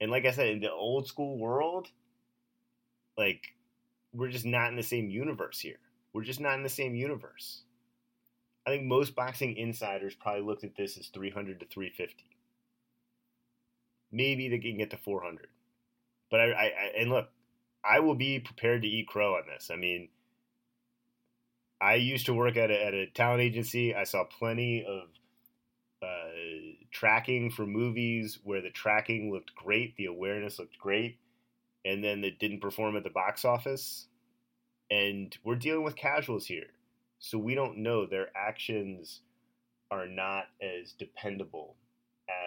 And 0.00 0.10
like 0.10 0.24
I 0.24 0.32
said, 0.32 0.48
in 0.48 0.60
the 0.60 0.72
old 0.72 1.06
school 1.06 1.38
world, 1.38 1.88
like 3.16 3.54
we're 4.12 4.28
just 4.28 4.46
not 4.46 4.70
in 4.70 4.76
the 4.76 4.82
same 4.82 5.08
universe 5.08 5.60
here. 5.60 5.78
We're 6.12 6.24
just 6.24 6.40
not 6.40 6.54
in 6.54 6.62
the 6.62 6.68
same 6.68 6.94
universe. 6.94 7.62
I 8.66 8.70
think 8.70 8.84
most 8.84 9.14
boxing 9.14 9.56
insiders 9.56 10.14
probably 10.14 10.42
looked 10.42 10.64
at 10.64 10.76
this 10.76 10.98
as 10.98 11.08
300 11.08 11.60
to 11.60 11.66
350. 11.66 12.24
Maybe 14.12 14.48
they 14.48 14.58
can 14.58 14.76
get 14.76 14.90
to 14.90 14.96
400. 14.96 15.48
But 16.30 16.40
I, 16.40 16.44
I, 16.44 16.64
I 16.64 16.92
and 16.98 17.10
look, 17.10 17.28
I 17.84 18.00
will 18.00 18.14
be 18.14 18.38
prepared 18.40 18.82
to 18.82 18.88
eat 18.88 19.08
crow 19.08 19.34
on 19.34 19.42
this. 19.46 19.70
I 19.72 19.76
mean, 19.76 20.08
I 21.80 21.94
used 21.94 22.26
to 22.26 22.34
work 22.34 22.56
at 22.56 22.70
a, 22.70 22.86
at 22.86 22.94
a 22.94 23.06
talent 23.06 23.40
agency. 23.40 23.94
I 23.94 24.04
saw 24.04 24.24
plenty 24.24 24.84
of 24.84 25.08
uh, 26.02 26.30
tracking 26.90 27.50
for 27.50 27.66
movies 27.66 28.38
where 28.42 28.60
the 28.60 28.70
tracking 28.70 29.32
looked 29.32 29.54
great, 29.54 29.96
the 29.96 30.06
awareness 30.06 30.58
looked 30.58 30.78
great, 30.78 31.18
and 31.84 32.04
then 32.04 32.24
it 32.24 32.38
didn't 32.38 32.60
perform 32.60 32.96
at 32.96 33.04
the 33.04 33.10
box 33.10 33.44
office. 33.44 34.06
And 34.90 35.36
we're 35.44 35.54
dealing 35.54 35.84
with 35.84 35.96
casuals 35.96 36.46
here. 36.46 36.66
So 37.18 37.38
we 37.38 37.54
don't 37.54 37.78
know 37.78 38.06
their 38.06 38.28
actions 38.36 39.20
are 39.90 40.06
not 40.06 40.44
as 40.60 40.92
dependable 40.92 41.76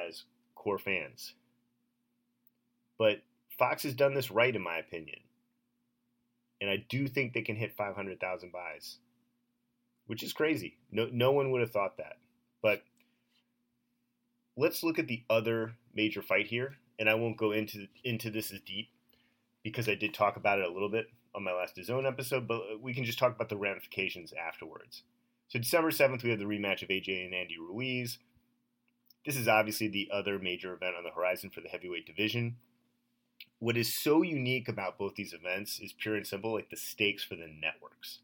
as 0.08 0.24
core 0.56 0.80
fans. 0.80 1.34
But 2.98 3.22
Fox 3.58 3.84
has 3.84 3.94
done 3.94 4.14
this 4.14 4.32
right, 4.32 4.56
in 4.56 4.62
my 4.62 4.78
opinion. 4.78 5.20
And 6.62 6.70
I 6.70 6.78
do 6.90 7.08
think 7.08 7.34
they 7.34 7.42
can 7.42 7.56
hit 7.56 7.76
500,000 7.76 8.52
buys, 8.52 8.98
which 10.08 10.24
is 10.24 10.34
crazy. 10.34 10.78
No, 10.92 11.10
no 11.12 11.32
one 11.32 11.52
would 11.52 11.62
have 11.62 11.72
thought 11.72 11.98
that. 11.98 12.18
But 12.62 12.84
let's 14.56 14.84
look 14.84 14.98
at 14.98 15.08
the 15.08 15.24
other 15.30 15.74
major 15.94 16.22
fight 16.22 16.48
here. 16.48 16.78
And 17.00 17.10
I 17.10 17.16
won't 17.16 17.38
go 17.38 17.52
into 17.52 17.88
into 18.04 18.30
this 18.30 18.54
as 18.54 18.60
deep 18.62 18.90
because 19.64 19.88
I 19.90 19.96
did 19.96 20.14
talk 20.14 20.36
about 20.36 20.60
it 20.60 20.66
a 20.66 20.72
little 20.72 20.90
bit 20.90 21.08
on 21.36 21.44
my 21.44 21.54
last 21.54 21.76
DAZN 21.76 22.08
episode, 22.08 22.48
but 22.48 22.62
we 22.82 22.94
can 22.94 23.06
just 23.06 23.20
talk 23.20 23.36
about 23.36 23.50
the 23.50 23.58
ramifications 23.58 24.34
afterwards. 24.34 25.04
So 25.48 25.60
December 25.60 25.92
7th, 25.92 26.24
we 26.24 26.30
have 26.30 26.40
the 26.40 26.46
rematch 26.46 26.84
of 26.84 26.90
AJ 26.90 27.26
and 27.26 27.34
Andy 27.34 27.58
Ruiz. 27.58 28.20
This 29.26 29.38
is 29.38 29.48
obviously 29.48 29.88
the 29.88 30.10
other 30.14 30.38
major 30.38 30.74
event 30.74 30.96
on 30.98 31.04
the 31.04 31.12
horizon 31.12 31.50
for 31.50 31.62
the 31.62 31.70
heavyweight 31.70 32.06
division 32.06 32.58
what 33.64 33.78
is 33.78 33.96
so 33.96 34.22
unique 34.22 34.68
about 34.68 34.98
both 34.98 35.16
these 35.16 35.32
events 35.32 35.80
is 35.80 35.94
pure 35.94 36.18
and 36.18 36.28
simple 36.28 36.54
like 36.54 36.70
the 36.70 36.76
stakes 36.76 37.24
for 37.24 37.36
the 37.36 37.48
networks. 37.48 38.20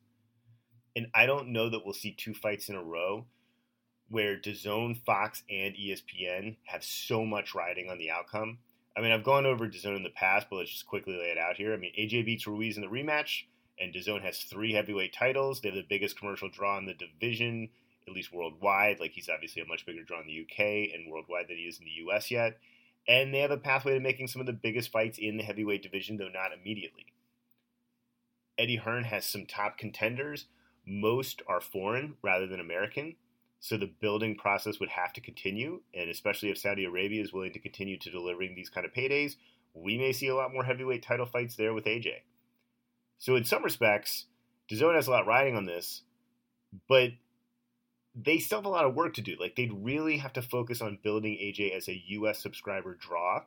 And 0.98 1.08
I 1.14 1.26
don't 1.26 1.54
know 1.54 1.70
that 1.70 1.86
we'll 1.86 1.94
see 1.94 2.12
two 2.12 2.34
fights 2.34 2.68
in 2.68 2.76
a 2.76 2.84
row 2.84 3.26
where 4.10 4.38
DAZN, 4.38 4.98
Fox, 5.06 5.44
and 5.50 5.76
ESPN 5.76 6.58
have 6.66 6.84
so 6.84 7.24
much 7.26 7.56
riding 7.56 7.90
on 7.90 8.00
the 8.00 8.12
outcome. 8.12 8.58
I 8.98 9.02
mean, 9.02 9.12
I've 9.12 9.24
gone 9.24 9.46
over 9.46 9.68
DAZN 9.68 9.96
in 9.96 10.04
the 10.04 10.10
past, 10.10 10.48
but 10.50 10.58
let's 10.58 10.72
just 10.72 10.88
quickly 10.88 11.14
lay 11.14 11.32
it 11.32 11.38
out 11.38 11.56
here. 11.56 11.74
I 11.74 11.78
mean, 11.78 11.94
AJ 11.98 12.26
beats 12.26 12.48
Ruiz 12.48 12.76
in 12.76 12.82
the 12.82 12.90
rematch, 12.90 13.44
and 13.80 13.94
DAZN 13.94 14.22
has 14.22 14.40
three 14.40 14.74
heavyweight 14.74 15.14
titles. 15.14 15.62
They 15.62 15.70
have 15.70 15.76
the 15.76 15.86
biggest 15.88 16.20
commercial 16.20 16.50
draw 16.50 16.78
in 16.78 16.86
the 16.86 16.94
division, 16.94 17.70
at 18.08 18.14
least 18.14 18.34
worldwide. 18.34 19.00
Like, 19.00 19.12
he's 19.12 19.30
obviously 19.30 19.62
a 19.62 19.66
much 19.66 19.86
bigger 19.86 20.04
draw 20.04 20.20
in 20.20 20.28
the 20.28 20.42
UK 20.42 20.94
and 20.94 21.12
worldwide 21.12 21.48
than 21.48 21.58
he 21.58 21.64
is 21.64 21.80
in 21.80 21.86
the 21.86 22.12
US 22.12 22.30
yet 22.32 22.58
and 23.10 23.34
they 23.34 23.40
have 23.40 23.52
a 23.52 23.58
pathway 23.58 23.96
to 23.96 24.00
making 24.00 24.28
some 24.28 24.40
of 24.40 24.46
the 24.46 24.54
biggest 24.54 24.92
fights 24.92 25.18
in 25.18 25.38
the 25.38 25.44
heavyweight 25.44 25.82
division, 25.82 26.18
though 26.18 26.30
not 26.30 26.52
immediately. 26.54 27.08
Eddie 28.58 28.76
Hearn 28.76 29.06
has 29.06 29.26
some 29.26 29.48
top 29.48 29.80
contenders. 29.80 30.46
Most 30.86 31.42
are 31.48 31.60
foreign 31.60 32.16
rather 32.22 32.46
than 32.46 32.60
American, 32.60 33.16
so 33.60 33.78
the 33.78 33.91
building 33.99 34.36
process 34.36 34.80
would 34.80 34.89
have 34.89 35.12
to 35.14 35.22
continue, 35.22 35.82
and 35.93 36.10
especially 36.10 36.49
if 36.49 36.57
Saudi 36.57 36.86
Arabia 36.86 37.22
is 37.22 37.34
willing 37.34 37.53
to 37.53 37.60
continue 37.60 37.97
to 37.99 38.10
delivering 38.12 38.55
these 38.55 38.70
kind 38.70 38.86
of 38.86 38.93
paydays, 38.93 39.36
we 39.74 39.97
may 39.97 40.14
see 40.14 40.28
a 40.28 40.36
lot 40.36 40.53
more 40.53 40.64
heavyweight 40.64 41.03
title 41.03 41.26
fights 41.26 41.55
there 41.55 41.74
with 41.74 41.86
AJ. 41.86 42.10
So 43.18 43.36
in 43.36 43.43
some 43.43 43.64
respects, 43.64 44.26
DAZN 44.72 44.95
has 44.95 45.07
a 45.07 45.12
lot 45.12 45.28
riding 45.28 45.57
on 45.57 45.66
this, 45.66 46.03
but 46.88 47.12
they 48.16 48.38
still 48.38 48.60
have 48.60 48.66
a 48.66 48.70
lot 48.70 48.86
of 48.86 48.95
work 48.95 49.14
to 49.16 49.22
do. 49.22 49.36
Like 49.39 49.55
they'd 49.55 49.74
really 49.74 50.18
have 50.18 50.34
to 50.34 50.41
focus 50.41 50.82
on 50.82 50.99
building 51.03 51.34
AJ 51.34 51.76
as 51.76 51.88
a 51.88 52.03
US 52.07 52.41
subscriber 52.41 52.95
draw. 52.95 53.43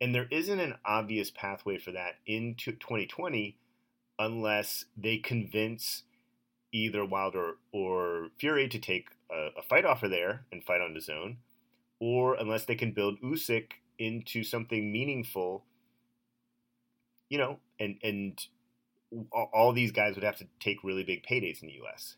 And 0.00 0.14
there 0.14 0.28
isn't 0.30 0.60
an 0.60 0.76
obvious 0.84 1.30
pathway 1.30 1.78
for 1.78 1.90
that 1.92 2.14
into 2.26 2.72
2020 2.72 3.56
unless 4.18 4.84
they 4.96 5.18
convince 5.18 6.04
either 6.72 7.04
Wilder 7.04 7.54
or 7.72 8.28
Fury 8.38 8.68
to 8.68 8.78
take 8.78 9.08
a, 9.30 9.58
a 9.58 9.62
fight 9.62 9.84
offer 9.84 10.08
there 10.08 10.44
and 10.52 10.64
fight 10.64 10.80
on 10.80 10.94
DAZN, 10.94 11.36
or 12.00 12.34
unless 12.34 12.64
they 12.64 12.74
can 12.74 12.92
build 12.92 13.20
Usyk 13.20 13.72
into 13.98 14.44
something 14.44 14.92
meaningful, 14.92 15.64
you 17.28 17.38
know, 17.38 17.58
and 17.80 17.96
and 18.02 18.40
all 19.32 19.72
these 19.72 19.92
guys 19.92 20.14
would 20.14 20.24
have 20.24 20.36
to 20.36 20.46
take 20.60 20.84
really 20.84 21.02
big 21.02 21.24
paydays 21.24 21.62
in 21.62 21.68
the 21.68 21.74
U.S 21.74 22.16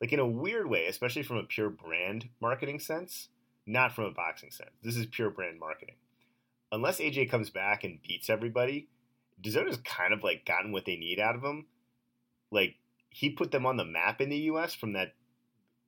like 0.00 0.12
in 0.12 0.20
a 0.20 0.26
weird 0.26 0.68
way, 0.68 0.86
especially 0.86 1.22
from 1.22 1.38
a 1.38 1.42
pure 1.42 1.70
brand 1.70 2.28
marketing 2.40 2.78
sense, 2.78 3.28
not 3.66 3.94
from 3.94 4.04
a 4.04 4.10
boxing 4.10 4.50
sense. 4.50 4.70
This 4.82 4.96
is 4.96 5.06
pure 5.06 5.30
brand 5.30 5.58
marketing. 5.58 5.96
Unless 6.70 6.98
AJ 6.98 7.30
comes 7.30 7.50
back 7.50 7.84
and 7.84 8.00
beats 8.06 8.30
everybody, 8.30 8.88
has 9.44 9.78
kind 9.78 10.12
of 10.12 10.22
like 10.22 10.44
gotten 10.44 10.72
what 10.72 10.84
they 10.84 10.96
need 10.96 11.18
out 11.18 11.34
of 11.34 11.42
him. 11.42 11.66
Like 12.50 12.76
he 13.10 13.30
put 13.30 13.50
them 13.50 13.66
on 13.66 13.76
the 13.76 13.84
map 13.84 14.20
in 14.20 14.28
the 14.28 14.38
U.S. 14.38 14.74
from 14.74 14.92
that, 14.92 15.14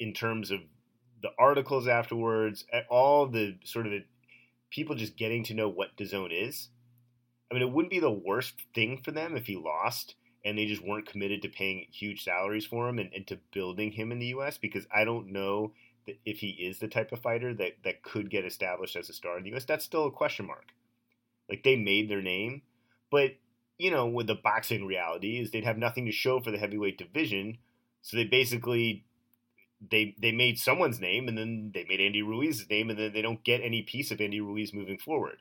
in 0.01 0.13
terms 0.13 0.51
of 0.51 0.61
the 1.23 1.31
articles 1.39 1.87
afterwards, 1.87 2.65
all 2.89 3.27
the 3.27 3.59
sort 3.63 3.87
of 3.87 3.93
people 4.71 4.97
just 4.97 5.17
getting 5.17 5.45
to 5.45 5.55
know 5.55 5.69
what 5.69 5.97
DAZN 5.97 6.31
is. 6.33 6.69
I 7.51 7.55
mean, 7.55 7.63
it 7.63 7.71
wouldn't 7.71 7.91
be 7.91 8.01
the 8.01 8.11
worst 8.11 8.55
thing 8.75 9.01
for 9.05 9.11
them 9.11 9.37
if 9.37 9.47
he 9.47 9.57
lost 9.57 10.15
and 10.45 10.57
they 10.57 10.67
just 10.67 10.87
weren't 10.87 11.09
committed 11.09 11.43
to 11.43 11.49
paying 11.49 11.87
huge 11.93 12.25
salaries 12.25 12.65
for 12.65 12.89
him 12.89 12.99
and, 12.99 13.13
and 13.15 13.27
to 13.27 13.39
building 13.53 13.93
him 13.93 14.11
in 14.11 14.19
the 14.19 14.27
U.S. 14.27 14.57
because 14.57 14.87
I 14.95 15.05
don't 15.05 15.33
know 15.33 15.73
if 16.25 16.39
he 16.39 16.49
is 16.49 16.79
the 16.79 16.89
type 16.89 17.13
of 17.13 17.21
fighter 17.21 17.53
that, 17.55 17.73
that 17.85 18.03
could 18.03 18.31
get 18.31 18.47
established 18.47 18.97
as 18.97 19.11
a 19.11 19.13
star 19.13 19.37
in 19.37 19.45
the 19.45 19.51
U.S. 19.51 19.67
That's 19.67 19.85
still 19.85 20.07
a 20.07 20.11
question 20.11 20.47
mark. 20.47 20.69
Like 21.49 21.63
they 21.63 21.77
made 21.77 22.09
their 22.09 22.23
name, 22.23 22.63
but 23.11 23.33
you 23.77 23.91
know, 23.91 24.07
with 24.07 24.27
the 24.27 24.35
boxing 24.35 24.87
reality 24.87 25.39
is 25.41 25.51
they'd 25.51 25.65
have 25.65 25.79
nothing 25.79 26.07
to 26.07 26.13
show 26.13 26.41
for 26.41 26.51
the 26.51 26.59
heavyweight 26.59 26.99
division, 26.99 27.59
so 28.03 28.17
they 28.17 28.25
basically 28.25 29.05
they 29.89 30.15
they 30.21 30.33
made 30.33 30.59
someone's 30.59 31.01
name 31.01 31.29
and 31.29 31.39
then 31.39 31.71
they 31.73 31.85
made 31.89 32.01
Andy 32.01 32.23
Ruiz's 32.23 32.69
name 32.69 32.91
and 32.91 32.99
then 32.99 33.13
they 33.13 33.23
don't 33.23 33.43
get 33.45 33.63
any 33.63 33.83
piece 33.83 34.11
of 34.11 34.21
Andy 34.21 34.41
Ruiz 34.41 34.75
moving 34.75 34.99
forward. 34.99 35.39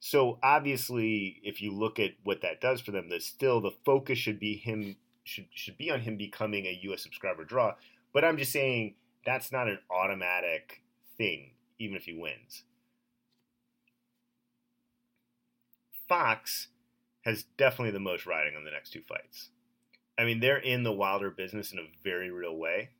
So 0.00 0.38
obviously, 0.42 1.40
if 1.42 1.62
you 1.62 1.72
look 1.72 1.98
at 1.98 2.12
what 2.24 2.42
that 2.42 2.60
does 2.60 2.80
for 2.80 2.90
them, 2.90 3.08
that 3.08 3.22
still 3.22 3.60
the 3.60 3.72
focus 3.84 4.18
should 4.18 4.38
be 4.38 4.56
him 4.56 4.96
should 5.24 5.46
should 5.52 5.78
be 5.78 5.90
on 5.90 6.00
him 6.00 6.16
becoming 6.16 6.66
a 6.66 6.78
U.S. 6.84 7.02
subscriber 7.02 7.44
draw. 7.44 7.74
But 8.12 8.24
I'm 8.24 8.38
just 8.38 8.52
saying 8.52 8.94
that's 9.24 9.50
not 9.50 9.68
an 9.68 9.78
automatic 9.90 10.82
thing, 11.16 11.52
even 11.78 11.96
if 11.96 12.04
he 12.04 12.12
wins. 12.12 12.64
Fox 16.08 16.68
has 17.22 17.44
definitely 17.56 17.92
the 17.92 18.00
most 18.00 18.26
riding 18.26 18.56
on 18.56 18.64
the 18.64 18.70
next 18.70 18.90
two 18.90 19.02
fights. 19.08 19.48
I 20.18 20.24
mean, 20.24 20.40
they're 20.40 20.58
in 20.58 20.82
the 20.82 20.92
Wilder 20.92 21.30
business 21.30 21.72
in 21.72 21.78
a 21.78 21.88
very 22.02 22.30
real 22.30 22.56
way. 22.56 22.90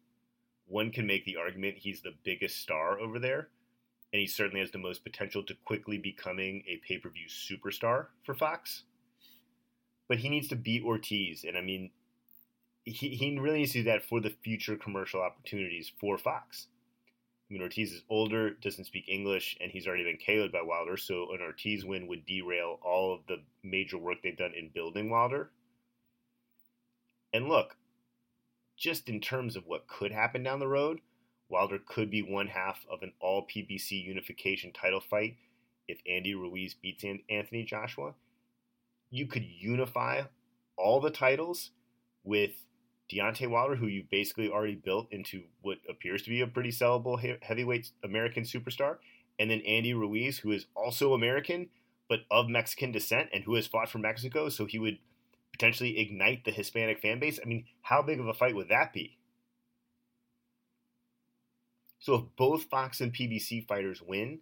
One 0.66 0.90
can 0.90 1.06
make 1.06 1.24
the 1.24 1.36
argument 1.36 1.76
he's 1.78 2.02
the 2.02 2.14
biggest 2.24 2.58
star 2.58 2.98
over 2.98 3.18
there 3.18 3.48
and 4.14 4.20
he 4.20 4.28
certainly 4.28 4.60
has 4.60 4.70
the 4.70 4.78
most 4.78 5.02
potential 5.02 5.42
to 5.42 5.56
quickly 5.64 5.98
becoming 5.98 6.62
a 6.68 6.80
pay 6.86 6.98
per 6.98 7.10
view 7.10 7.26
superstar 7.28 8.06
for 8.22 8.32
Fox. 8.32 8.84
But 10.06 10.18
he 10.18 10.28
needs 10.28 10.46
to 10.48 10.56
beat 10.56 10.84
Ortiz, 10.84 11.42
and 11.42 11.56
I 11.58 11.60
mean, 11.60 11.90
he, 12.84 13.08
he 13.08 13.36
really 13.40 13.58
needs 13.58 13.72
to 13.72 13.78
do 13.78 13.90
that 13.90 14.04
for 14.04 14.20
the 14.20 14.36
future 14.44 14.76
commercial 14.76 15.20
opportunities 15.20 15.90
for 15.98 16.16
Fox. 16.16 16.68
I 17.50 17.54
mean, 17.54 17.62
Ortiz 17.62 17.92
is 17.92 18.04
older, 18.08 18.50
doesn't 18.50 18.84
speak 18.84 19.08
English, 19.08 19.56
and 19.60 19.72
he's 19.72 19.88
already 19.88 20.04
been 20.04 20.18
KO'd 20.24 20.52
by 20.52 20.62
Wilder, 20.62 20.96
so 20.96 21.32
an 21.32 21.40
Ortiz 21.42 21.84
win 21.84 22.06
would 22.06 22.24
derail 22.24 22.78
all 22.84 23.14
of 23.14 23.26
the 23.26 23.42
major 23.64 23.98
work 23.98 24.18
they've 24.22 24.36
done 24.36 24.52
in 24.56 24.70
building 24.72 25.10
Wilder. 25.10 25.50
And 27.32 27.48
look, 27.48 27.76
just 28.76 29.08
in 29.08 29.20
terms 29.20 29.56
of 29.56 29.66
what 29.66 29.86
could 29.86 30.12
happen 30.12 30.42
down 30.42 30.58
the 30.58 30.68
road, 30.68 31.00
Wilder 31.48 31.78
could 31.78 32.10
be 32.10 32.22
one 32.22 32.48
half 32.48 32.84
of 32.90 33.02
an 33.02 33.12
all 33.20 33.46
PBC 33.46 34.04
unification 34.04 34.72
title 34.72 35.00
fight 35.00 35.36
if 35.86 35.98
Andy 36.08 36.34
Ruiz 36.34 36.74
beats 36.74 37.04
Anthony 37.28 37.64
Joshua. 37.64 38.14
You 39.10 39.26
could 39.26 39.44
unify 39.44 40.22
all 40.76 41.00
the 41.00 41.10
titles 41.10 41.70
with 42.24 42.52
Deontay 43.12 43.48
Wilder, 43.48 43.76
who 43.76 43.86
you 43.86 44.04
basically 44.10 44.48
already 44.48 44.74
built 44.74 45.08
into 45.12 45.42
what 45.60 45.78
appears 45.88 46.22
to 46.22 46.30
be 46.30 46.40
a 46.40 46.46
pretty 46.46 46.70
sellable 46.70 47.38
heavyweight 47.42 47.90
American 48.02 48.44
superstar, 48.44 48.96
and 49.38 49.50
then 49.50 49.60
Andy 49.60 49.92
Ruiz, 49.94 50.38
who 50.38 50.52
is 50.52 50.66
also 50.74 51.12
American 51.12 51.68
but 52.08 52.20
of 52.30 52.48
Mexican 52.48 52.92
descent 52.92 53.30
and 53.32 53.44
who 53.44 53.54
has 53.54 53.66
fought 53.66 53.88
for 53.88 53.98
Mexico, 53.98 54.48
so 54.48 54.66
he 54.66 54.78
would 54.78 54.98
potentially 55.54 56.00
ignite 56.00 56.44
the 56.44 56.50
Hispanic 56.50 57.00
fan 57.00 57.20
base. 57.20 57.38
I 57.40 57.46
mean, 57.46 57.66
how 57.80 58.02
big 58.02 58.18
of 58.18 58.26
a 58.26 58.34
fight 58.34 58.56
would 58.56 58.70
that 58.70 58.92
be? 58.92 59.18
So 62.00 62.14
if 62.14 62.22
both 62.36 62.64
Fox 62.64 63.00
and 63.00 63.14
PBC 63.14 63.68
fighters 63.68 64.02
win, 64.02 64.40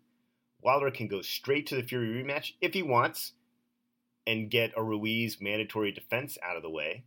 Wilder 0.63 0.91
can 0.91 1.09
go 1.09 1.21
straight 1.21 1.67
to 1.67 1.77
the 1.77 1.83
Fury 1.83 2.23
rematch 2.23 2.53
if 2.63 2.73
he 2.73 2.83
wants 2.83 3.33
and 4.27 4.51
get 4.51 4.73
a 4.75 4.83
Ruiz 4.83 5.37
mandatory 5.39 5.93
defense 5.93 6.39
out 6.43 6.57
of 6.57 6.63
the 6.63 6.71
way, 6.71 7.05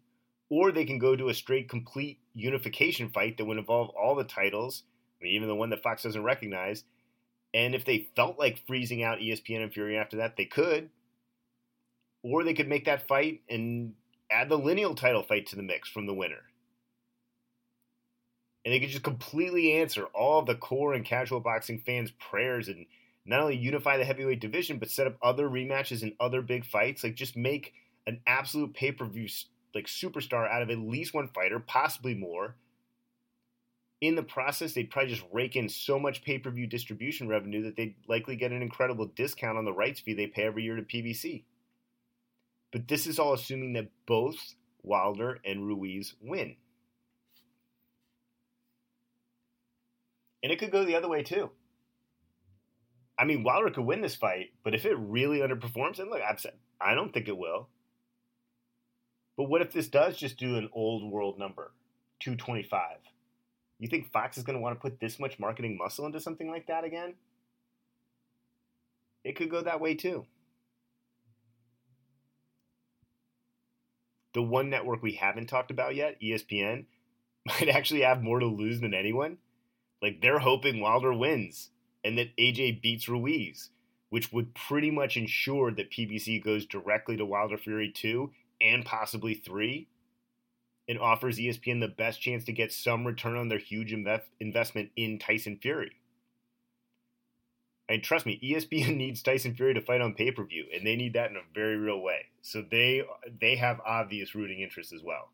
or 0.52 0.72
they 0.72 0.86
can 0.86 1.00
go 1.00 1.16
to 1.16 1.30
a 1.30 1.34
straight 1.34 1.68
complete 1.68 2.20
unification 2.36 3.10
fight 3.10 3.38
that 3.38 3.46
would 3.46 3.58
involve 3.58 3.90
all 3.90 4.14
the 4.14 4.24
titles, 4.24 4.84
I 5.20 5.24
mean, 5.24 5.34
even 5.34 5.48
the 5.48 5.56
one 5.56 5.72
that 5.72 5.82
Fox 5.82 6.04
doesn't 6.04 6.24
recognize. 6.24 6.84
And 7.56 7.74
if 7.74 7.86
they 7.86 8.10
felt 8.16 8.38
like 8.38 8.68
freezing 8.68 9.02
out 9.02 9.20
ESPN 9.20 9.64
and 9.64 9.74
Fury 9.74 9.98
after 9.98 10.18
that, 10.18 10.38
they 10.38 10.46
could. 10.46 10.90
Or 12.26 12.44
they 12.44 12.56
could 12.56 12.68
make 12.68 12.86
that 12.86 13.08
fight 13.08 13.42
and 13.48 13.94
add 14.32 14.50
the 14.50 14.58
lineal 14.58 14.96
title 14.96 15.22
fight 15.22 15.46
to 15.48 15.56
the 15.56 15.62
mix 15.62 15.88
from 15.88 16.08
the 16.08 16.14
winner. 16.14 16.42
And 18.66 18.74
they 18.74 18.80
could 18.80 18.90
just 18.90 19.04
completely 19.04 19.74
answer 19.74 20.06
all 20.06 20.40
of 20.40 20.48
the 20.48 20.56
core 20.56 20.96
and 20.96 21.06
casual 21.06 21.40
boxing 21.40 21.78
fans' 21.78 22.10
prayers 22.10 22.68
and 22.68 22.88
not 23.28 23.42
only 23.42 23.56
unify 23.56 23.98
the 23.98 24.06
heavyweight 24.06 24.40
division, 24.40 24.80
but 24.80 24.90
set 24.90 25.06
up 25.06 25.18
other 25.22 25.48
rematches 25.48 26.02
and 26.02 26.14
other 26.20 26.42
big 26.42 26.66
fights. 26.66 27.04
Like 27.04 27.14
just 27.14 27.38
make 27.38 27.74
an 28.08 28.22
absolute 28.26 28.74
pay 28.74 28.92
per 28.92 29.06
view 29.06 29.28
like 29.76 29.86
superstar 29.86 30.50
out 30.50 30.64
of 30.64 30.72
at 30.72 30.80
least 30.80 31.14
one 31.14 31.28
fighter, 31.28 31.60
possibly 31.60 32.16
more. 32.16 32.56
In 34.02 34.16
the 34.16 34.24
process, 34.24 34.74
they'd 34.74 34.90
probably 34.90 35.14
just 35.14 35.26
rake 35.32 35.56
in 35.56 35.70
so 35.70 36.00
much 36.00 36.24
pay 36.24 36.40
per 36.40 36.50
view 36.50 36.66
distribution 36.66 37.28
revenue 37.28 37.62
that 37.66 37.76
they'd 37.76 37.94
likely 38.08 38.36
get 38.36 38.52
an 38.52 38.64
incredible 38.64 39.06
discount 39.06 39.60
on 39.60 39.66
the 39.66 39.74
rights 39.74 40.00
fee 40.00 40.16
they 40.16 40.26
pay 40.26 40.44
every 40.44 40.64
year 40.64 40.76
to 40.76 40.82
PBC. 40.82 41.44
But 42.76 42.90
this 42.90 43.08
is 43.08 43.20
all 43.20 43.34
assuming 43.34 43.72
that 43.74 43.88
both 44.06 44.36
Wilder 44.84 45.40
and 45.46 45.66
Ruiz 45.66 46.14
win. 46.20 46.58
And 50.44 50.52
it 50.52 50.60
could 50.60 50.74
go 50.74 50.84
the 50.84 50.98
other 50.98 51.08
way 51.08 51.24
too. 51.24 51.52
I 53.18 53.24
mean, 53.24 53.46
Wilder 53.46 53.70
could 53.70 53.86
win 53.86 54.02
this 54.02 54.18
fight, 54.18 54.48
but 54.62 54.76
if 54.76 54.86
it 54.86 54.98
really 54.98 55.40
underperforms, 55.40 56.00
and 56.00 56.10
look, 56.10 56.20
I've 56.22 56.42
said 56.42 56.56
I 56.82 56.96
don't 56.96 57.14
think 57.14 57.30
it 57.30 57.38
will. 57.38 57.70
But 59.38 59.46
what 59.46 59.62
if 59.62 59.72
this 59.72 59.88
does 59.88 60.18
just 60.18 60.36
do 60.36 60.58
an 60.58 60.68
old 60.74 61.10
world 61.10 61.40
number, 61.40 61.72
225? 62.20 62.98
You 63.80 63.88
think 63.88 64.12
Fox 64.12 64.38
is 64.38 64.44
going 64.44 64.58
to 64.58 64.62
want 64.62 64.76
to 64.76 64.82
put 64.82 65.00
this 65.00 65.18
much 65.18 65.40
marketing 65.40 65.78
muscle 65.78 66.08
into 66.08 66.20
something 66.20 66.50
like 66.50 66.68
that 66.68 66.84
again? 66.84 67.14
It 69.24 69.38
could 69.38 69.50
go 69.50 69.62
that 69.62 69.80
way 69.80 69.96
too. 69.96 70.26
The 74.36 74.44
one 74.44 74.70
network 74.70 75.02
we 75.02 75.14
haven't 75.14 75.48
talked 75.48 75.72
about 75.72 75.96
yet, 75.96 76.22
ESPN, 76.22 76.86
might 77.46 77.70
actually 77.70 78.02
have 78.02 78.22
more 78.22 78.40
to 78.40 78.46
lose 78.46 78.82
than 78.82 78.94
anyone. 78.94 79.38
Like 80.02 80.22
they're 80.22 80.40
hoping 80.40 80.82
Wilder 80.82 81.14
wins 81.14 81.72
and 82.04 82.18
that 82.20 82.36
AJ 82.38 82.82
beats 82.84 83.10
Ruiz, 83.10 83.72
which 84.10 84.32
would 84.32 84.54
pretty 84.54 84.92
much 84.92 85.18
ensure 85.18 85.72
that 85.72 85.90
PBC 85.90 86.44
goes 86.44 86.66
directly 86.66 87.18
to 87.18 87.26
Wilder 87.26 87.58
Fury 87.58 87.92
2 87.92 88.30
and 88.62 88.86
possibly 88.86 89.34
3 89.34 89.88
and 90.88 91.00
offers 91.00 91.40
ESPN 91.40 91.80
the 91.80 91.88
best 91.88 92.22
chance 92.22 92.46
to 92.46 92.52
get 92.52 92.72
some 92.72 93.08
return 93.08 93.36
on 93.36 93.48
their 93.48 93.58
huge 93.58 93.92
invest- 93.92 94.30
investment 94.40 94.92
in 94.96 95.18
Tyson 95.18 95.58
Fury. 95.60 95.94
And 97.88 98.02
trust 98.02 98.26
me, 98.26 98.40
ESPN 98.44 98.98
needs 98.98 99.22
Tyson 99.22 99.56
Fury 99.56 99.74
to 99.74 99.82
fight 99.82 100.02
on 100.02 100.14
pay 100.14 100.32
per 100.32 100.44
view, 100.44 100.66
and 100.74 100.86
they 100.86 100.96
need 100.96 101.14
that 101.14 101.30
in 101.30 101.38
a 101.38 101.54
very 101.54 101.78
real 101.78 102.02
way. 102.02 102.28
So 102.42 102.64
they 102.70 103.04
they 103.42 103.56
have 103.56 103.80
obvious 103.86 104.36
rooting 104.36 104.62
interests 104.62 104.94
as 104.94 105.04
well. 105.04 105.30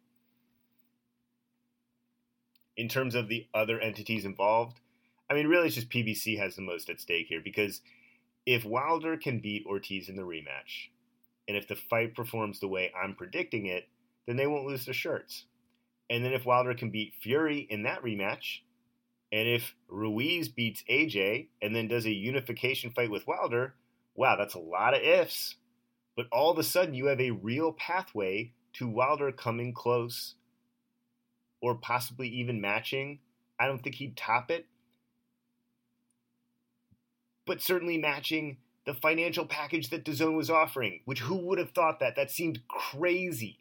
In 2.77 2.87
terms 2.87 3.15
of 3.15 3.27
the 3.27 3.47
other 3.53 3.79
entities 3.79 4.25
involved, 4.25 4.79
I 5.29 5.33
mean, 5.33 5.47
really, 5.47 5.67
it's 5.67 5.75
just 5.75 5.89
PBC 5.89 6.37
has 6.39 6.55
the 6.55 6.61
most 6.61 6.89
at 6.89 6.99
stake 6.99 7.27
here 7.27 7.41
because 7.43 7.81
if 8.45 8.65
Wilder 8.65 9.17
can 9.17 9.39
beat 9.39 9.65
Ortiz 9.65 10.09
in 10.09 10.15
the 10.15 10.23
rematch, 10.23 10.89
and 11.47 11.55
if 11.55 11.67
the 11.67 11.75
fight 11.75 12.15
performs 12.15 12.59
the 12.59 12.67
way 12.67 12.91
I'm 12.95 13.15
predicting 13.15 13.65
it, 13.65 13.87
then 14.25 14.35
they 14.35 14.47
won't 14.47 14.65
lose 14.65 14.85
their 14.85 14.93
shirts. 14.93 15.45
And 16.09 16.25
then 16.25 16.33
if 16.33 16.45
Wilder 16.45 16.73
can 16.73 16.89
beat 16.89 17.13
Fury 17.21 17.59
in 17.69 17.83
that 17.83 18.03
rematch, 18.03 18.59
and 19.32 19.47
if 19.47 19.73
Ruiz 19.88 20.49
beats 20.49 20.84
AJ 20.89 21.47
and 21.61 21.75
then 21.75 21.88
does 21.88 22.05
a 22.05 22.11
unification 22.11 22.91
fight 22.91 23.09
with 23.09 23.27
Wilder, 23.27 23.75
wow, 24.13 24.36
that's 24.38 24.55
a 24.55 24.59
lot 24.59 24.93
of 24.93 25.01
ifs. 25.01 25.55
But 26.17 26.27
all 26.32 26.51
of 26.51 26.57
a 26.57 26.63
sudden, 26.63 26.93
you 26.93 27.05
have 27.05 27.21
a 27.21 27.32
real 27.32 27.71
pathway 27.71 28.51
to 28.73 28.88
Wilder 28.88 29.32
coming 29.32 29.73
close 29.73 30.36
or 31.61 31.75
possibly 31.75 32.27
even 32.27 32.59
matching. 32.59 33.19
I 33.59 33.67
don't 33.67 33.82
think 33.82 33.95
he'd 33.95 34.17
top 34.17 34.51
it, 34.51 34.65
but 37.45 37.61
certainly 37.61 37.97
matching 37.97 38.57
the 38.86 38.93
financial 38.95 39.45
package 39.45 39.89
that 39.89 40.03
DAZN 40.03 40.36
was 40.36 40.49
offering, 40.49 41.01
which 41.05 41.19
who 41.19 41.36
would 41.36 41.59
have 41.59 41.71
thought 41.71 41.99
that? 41.99 42.15
That 42.15 42.32
seemed 42.32 42.67
crazy. 42.67 43.59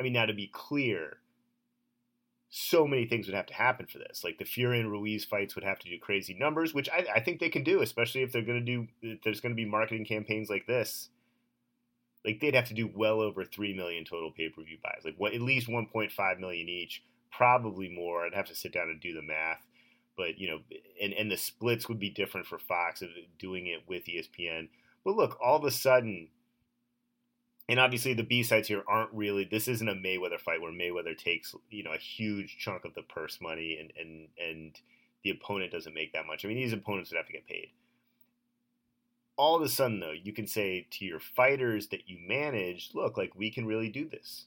I 0.00 0.02
mean, 0.02 0.14
now 0.14 0.26
to 0.26 0.32
be 0.32 0.50
clear, 0.52 1.18
so 2.54 2.86
many 2.86 3.06
things 3.06 3.26
would 3.26 3.34
have 3.34 3.46
to 3.46 3.54
happen 3.54 3.86
for 3.86 3.96
this. 3.96 4.22
Like 4.22 4.36
the 4.36 4.44
Fury 4.44 4.78
and 4.78 4.90
Ruiz 4.90 5.24
fights 5.24 5.54
would 5.54 5.64
have 5.64 5.78
to 5.78 5.88
do 5.88 5.98
crazy 5.98 6.36
numbers, 6.38 6.74
which 6.74 6.86
I, 6.90 7.06
I 7.14 7.20
think 7.20 7.40
they 7.40 7.48
can 7.48 7.64
do, 7.64 7.80
especially 7.80 8.22
if 8.22 8.30
they're 8.30 8.42
going 8.42 8.62
to 8.62 8.86
do. 9.00 9.16
There's 9.24 9.40
going 9.40 9.52
to 9.52 9.56
be 9.56 9.64
marketing 9.64 10.04
campaigns 10.04 10.50
like 10.50 10.66
this. 10.66 11.08
Like 12.26 12.40
they'd 12.40 12.54
have 12.54 12.68
to 12.68 12.74
do 12.74 12.90
well 12.94 13.22
over 13.22 13.42
three 13.42 13.74
million 13.74 14.04
total 14.04 14.30
pay 14.30 14.50
per 14.50 14.62
view 14.62 14.76
buys, 14.82 15.00
like 15.02 15.14
what 15.16 15.32
at 15.32 15.40
least 15.40 15.66
1.5 15.66 16.38
million 16.40 16.68
each, 16.68 17.02
probably 17.30 17.88
more. 17.88 18.26
I'd 18.26 18.34
have 18.34 18.48
to 18.48 18.54
sit 18.54 18.74
down 18.74 18.90
and 18.90 19.00
do 19.00 19.14
the 19.14 19.22
math, 19.22 19.64
but 20.18 20.36
you 20.36 20.50
know, 20.50 20.58
and 21.02 21.14
and 21.14 21.30
the 21.30 21.38
splits 21.38 21.88
would 21.88 21.98
be 21.98 22.10
different 22.10 22.46
for 22.46 22.58
Fox 22.58 23.00
of 23.00 23.08
doing 23.38 23.66
it 23.66 23.80
with 23.88 24.04
ESPN. 24.04 24.68
But 25.06 25.16
look, 25.16 25.38
all 25.42 25.56
of 25.56 25.64
a 25.64 25.70
sudden, 25.70 26.28
and 27.72 27.80
obviously 27.80 28.12
the 28.12 28.22
B 28.22 28.42
sides 28.42 28.68
here 28.68 28.82
aren't 28.86 29.14
really. 29.14 29.44
This 29.44 29.66
isn't 29.66 29.88
a 29.88 29.94
Mayweather 29.94 30.38
fight 30.38 30.60
where 30.60 30.70
Mayweather 30.70 31.16
takes 31.16 31.54
you 31.70 31.82
know 31.82 31.94
a 31.94 31.98
huge 31.98 32.58
chunk 32.58 32.84
of 32.84 32.92
the 32.92 33.00
purse 33.00 33.38
money 33.40 33.78
and 33.80 33.90
and 33.98 34.28
and 34.38 34.78
the 35.24 35.30
opponent 35.30 35.72
doesn't 35.72 35.94
make 35.94 36.12
that 36.12 36.26
much. 36.26 36.44
I 36.44 36.48
mean, 36.48 36.58
these 36.58 36.74
opponents 36.74 37.10
would 37.10 37.16
have 37.16 37.28
to 37.28 37.32
get 37.32 37.46
paid. 37.46 37.68
All 39.38 39.56
of 39.56 39.62
a 39.62 39.70
sudden, 39.70 40.00
though, 40.00 40.12
you 40.12 40.34
can 40.34 40.46
say 40.46 40.86
to 40.90 41.06
your 41.06 41.18
fighters 41.18 41.88
that 41.88 42.10
you 42.10 42.18
manage, 42.20 42.90
look, 42.92 43.16
like 43.16 43.34
we 43.34 43.50
can 43.50 43.64
really 43.64 43.88
do 43.88 44.06
this. 44.06 44.44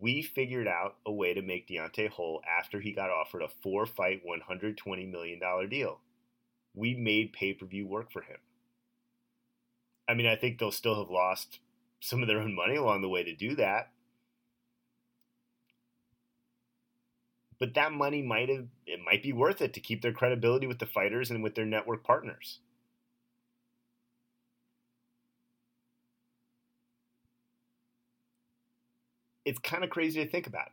We 0.00 0.20
figured 0.20 0.66
out 0.66 0.96
a 1.06 1.12
way 1.12 1.34
to 1.34 1.42
make 1.42 1.68
Deontay 1.68 2.08
whole 2.08 2.42
after 2.58 2.80
he 2.80 2.90
got 2.90 3.10
offered 3.10 3.42
a 3.42 3.48
four 3.62 3.86
fight, 3.86 4.22
$120 4.26 5.08
million 5.08 5.38
deal. 5.68 6.00
We 6.74 6.94
made 6.94 7.32
pay 7.32 7.52
per 7.52 7.66
view 7.66 7.86
work 7.86 8.10
for 8.10 8.22
him. 8.22 8.38
I 10.08 10.14
mean, 10.14 10.26
I 10.26 10.34
think 10.34 10.58
they'll 10.58 10.72
still 10.72 10.98
have 10.98 11.10
lost 11.10 11.60
some 12.00 12.22
of 12.22 12.28
their 12.28 12.40
own 12.40 12.54
money 12.54 12.76
along 12.76 13.02
the 13.02 13.08
way 13.08 13.22
to 13.22 13.34
do 13.34 13.54
that. 13.56 13.90
But 17.58 17.74
that 17.74 17.92
money 17.92 18.22
might 18.22 18.48
have 18.48 18.66
it 18.86 19.00
might 19.04 19.22
be 19.22 19.34
worth 19.34 19.60
it 19.60 19.74
to 19.74 19.80
keep 19.80 20.00
their 20.00 20.12
credibility 20.12 20.66
with 20.66 20.78
the 20.78 20.86
fighters 20.86 21.30
and 21.30 21.42
with 21.42 21.54
their 21.54 21.66
network 21.66 22.02
partners. 22.02 22.60
It's 29.44 29.58
kind 29.58 29.84
of 29.84 29.90
crazy 29.90 30.24
to 30.24 30.30
think 30.30 30.46
about. 30.46 30.68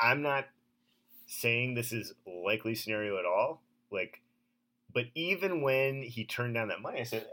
I'm 0.00 0.22
not 0.22 0.46
saying 1.26 1.74
this 1.74 1.92
is 1.92 2.12
likely 2.26 2.74
scenario 2.74 3.18
at 3.18 3.24
all. 3.24 3.62
Like, 3.90 4.20
but 4.92 5.06
even 5.14 5.62
when 5.62 6.02
he 6.02 6.24
turned 6.24 6.54
down 6.54 6.68
that 6.68 6.80
money, 6.80 7.00
I 7.00 7.04
said, 7.04 7.26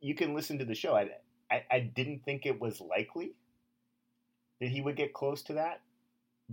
"You 0.00 0.14
can 0.14 0.34
listen 0.34 0.58
to 0.58 0.64
the 0.64 0.74
show." 0.74 0.96
I, 0.96 1.10
I, 1.50 1.64
I 1.70 1.80
didn't 1.80 2.24
think 2.24 2.46
it 2.46 2.60
was 2.60 2.80
likely 2.80 3.34
that 4.60 4.68
he 4.68 4.80
would 4.80 4.96
get 4.96 5.12
close 5.12 5.42
to 5.44 5.54
that, 5.54 5.80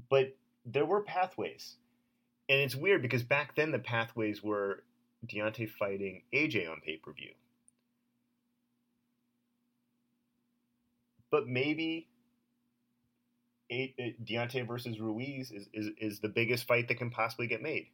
but 0.09 0.35
there 0.65 0.85
were 0.85 1.01
pathways. 1.01 1.75
And 2.49 2.61
it's 2.61 2.75
weird 2.75 3.01
because 3.01 3.23
back 3.23 3.55
then 3.55 3.71
the 3.71 3.79
pathways 3.79 4.41
were 4.41 4.83
Deontay 5.25 5.69
fighting 5.69 6.23
AJ 6.33 6.69
on 6.69 6.81
pay 6.81 6.97
per 6.97 7.11
view. 7.11 7.31
But 11.29 11.47
maybe 11.47 12.07
uh, 13.71 13.75
Deontay 14.23 14.65
versus 14.65 14.99
Ruiz 14.99 15.51
is, 15.51 15.67
is, 15.73 15.89
is 15.97 16.19
the 16.19 16.29
biggest 16.29 16.65
fight 16.67 16.87
that 16.87 16.95
can 16.95 17.09
possibly 17.09 17.47
get 17.47 17.61
made. 17.61 17.87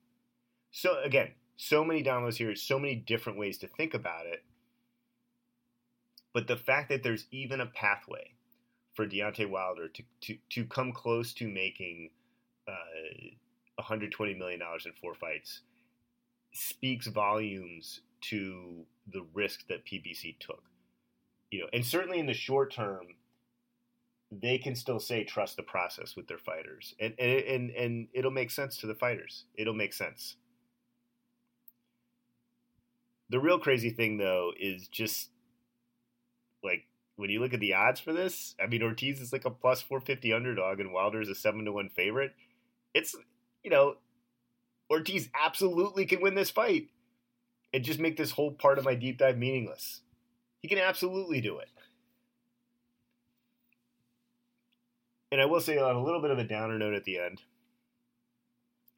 So, 0.71 1.01
again, 1.03 1.31
so 1.57 1.83
many 1.83 2.03
downloads 2.03 2.35
here, 2.35 2.55
so 2.55 2.77
many 2.77 2.95
different 2.95 3.39
ways 3.39 3.57
to 3.59 3.67
think 3.67 3.93
about 3.93 4.27
it. 4.27 4.43
But 6.33 6.47
the 6.47 6.57
fact 6.57 6.89
that 6.89 7.03
there's 7.03 7.27
even 7.31 7.61
a 7.61 7.67
pathway 7.67 8.31
for 8.93 9.07
Deontay 9.07 9.49
Wilder 9.49 9.87
to, 9.87 10.03
to, 10.21 10.37
to 10.49 10.65
come 10.65 10.91
close 10.91 11.33
to 11.33 11.47
making 11.47 12.09
uh, 12.67 13.81
$120 13.81 14.37
million 14.37 14.59
in 14.61 14.91
four 14.99 15.15
fights 15.15 15.61
speaks 16.53 17.07
volumes 17.07 18.01
to 18.21 18.85
the 19.11 19.25
risk 19.33 19.67
that 19.67 19.85
PBC 19.85 20.37
took. 20.39 20.63
You 21.51 21.61
know, 21.61 21.67
and 21.73 21.85
certainly 21.85 22.19
in 22.19 22.25
the 22.25 22.33
short 22.33 22.73
term, 22.73 23.07
they 24.31 24.57
can 24.57 24.75
still 24.75 24.99
say 24.99 25.23
trust 25.23 25.57
the 25.57 25.63
process 25.63 26.15
with 26.15 26.27
their 26.27 26.39
fighters, 26.39 26.95
and 26.99 27.13
and 27.19 27.43
and, 27.43 27.69
and 27.71 28.07
it'll 28.13 28.31
make 28.31 28.49
sense 28.49 28.77
to 28.77 28.87
the 28.87 28.95
fighters. 28.95 29.45
It'll 29.55 29.75
make 29.75 29.93
sense. 29.93 30.37
The 33.29 33.39
real 33.39 33.59
crazy 33.59 33.91
thing, 33.91 34.17
though, 34.17 34.51
is 34.59 34.87
just 34.87 35.29
when 37.15 37.29
you 37.29 37.39
look 37.39 37.53
at 37.53 37.59
the 37.59 37.73
odds 37.73 37.99
for 37.99 38.13
this. 38.13 38.55
I 38.61 38.67
mean, 38.67 38.83
Ortiz 38.83 39.21
is 39.21 39.33
like 39.33 39.45
a 39.45 39.51
plus 39.51 39.81
four 39.81 39.99
fifty 39.99 40.33
underdog, 40.33 40.79
and 40.79 40.93
Wilder 40.93 41.21
is 41.21 41.29
a 41.29 41.35
seven 41.35 41.65
to 41.65 41.71
one 41.71 41.89
favorite. 41.89 42.33
It's 42.93 43.15
you 43.63 43.69
know, 43.69 43.95
Ortiz 44.89 45.29
absolutely 45.33 46.05
can 46.05 46.21
win 46.21 46.35
this 46.35 46.49
fight, 46.49 46.89
and 47.73 47.83
just 47.83 47.99
make 47.99 48.17
this 48.17 48.31
whole 48.31 48.51
part 48.51 48.77
of 48.77 48.85
my 48.85 48.95
deep 48.95 49.17
dive 49.17 49.37
meaningless. 49.37 50.01
He 50.59 50.67
can 50.67 50.79
absolutely 50.79 51.41
do 51.41 51.59
it. 51.59 51.69
And 55.31 55.41
I 55.41 55.45
will 55.45 55.61
say 55.61 55.79
on 55.79 55.95
a 55.95 56.03
little 56.03 56.21
bit 56.21 56.29
of 56.29 56.37
a 56.37 56.43
downer 56.43 56.77
note 56.77 56.93
at 56.93 57.05
the 57.05 57.17
end, 57.17 57.41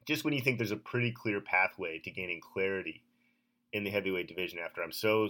just 0.06 0.22
when 0.22 0.34
you 0.34 0.40
think 0.42 0.58
there's 0.58 0.70
a 0.70 0.76
pretty 0.76 1.10
clear 1.10 1.40
pathway 1.40 1.98
to 2.00 2.10
gaining 2.10 2.40
clarity 2.40 3.02
in 3.72 3.84
the 3.84 3.90
heavyweight 3.90 4.28
division 4.28 4.58
after 4.58 4.82
I'm 4.82 4.92
so, 4.92 5.28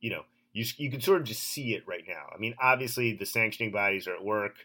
you 0.00 0.10
know, 0.10 0.22
you, 0.52 0.64
you 0.76 0.90
can 0.90 1.00
sort 1.00 1.20
of 1.20 1.26
just 1.26 1.42
see 1.42 1.74
it 1.74 1.84
right 1.86 2.04
now. 2.06 2.26
I 2.34 2.38
mean, 2.38 2.54
obviously 2.60 3.14
the 3.14 3.26
sanctioning 3.26 3.72
bodies 3.72 4.06
are 4.06 4.14
at 4.14 4.24
work. 4.24 4.56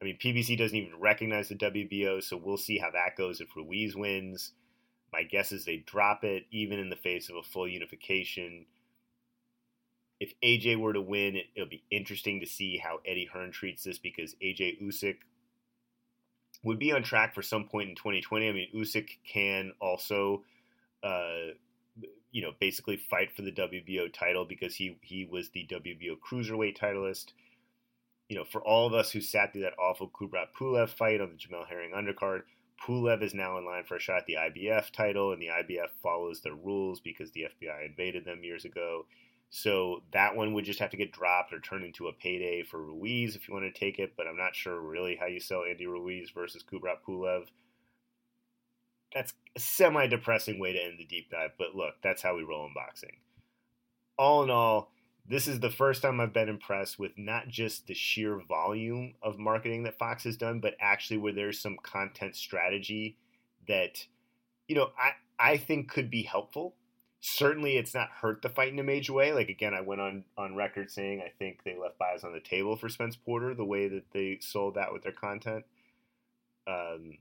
I 0.00 0.04
mean, 0.04 0.16
PBC 0.16 0.56
doesn't 0.56 0.76
even 0.76 1.00
recognize 1.00 1.48
the 1.48 1.56
WBO, 1.56 2.22
so 2.22 2.36
we'll 2.36 2.56
see 2.56 2.78
how 2.78 2.90
that 2.92 3.16
goes 3.16 3.40
if 3.40 3.56
Ruiz 3.56 3.96
wins. 3.96 4.52
My 5.12 5.22
guess 5.24 5.52
is 5.52 5.64
they 5.64 5.78
drop 5.78 6.22
it, 6.22 6.44
even 6.50 6.78
in 6.78 6.90
the 6.90 6.96
face 6.96 7.30
of 7.30 7.36
a 7.36 7.42
full 7.42 7.66
unification 7.66 8.66
if 10.20 10.34
AJ 10.40 10.78
were 10.78 10.92
to 10.92 11.00
win, 11.00 11.36
it, 11.36 11.46
will 11.56 11.66
be 11.66 11.84
interesting 11.90 12.40
to 12.40 12.46
see 12.46 12.78
how 12.78 13.00
Eddie 13.06 13.28
Hearn 13.32 13.52
treats 13.52 13.84
this 13.84 13.98
because 13.98 14.34
AJ 14.42 14.82
Usyk 14.82 15.16
would 16.64 16.78
be 16.78 16.92
on 16.92 17.02
track 17.02 17.34
for 17.34 17.42
some 17.42 17.68
point 17.68 17.88
in 17.88 17.94
2020. 17.94 18.48
I 18.48 18.52
mean, 18.52 18.68
Usyk 18.74 19.08
can 19.26 19.72
also, 19.80 20.42
uh, 21.04 21.52
you 22.30 22.42
know, 22.42 22.52
basically 22.60 22.96
fight 22.96 23.32
for 23.34 23.42
the 23.42 23.52
WBO 23.52 24.12
title 24.12 24.44
because 24.44 24.74
he 24.74 24.98
he 25.02 25.24
was 25.24 25.50
the 25.50 25.66
WBO 25.70 26.16
cruiserweight 26.18 26.78
titleist. 26.78 27.32
You 28.28 28.36
know, 28.36 28.44
for 28.44 28.60
all 28.62 28.86
of 28.86 28.92
us 28.92 29.10
who 29.10 29.20
sat 29.20 29.52
through 29.52 29.62
that 29.62 29.78
awful 29.78 30.10
Kubrat 30.10 30.48
Pulev 30.58 30.90
fight 30.90 31.20
on 31.20 31.30
the 31.30 31.36
Jamel 31.36 31.66
Herring 31.66 31.92
undercard, 31.92 32.42
Pulev 32.84 33.22
is 33.22 33.32
now 33.32 33.56
in 33.58 33.64
line 33.64 33.84
for 33.84 33.96
a 33.96 34.00
shot 34.00 34.18
at 34.18 34.26
the 34.26 34.34
IBF 34.34 34.90
title, 34.90 35.32
and 35.32 35.40
the 35.40 35.48
IBF 35.48 35.88
follows 36.02 36.42
their 36.42 36.54
rules 36.54 37.00
because 37.00 37.30
the 37.32 37.46
FBI 37.62 37.86
invaded 37.86 38.24
them 38.24 38.44
years 38.44 38.64
ago. 38.64 39.06
So 39.50 40.02
that 40.12 40.36
one 40.36 40.52
would 40.52 40.66
just 40.66 40.78
have 40.78 40.90
to 40.90 40.96
get 40.98 41.12
dropped 41.12 41.54
or 41.54 41.60
turn 41.60 41.82
into 41.82 42.08
a 42.08 42.12
payday 42.12 42.62
for 42.62 42.82
Ruiz 42.82 43.34
if 43.34 43.48
you 43.48 43.54
want 43.54 43.72
to 43.72 43.78
take 43.78 43.98
it, 43.98 44.12
but 44.16 44.26
I'm 44.26 44.36
not 44.36 44.54
sure 44.54 44.78
really 44.78 45.16
how 45.16 45.26
you 45.26 45.40
sell 45.40 45.64
Andy 45.64 45.86
Ruiz 45.86 46.30
versus 46.30 46.62
Kubrat 46.62 46.98
Pulev. 47.06 47.46
That's 49.14 49.32
a 49.56 49.60
semi 49.60 50.06
depressing 50.06 50.58
way 50.58 50.72
to 50.72 50.82
end 50.82 50.98
the 50.98 51.04
deep 51.04 51.30
dive, 51.30 51.52
but 51.58 51.74
look, 51.74 51.94
that's 52.02 52.22
how 52.22 52.36
we 52.36 52.42
roll 52.42 52.66
in 52.66 52.74
boxing. 52.74 53.16
All 54.18 54.42
in 54.42 54.50
all, 54.50 54.90
this 55.26 55.46
is 55.46 55.60
the 55.60 55.70
first 55.70 56.02
time 56.02 56.20
I've 56.20 56.32
been 56.32 56.48
impressed 56.48 56.98
with 56.98 57.12
not 57.16 57.48
just 57.48 57.86
the 57.86 57.94
sheer 57.94 58.40
volume 58.48 59.14
of 59.22 59.38
marketing 59.38 59.84
that 59.84 59.98
Fox 59.98 60.24
has 60.24 60.36
done, 60.36 60.60
but 60.60 60.76
actually 60.80 61.18
where 61.18 61.32
there's 61.32 61.60
some 61.60 61.76
content 61.82 62.36
strategy 62.36 63.16
that, 63.66 64.06
you 64.66 64.74
know, 64.74 64.90
I, 64.98 65.12
I 65.52 65.56
think 65.56 65.90
could 65.90 66.10
be 66.10 66.22
helpful 66.22 66.74
certainly 67.20 67.76
it's 67.76 67.94
not 67.94 68.10
hurt 68.10 68.42
the 68.42 68.48
fight 68.48 68.72
in 68.72 68.78
a 68.78 68.84
major 68.84 69.12
way. 69.12 69.32
Like 69.32 69.48
again, 69.48 69.74
I 69.74 69.80
went 69.80 70.00
on 70.00 70.24
on 70.36 70.54
record 70.54 70.90
saying 70.90 71.20
I 71.20 71.32
think 71.38 71.62
they 71.64 71.76
left 71.76 71.98
buys 71.98 72.24
on 72.24 72.32
the 72.32 72.40
table 72.40 72.76
for 72.76 72.88
Spence 72.88 73.16
Porter 73.16 73.54
the 73.54 73.64
way 73.64 73.88
that 73.88 74.10
they 74.12 74.38
sold 74.40 74.74
that 74.74 74.92
with 74.92 75.02
their 75.02 75.12
content. 75.12 75.64
Um, 76.66 77.18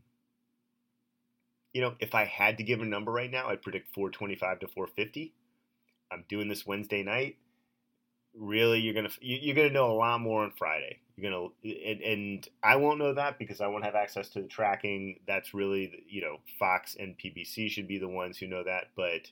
you 1.78 1.84
know, 1.84 1.94
if 2.00 2.16
I 2.16 2.26
had 2.26 2.58
to 2.58 2.64
give 2.64 2.82
a 2.82 2.86
number 2.86 3.12
right 3.12 3.30
now, 3.30 3.50
I'd 3.50 3.62
predict 3.62 3.94
425 3.94 4.62
to 4.62 4.68
450. 4.68 5.32
I'm 6.12 6.24
doing 6.28 6.48
this 6.48 6.66
Wednesday 6.66 7.04
night. 7.04 7.38
Really, 8.36 8.80
you're 8.80 8.96
gonna 8.96 9.12
you're 9.22 9.56
gonna 9.56 9.70
know 9.70 9.92
a 9.92 9.94
lot 9.94 10.20
more 10.20 10.44
on 10.44 10.54
Friday. 10.58 10.98
You're 11.16 11.30
gonna 11.30 11.50
and, 11.64 12.02
and 12.02 12.48
I 12.64 12.78
won't 12.78 12.98
know 12.98 13.14
that 13.14 13.38
because 13.38 13.62
I 13.62 13.68
won't 13.68 13.86
have 13.86 13.94
access 13.94 14.30
to 14.30 14.42
the 14.42 14.48
tracking. 14.48 15.20
That's 15.28 15.54
really 15.54 16.04
you 16.10 16.22
know 16.22 16.38
Fox 16.58 16.96
and 17.00 17.16
PBC 17.16 17.70
should 17.70 17.88
be 17.88 18.00
the 18.00 18.08
ones 18.08 18.40
who 18.40 18.48
know 18.48 18.64
that, 18.64 18.86
but 18.96 19.30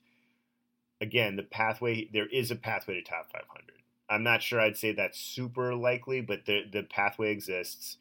again, 1.01 1.37
the 1.37 1.43
pathway 1.43 2.07
there 2.13 2.27
is 2.27 2.51
a 2.51 2.55
pathway 2.55 2.93
to 2.93 3.01
top 3.01 3.31
500. 3.31 3.71
I'm 4.07 4.21
not 4.21 4.43
sure 4.43 4.61
I'd 4.61 4.77
say 4.77 4.91
that's 4.91 5.19
super 5.19 5.73
likely, 5.73 6.21
but 6.21 6.45
the 6.45 6.61
the 6.71 6.83
pathway 6.83 7.31
exists, 7.31 7.97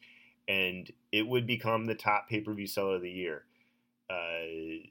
and 0.47 0.91
it 1.11 1.25
would 1.27 1.47
become 1.47 1.85
the 1.85 1.95
top 1.95 2.29
pay 2.29 2.41
per 2.41 2.53
view 2.53 2.67
seller 2.67 2.97
of 2.97 3.01
the 3.01 3.09
year. 3.09 3.45
Uh, 4.09 4.85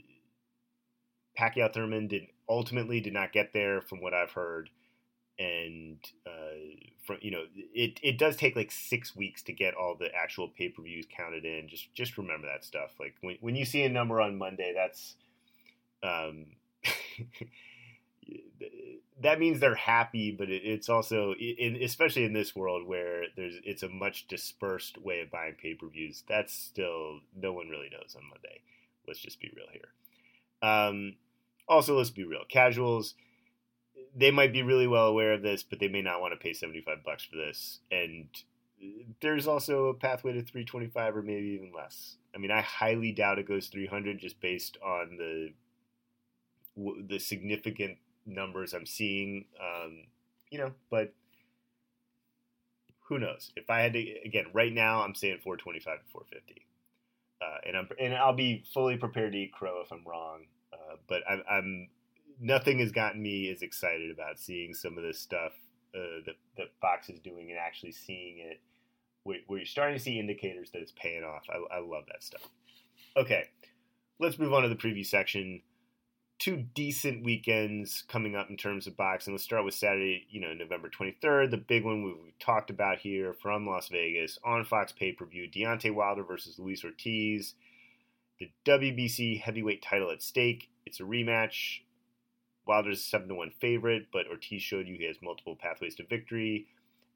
Pacquiao 1.39 1.73
Thurman 1.73 2.09
did 2.09 2.27
ultimately 2.49 3.01
did 3.01 3.13
not 3.13 3.33
get 3.33 3.53
there, 3.53 3.81
from 3.81 4.01
what 4.01 4.15
I've 4.15 4.33
heard, 4.33 4.71
and 5.39 5.99
uh, 6.27 6.87
from 7.07 7.19
you 7.21 7.31
know 7.31 7.45
it 7.75 7.99
it 8.03 8.19
does 8.19 8.37
take 8.37 8.57
like 8.57 8.71
six 8.71 9.17
weeks 9.17 9.43
to 9.45 9.53
get 9.53 9.75
all 9.75 9.97
the 9.99 10.11
actual 10.15 10.49
pay 10.49 10.69
per 10.69 10.83
views 10.83 11.07
counted 11.15 11.45
in. 11.45 11.69
Just 11.69 11.93
just 11.95 12.19
remember 12.19 12.47
that 12.47 12.65
stuff. 12.65 12.93
Like 13.01 13.15
when 13.21 13.37
when 13.41 13.57
you 13.57 13.65
see 13.65 13.83
a 13.85 13.89
number 13.89 14.21
on 14.21 14.37
Monday, 14.39 14.73
that's 14.75 15.17
um, 16.03 16.47
that 19.23 19.39
means 19.39 19.61
they're 19.61 19.75
happy, 19.75 20.31
but 20.33 20.49
it's 20.51 20.89
also, 20.89 21.35
in, 21.35 21.79
especially 21.83 22.25
in 22.25 22.33
this 22.33 22.55
world 22.55 22.87
where 22.87 23.25
there's, 23.37 23.55
it's 23.65 23.83
a 23.83 23.89
much 23.89 24.27
dispersed 24.27 24.99
way 24.99 25.21
of 25.21 25.31
buying 25.31 25.55
pay 25.55 25.75
per 25.75 25.89
views. 25.89 26.25
That's 26.29 26.53
still 26.53 27.21
no 27.35 27.53
one 27.53 27.69
really 27.69 27.91
knows 27.91 28.15
on 28.17 28.23
Monday. 28.29 28.61
Let's 29.07 29.21
just 29.21 29.41
be 29.41 29.51
real 29.55 29.67
here. 29.73 30.69
Um, 30.69 31.17
also, 31.69 31.97
let's 31.97 32.11
be 32.11 32.25
real. 32.25 32.45
Casuals, 32.49 33.15
they 34.15 34.31
might 34.31 34.53
be 34.53 34.63
really 34.63 34.87
well 34.87 35.07
aware 35.07 35.33
of 35.33 35.43
this, 35.43 35.63
but 35.63 35.79
they 35.79 35.89
may 35.89 36.03
not 36.03 36.21
want 36.21 36.33
to 36.33 36.39
pay 36.39 36.53
seventy 36.53 36.81
five 36.81 37.05
bucks 37.05 37.25
for 37.25 37.37
this. 37.37 37.81
And 37.91 38.29
there's 39.21 39.47
also 39.47 39.87
a 39.87 39.95
pathway 39.95 40.33
to 40.33 40.43
three 40.43 40.65
twenty 40.65 40.89
five 40.89 41.17
or 41.17 41.23
maybe 41.23 41.49
even 41.49 41.73
less. 41.75 42.17
I 42.35 42.39
mean, 42.39 42.51
I 42.51 42.61
highly 42.61 43.13
doubt 43.13 43.39
it 43.39 43.49
goes 43.49 43.69
three 43.69 43.87
hundred 43.87 44.19
just 44.19 44.41
based 44.41 44.77
on 44.85 45.17
the 45.19 45.53
the 47.09 47.19
significant 47.19 47.99
numbers 48.27 48.73
I'm 48.73 48.87
seeing. 48.87 49.47
Um, 49.61 50.07
you 50.51 50.59
know, 50.59 50.73
but 50.91 51.13
who 53.09 53.19
knows? 53.19 53.53
If 53.57 53.71
I 53.71 53.81
had 53.81 53.93
to, 53.93 54.15
again, 54.25 54.47
right 54.53 54.73
now 54.73 55.03
I'm 55.03 55.15
saying 55.15 55.39
425 55.43 55.99
to 55.99 56.05
450, 56.11 56.67
uh, 57.45 57.59
and 57.67 57.77
I'm 57.77 57.89
and 58.01 58.15
I'll 58.15 58.35
be 58.35 58.65
fully 58.73 58.97
prepared 58.97 59.33
to 59.33 59.39
eat 59.39 59.53
crow 59.53 59.83
if 59.85 59.93
I'm 59.93 60.05
wrong. 60.07 60.47
Uh, 60.73 60.97
but 61.09 61.23
I'm, 61.29 61.43
I'm, 61.51 61.89
nothing 62.41 62.79
has 62.79 62.93
gotten 62.93 63.23
me 63.23 63.51
as 63.51 63.63
excited 63.63 64.11
about 64.11 64.39
seeing 64.39 64.75
some 64.75 64.97
of 64.99 65.05
this 65.05 65.19
stuff 65.21 65.53
uh, 65.95 66.23
that 66.27 66.37
that 66.57 66.67
Fox 66.81 67.09
is 67.09 67.21
doing 67.21 67.51
and 67.51 67.59
actually 67.59 67.93
seeing 67.93 68.39
it. 68.39 68.61
Where, 69.25 69.39
you're 69.49 69.65
starting 69.65 69.97
to 69.97 70.03
see 70.03 70.19
indicators 70.19 70.71
that 70.73 70.83
it's 70.83 70.93
paying 70.97 71.25
off. 71.25 71.45
I, 71.49 71.77
I 71.77 71.81
love 71.81 72.05
that 72.09 72.23
stuff. 72.23 72.43
Okay, 73.17 73.45
let's 74.21 74.39
move 74.39 74.53
on 74.53 74.63
to 74.63 74.69
the 74.69 74.77
preview 74.77 75.07
section 75.07 75.63
two 76.39 76.57
decent 76.75 77.25
weekends 77.25 78.05
coming 78.09 78.35
up 78.37 78.51
in 78.51 78.57
terms 78.57 78.87
of 78.87 78.97
boxing. 78.97 79.33
Let's 79.33 79.45
start 79.45 79.65
with 79.65 79.75
Saturday, 79.75 80.27
you 80.31 80.41
know, 80.41 80.53
November 80.53 80.89
23rd, 80.89 81.51
the 81.51 81.57
big 81.57 81.85
one 81.85 82.05
we've, 82.05 82.39
talked 82.41 82.69
about 82.69 82.99
here 82.99 83.33
from 83.33 83.67
Las 83.67 83.89
Vegas 83.89 84.39
on 84.45 84.65
Fox 84.65 84.93
pay 84.93 85.13
per 85.13 85.25
view 85.25 85.49
Deontay 85.49 85.95
Wilder 85.95 86.25
versus 86.25 86.59
Luis 86.59 86.85
Ortiz. 86.85 87.55
The 88.39 88.51
WBC 88.67 89.41
heavyweight 89.41 89.83
title 89.83 90.11
at 90.11 90.23
stake. 90.23 90.69
It's 90.85 91.01
a 91.01 91.05
rematch. 91.05 91.81
Wilder's 92.67 93.01
a 93.01 93.05
7 93.05 93.29
to 93.29 93.35
1 93.35 93.53
favorite, 93.61 94.09
but 94.13 94.27
Ortiz 94.27 94.63
showed 94.63 94.89
you 94.89 94.97
he 94.99 95.07
has 95.07 95.17
multiple 95.23 95.57
pathways 95.57 95.95
to 95.97 96.05
victory, 96.05 96.67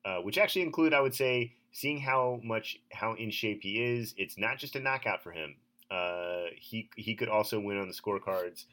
uh, 0.05 0.19
which 0.19 0.39
actually 0.39 0.63
include, 0.63 0.95
I 0.95 1.01
would 1.01 1.15
say, 1.15 1.55
seeing 1.73 2.01
how 2.01 2.41
much, 2.45 2.79
how 2.93 3.15
in 3.15 3.31
shape 3.31 3.61
he 3.63 3.83
is. 3.83 4.15
It's 4.17 4.39
not 4.39 4.59
just 4.59 4.77
a 4.77 4.81
knockout 4.81 5.23
for 5.23 5.33
him. 5.33 5.57
Uh, 5.91 6.45
he, 6.57 6.89
he 6.97 7.15
could 7.15 7.29
also 7.29 7.59
win 7.59 7.79
on 7.79 7.89
the 7.89 7.95
scorecards. 7.95 8.65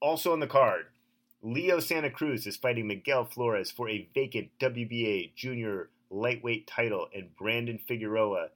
Also 0.00 0.32
on 0.32 0.40
the 0.40 0.46
card, 0.46 0.86
Leo 1.42 1.80
Santa 1.80 2.10
Cruz 2.10 2.46
is 2.46 2.56
fighting 2.56 2.86
Miguel 2.86 3.24
Flores 3.24 3.70
for 3.70 3.88
a 3.88 4.08
vacant 4.14 4.50
WBA 4.58 5.34
junior 5.34 5.90
lightweight 6.10 6.66
title, 6.66 7.08
and 7.14 7.34
Brandon 7.36 7.78
Figueroa. 7.78 8.48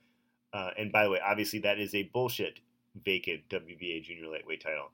Uh, 0.53 0.71
and 0.77 0.93
by 0.93 1.05
the 1.05 1.11
way, 1.11 1.21
obviously 1.25 1.61
that 1.61 1.79
is 1.79 1.95
a 1.95 2.11
bullshit 2.13 2.61
vacant 3.05 3.49
WBA 3.49 4.03
junior 4.03 4.29
lightweight 4.29 4.63
title. 4.63 4.91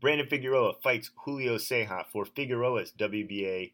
Brandon 0.00 0.26
Figueroa 0.28 0.74
fights 0.82 1.10
Julio 1.24 1.56
Ceja 1.56 2.04
for 2.12 2.24
Figueroa's 2.24 2.92
WBA 2.98 3.72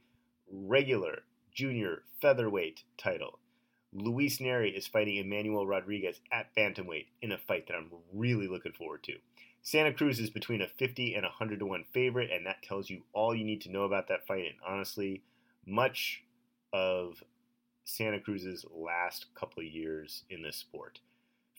regular 0.51 1.23
junior 1.53 2.03
featherweight 2.21 2.85
title. 2.97 3.39
Luis 3.93 4.39
Nery 4.39 4.77
is 4.77 4.87
fighting 4.87 5.17
Emmanuel 5.17 5.67
Rodriguez 5.67 6.21
at 6.33 6.55
bantamweight 6.57 7.07
in 7.21 7.33
a 7.33 7.39
fight 7.39 7.67
that 7.67 7.75
I'm 7.75 7.91
really 8.15 8.49
looking 8.49 8.73
forward 8.73 9.03
to. 9.05 9.15
Santa 9.63 9.93
Cruz 9.93 10.19
is 10.19 10.31
between 10.31 10.61
a 10.61 10.67
50 10.67 11.15
and 11.15 11.25
a 11.25 11.29
100 11.29 11.61
to 11.61 11.67
1 11.67 11.85
favorite, 11.93 12.31
and 12.33 12.45
that 12.47 12.63
tells 12.63 12.91
you 12.91 13.03
all 13.13 13.35
you 13.35 13.45
need 13.45 13.61
to 13.63 13.71
know 13.71 13.85
about 13.85 14.09
that 14.09 14.27
fight. 14.27 14.47
And 14.47 14.59
honestly, 14.67 15.23
much 15.65 16.25
of 16.73 17.23
Santa 17.85 18.19
Cruz's 18.21 18.65
last 18.75 19.27
couple 19.35 19.63
of 19.63 19.69
years 19.69 20.25
in 20.29 20.43
this 20.43 20.57
sport. 20.57 21.01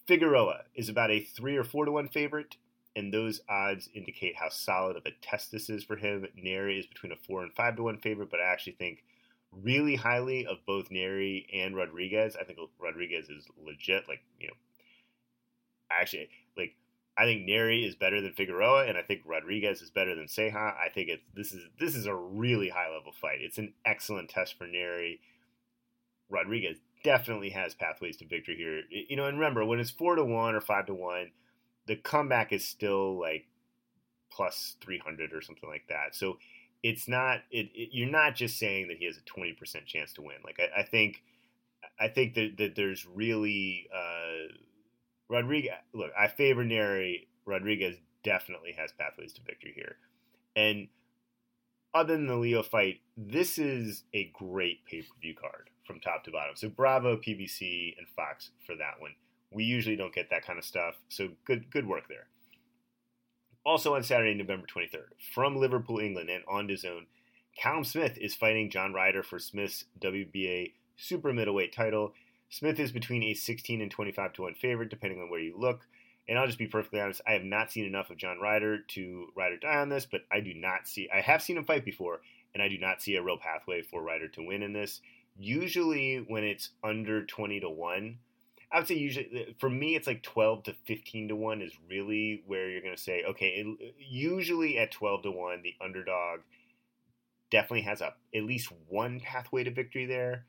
Figueroa 0.05 0.63
is 0.75 0.89
about 0.89 1.11
a 1.11 1.21
3 1.21 1.55
or 1.55 1.63
4 1.63 1.85
to 1.85 1.91
1 1.91 2.09
favorite, 2.09 2.57
and 2.93 3.13
those 3.13 3.41
odds 3.49 3.89
indicate 3.95 4.35
how 4.35 4.49
solid 4.49 4.97
of 4.97 5.05
a 5.05 5.11
test 5.21 5.51
this 5.51 5.69
is 5.69 5.83
for 5.83 5.95
him. 5.95 6.27
Nery 6.37 6.79
is 6.79 6.85
between 6.85 7.13
a 7.13 7.15
4 7.15 7.43
and 7.43 7.53
5 7.53 7.77
to 7.77 7.83
1 7.83 7.99
favorite, 7.99 8.29
but 8.29 8.41
I 8.41 8.51
actually 8.51 8.73
think 8.73 9.03
really 9.51 9.95
highly 9.95 10.45
of 10.45 10.57
both 10.65 10.89
Nery 10.89 11.45
and 11.53 11.73
Rodriguez. 11.75 12.35
I 12.39 12.43
think 12.43 12.59
Rodriguez 12.79 13.29
is 13.29 13.47
legit, 13.65 14.09
like, 14.09 14.21
you 14.39 14.47
know, 14.47 14.53
actually, 15.89 16.29
I 17.15 17.25
think 17.25 17.47
Nery 17.47 17.87
is 17.87 17.95
better 17.95 18.21
than 18.21 18.33
Figueroa, 18.33 18.87
and 18.87 18.97
I 18.97 19.03
think 19.03 19.21
Rodriguez 19.25 19.81
is 19.81 19.91
better 19.91 20.15
than 20.15 20.25
Ceja. 20.25 20.73
I 20.75 20.89
think 20.93 21.09
it's 21.09 21.23
this 21.35 21.53
is 21.53 21.61
this 21.79 21.95
is 21.95 22.07
a 22.07 22.15
really 22.15 22.69
high 22.69 22.91
level 22.91 23.11
fight. 23.11 23.39
It's 23.41 23.59
an 23.59 23.73
excellent 23.85 24.29
test 24.29 24.57
for 24.57 24.65
Nery. 24.65 25.19
Rodriguez 26.29 26.77
definitely 27.03 27.51
has 27.51 27.75
pathways 27.75 28.17
to 28.17 28.25
victory 28.25 28.55
here. 28.55 28.81
You 28.89 29.15
know, 29.15 29.27
and 29.27 29.37
remember 29.37 29.63
when 29.63 29.79
it's 29.79 29.91
four 29.91 30.15
to 30.15 30.23
one 30.23 30.55
or 30.55 30.61
five 30.61 30.87
to 30.87 30.95
one, 30.95 31.31
the 31.85 31.95
comeback 31.95 32.51
is 32.51 32.65
still 32.65 33.19
like 33.19 33.45
plus 34.31 34.75
three 34.81 34.97
hundred 34.97 35.33
or 35.33 35.41
something 35.41 35.69
like 35.69 35.87
that. 35.89 36.15
So 36.15 36.37
it's 36.81 37.07
not 37.07 37.41
it, 37.51 37.69
it, 37.75 37.89
You're 37.91 38.09
not 38.09 38.33
just 38.33 38.57
saying 38.57 38.87
that 38.87 38.97
he 38.97 39.05
has 39.05 39.17
a 39.17 39.25
twenty 39.25 39.53
percent 39.53 39.85
chance 39.85 40.13
to 40.13 40.23
win. 40.23 40.37
Like 40.43 40.59
I, 40.59 40.81
I 40.81 40.83
think, 40.83 41.21
I 41.99 42.07
think 42.07 42.33
that 42.33 42.57
that 42.57 42.75
there's 42.75 43.05
really. 43.05 43.85
Uh, 43.95 44.55
Rodriguez, 45.29 45.73
look, 45.93 46.11
I 46.17 46.27
favor 46.27 46.63
Nery. 46.63 47.27
Rodriguez 47.45 47.97
definitely 48.23 48.73
has 48.77 48.91
pathways 48.91 49.33
to 49.33 49.41
victory 49.41 49.73
here. 49.75 49.97
And 50.55 50.87
other 51.93 52.13
than 52.13 52.27
the 52.27 52.35
Leo 52.35 52.63
fight, 52.63 53.01
this 53.15 53.57
is 53.57 54.03
a 54.13 54.31
great 54.33 54.85
pay 54.85 55.01
per 55.01 55.13
view 55.21 55.35
card 55.35 55.69
from 55.85 55.99
top 55.99 56.23
to 56.23 56.31
bottom. 56.31 56.55
So 56.55 56.69
bravo 56.69 57.17
PBC 57.17 57.95
and 57.97 58.07
Fox 58.15 58.51
for 58.65 58.75
that 58.75 58.99
one. 58.99 59.11
We 59.51 59.63
usually 59.63 59.95
don't 59.95 60.13
get 60.13 60.29
that 60.31 60.45
kind 60.45 60.57
of 60.57 60.65
stuff, 60.65 60.95
so 61.09 61.29
good 61.45 61.69
good 61.69 61.87
work 61.87 62.07
there. 62.09 62.27
Also 63.65 63.95
on 63.95 64.03
Saturday, 64.03 64.33
November 64.33 64.65
23rd, 64.65 65.13
from 65.33 65.55
Liverpool, 65.55 65.99
England, 65.99 66.29
and 66.29 66.43
on 66.49 66.67
DAZN, 66.67 67.05
Callum 67.57 67.85
Smith 67.85 68.17
is 68.17 68.35
fighting 68.35 68.69
John 68.69 68.93
Ryder 68.93 69.23
for 69.23 69.39
Smith's 69.39 69.85
WBA 70.01 70.73
super 70.97 71.31
middleweight 71.31 71.71
title. 71.71 72.13
Smith 72.53 72.79
is 72.79 72.91
between 72.91 73.23
a 73.23 73.33
16 73.33 73.81
and 73.81 73.89
25 73.89 74.33
to 74.33 74.43
1 74.43 74.53
favorite, 74.53 74.91
depending 74.91 75.19
on 75.19 75.27
where 75.27 75.39
you 75.39 75.55
look. 75.57 75.87
And 76.29 76.37
I'll 76.37 76.45
just 76.45 76.59
be 76.59 76.67
perfectly 76.67 77.01
honest, 77.01 77.19
I 77.25 77.31
have 77.31 77.43
not 77.43 77.71
seen 77.71 77.83
enough 77.83 78.11
of 78.11 78.17
John 78.17 78.39
Ryder 78.39 78.77
to 78.89 79.29
ride 79.35 79.53
or 79.53 79.57
die 79.57 79.77
on 79.77 79.89
this, 79.89 80.05
but 80.05 80.21
I 80.31 80.39
do 80.39 80.53
not 80.53 80.87
see, 80.87 81.09
I 81.11 81.21
have 81.21 81.41
seen 81.41 81.57
him 81.57 81.65
fight 81.65 81.83
before, 81.83 82.21
and 82.53 82.61
I 82.61 82.69
do 82.69 82.77
not 82.77 83.01
see 83.01 83.15
a 83.15 83.23
real 83.23 83.39
pathway 83.39 83.81
for 83.81 84.03
Ryder 84.03 84.27
to 84.27 84.45
win 84.45 84.61
in 84.61 84.71
this. 84.71 85.01
Usually, 85.35 86.17
when 86.17 86.43
it's 86.43 86.69
under 86.83 87.25
20 87.25 87.59
to 87.61 87.69
1, 87.71 88.19
I 88.71 88.77
would 88.77 88.87
say 88.87 88.95
usually, 88.95 89.55
for 89.57 89.71
me, 89.71 89.95
it's 89.95 90.05
like 90.05 90.21
12 90.21 90.65
to 90.65 90.73
15 90.85 91.29
to 91.29 91.35
1 91.35 91.61
is 91.63 91.73
really 91.89 92.43
where 92.45 92.69
you're 92.69 92.81
going 92.81 92.95
to 92.95 93.01
say, 93.01 93.23
okay, 93.29 93.47
it, 93.47 93.95
usually 93.97 94.77
at 94.77 94.91
12 94.91 95.23
to 95.23 95.31
1, 95.31 95.63
the 95.63 95.73
underdog 95.83 96.41
definitely 97.49 97.81
has 97.81 98.01
a, 98.01 98.13
at 98.35 98.43
least 98.43 98.71
one 98.89 99.19
pathway 99.19 99.63
to 99.63 99.71
victory 99.71 100.05
there 100.05 100.45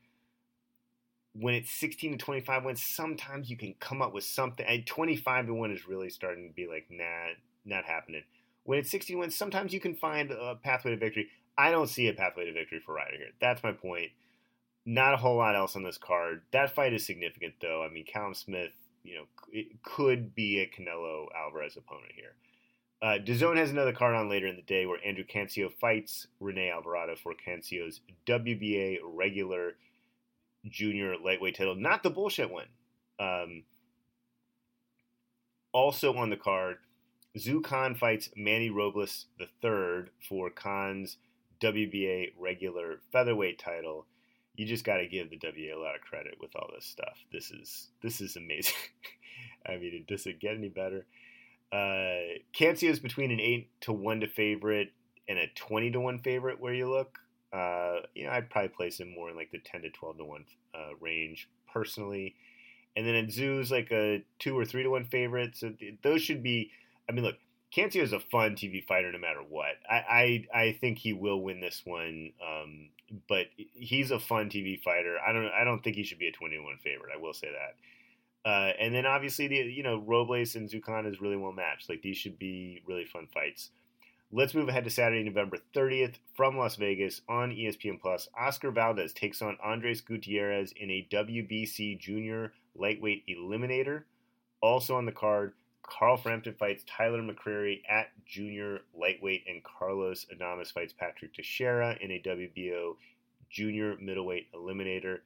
when 1.37 1.53
it's 1.53 1.71
16 1.71 2.13
to 2.13 2.17
25 2.17 2.63
wins, 2.63 2.81
sometimes 2.81 3.49
you 3.49 3.57
can 3.57 3.75
come 3.79 4.01
up 4.01 4.13
with 4.13 4.23
something. 4.23 4.65
And 4.65 4.85
25 4.85 5.47
to 5.47 5.53
1 5.53 5.71
is 5.71 5.87
really 5.87 6.09
starting 6.09 6.47
to 6.47 6.53
be 6.53 6.67
like, 6.67 6.87
nah, 6.89 7.33
not 7.65 7.85
happening. 7.85 8.23
When 8.63 8.79
it's 8.79 8.89
16 8.89 9.19
wins, 9.19 9.35
sometimes 9.35 9.73
you 9.73 9.79
can 9.79 9.95
find 9.95 10.31
a 10.31 10.55
pathway 10.55 10.91
to 10.91 10.97
victory. 10.97 11.27
I 11.57 11.71
don't 11.71 11.89
see 11.89 12.07
a 12.07 12.13
pathway 12.13 12.45
to 12.45 12.53
victory 12.53 12.81
for 12.85 12.95
Ryder 12.95 13.17
here. 13.17 13.27
That's 13.41 13.63
my 13.63 13.73
point. 13.73 14.11
Not 14.85 15.13
a 15.13 15.17
whole 15.17 15.37
lot 15.37 15.55
else 15.55 15.75
on 15.75 15.83
this 15.83 15.97
card. 15.97 16.41
That 16.51 16.73
fight 16.73 16.93
is 16.93 17.05
significant, 17.05 17.55
though. 17.61 17.83
I 17.83 17.91
mean, 17.91 18.05
Callum 18.05 18.33
Smith, 18.33 18.71
you 19.03 19.15
know, 19.15 19.23
it 19.51 19.83
could 19.83 20.35
be 20.35 20.59
a 20.59 20.67
Canelo 20.67 21.25
Alvarez 21.35 21.75
opponent 21.75 22.13
here. 22.15 22.35
Uh, 23.01 23.19
has 23.55 23.71
another 23.71 23.91
card 23.91 24.15
on 24.15 24.29
later 24.29 24.47
in 24.47 24.55
the 24.55 24.61
day 24.61 24.85
where 24.85 24.99
Andrew 25.05 25.25
Cancio 25.25 25.71
fights 25.71 26.27
Rene 26.39 26.69
Alvarado 26.69 27.15
for 27.15 27.33
Cancio's 27.33 27.99
WBA 28.25 28.99
regular 29.03 29.75
junior 30.69 31.15
lightweight 31.23 31.57
title, 31.57 31.75
not 31.75 32.03
the 32.03 32.09
bullshit 32.09 32.51
one. 32.51 32.67
Um, 33.19 33.63
also 35.71 36.13
on 36.15 36.29
the 36.29 36.37
card, 36.37 36.77
Xu 37.37 37.63
Can 37.63 37.95
fights 37.95 38.29
Manny 38.35 38.69
Robles 38.69 39.25
III 39.39 40.05
for 40.27 40.49
Can's 40.49 41.17
WBA 41.61 42.33
regular 42.39 42.99
featherweight 43.11 43.59
title. 43.59 44.05
You 44.55 44.65
just 44.65 44.85
got 44.85 44.97
to 44.97 45.07
give 45.07 45.29
the 45.29 45.37
WBA 45.37 45.75
a 45.75 45.79
lot 45.79 45.95
of 45.95 46.01
credit 46.01 46.35
with 46.39 46.55
all 46.55 46.69
this 46.73 46.85
stuff. 46.85 47.17
This 47.31 47.51
is 47.51 47.89
this 48.01 48.21
is 48.21 48.37
amazing. 48.37 48.73
I 49.67 49.77
mean, 49.77 49.93
it 49.93 50.07
does 50.07 50.25
it 50.25 50.39
get 50.39 50.55
any 50.55 50.69
better? 50.69 51.05
Uh, 51.73 52.39
Cancio 52.57 52.89
is 52.89 52.99
between 52.99 53.31
an 53.31 53.41
eight 53.41 53.69
to 53.81 53.91
one 53.91 54.21
to 54.21 54.27
favorite 54.27 54.93
and 55.27 55.37
a 55.37 55.47
twenty 55.55 55.91
to 55.91 55.99
one 55.99 56.19
favorite. 56.19 56.61
Where 56.61 56.73
you 56.73 56.89
look, 56.89 57.19
uh, 57.53 57.97
you 58.13 58.25
know, 58.25 58.31
I'd 58.31 58.49
probably 58.49 58.69
place 58.69 58.99
him 58.99 59.13
more 59.13 59.29
in 59.29 59.35
like 59.35 59.51
the 59.51 59.59
10 59.59 59.83
to 59.83 59.89
12 59.89 60.17
to 60.17 60.25
1 60.25 60.45
uh, 60.73 60.77
range 60.99 61.49
personally. 61.71 62.35
And 62.95 63.05
then 63.05 63.15
at 63.15 63.27
Xu's 63.27 63.71
like 63.71 63.91
a 63.91 64.23
2 64.39 64.57
or 64.57 64.65
3 64.65 64.83
to 64.83 64.89
1 64.89 65.05
favorite. 65.05 65.55
So 65.55 65.69
th- 65.69 65.95
those 66.01 66.21
should 66.21 66.43
be, 66.43 66.71
I 67.09 67.11
mean, 67.11 67.23
look, 67.23 67.35
Cancio 67.75 68.01
is 68.01 68.13
a 68.13 68.19
fun 68.19 68.55
TV 68.55 68.83
fighter 68.83 69.11
no 69.11 69.19
matter 69.19 69.41
what. 69.47 69.75
I, 69.89 70.45
I, 70.53 70.59
I 70.59 70.77
think 70.79 70.97
he 70.97 71.13
will 71.13 71.41
win 71.41 71.59
this 71.59 71.81
one, 71.83 72.31
um, 72.41 72.89
but 73.27 73.47
he's 73.55 74.11
a 74.11 74.19
fun 74.19 74.49
TV 74.49 74.81
fighter. 74.81 75.17
I 75.25 75.33
don't 75.33 75.47
I 75.47 75.63
don't 75.63 75.83
think 75.83 75.97
he 75.97 76.03
should 76.03 76.19
be 76.19 76.27
a 76.27 76.31
21 76.31 76.77
favorite. 76.83 77.11
I 77.13 77.21
will 77.21 77.33
say 77.33 77.49
that. 77.51 78.49
Uh, 78.49 78.71
and 78.79 78.93
then 78.93 79.05
obviously 79.05 79.47
the 79.47 79.55
you 79.55 79.83
know 79.83 79.97
Robles 79.97 80.55
and 80.55 80.69
Xu 80.69 80.81
Can 80.83 81.05
is 81.05 81.19
really 81.19 81.35
well 81.35 81.51
matched. 81.51 81.89
Like 81.89 82.01
these 82.01 82.17
should 82.17 82.39
be 82.39 82.81
really 82.87 83.05
fun 83.05 83.27
fights. 83.33 83.71
Let's 84.37 84.53
move 84.53 84.67
ahead 84.67 84.83
to 84.83 84.89
Saturday, 84.89 85.23
November 85.23 85.59
30th 85.73 86.15
from 86.35 86.57
Las 86.57 86.75
Vegas 86.75 87.21
on 87.29 87.51
ESPN 87.51 88.01
Plus. 88.01 88.27
Oscar 88.37 88.69
Valdez 88.69 89.13
takes 89.13 89.41
on 89.41 89.57
Andres 89.63 90.01
Gutierrez 90.01 90.73
in 90.75 90.91
a 90.91 91.07
WBC 91.09 91.97
Junior 91.97 92.51
Lightweight 92.75 93.23
Eliminator. 93.29 94.03
Also 94.59 94.97
on 94.97 95.05
the 95.05 95.13
card, 95.13 95.53
Carl 95.83 96.17
Frampton 96.17 96.53
fights 96.59 96.83
Tyler 96.85 97.21
McCreary 97.21 97.79
at 97.89 98.07
Junior 98.25 98.81
Lightweight, 98.93 99.45
and 99.47 99.63
Carlos 99.63 100.25
Adames 100.35 100.73
fights 100.73 100.91
Patrick 100.91 101.33
Teixeira 101.33 101.95
in 102.01 102.11
a 102.11 102.21
WBO 102.21 102.97
Junior 103.49 103.95
Middleweight 104.01 104.51
Eliminator. 104.53 105.19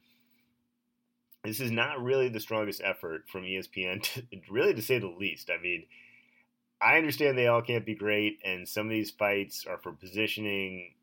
This 1.43 1.59
is 1.59 1.71
not 1.71 1.99
really 1.99 2.29
the 2.29 2.39
strongest 2.39 2.79
effort 2.83 3.23
from 3.27 3.41
ESPN, 3.41 4.03
to, 4.13 4.23
really 4.51 4.75
to 4.75 4.83
say 4.83 4.99
the 4.99 5.07
least. 5.07 5.49
I 5.49 5.59
mean, 5.59 5.85
I 6.81 6.97
understand 6.97 7.37
they 7.37 7.47
all 7.47 7.61
can't 7.61 7.85
be 7.85 7.95
great, 7.95 8.39
and 8.43 8.67
some 8.67 8.85
of 8.85 8.91
these 8.91 9.11
fights 9.11 9.65
are 9.69 9.77
for 9.77 9.91
positioning, 9.91 10.93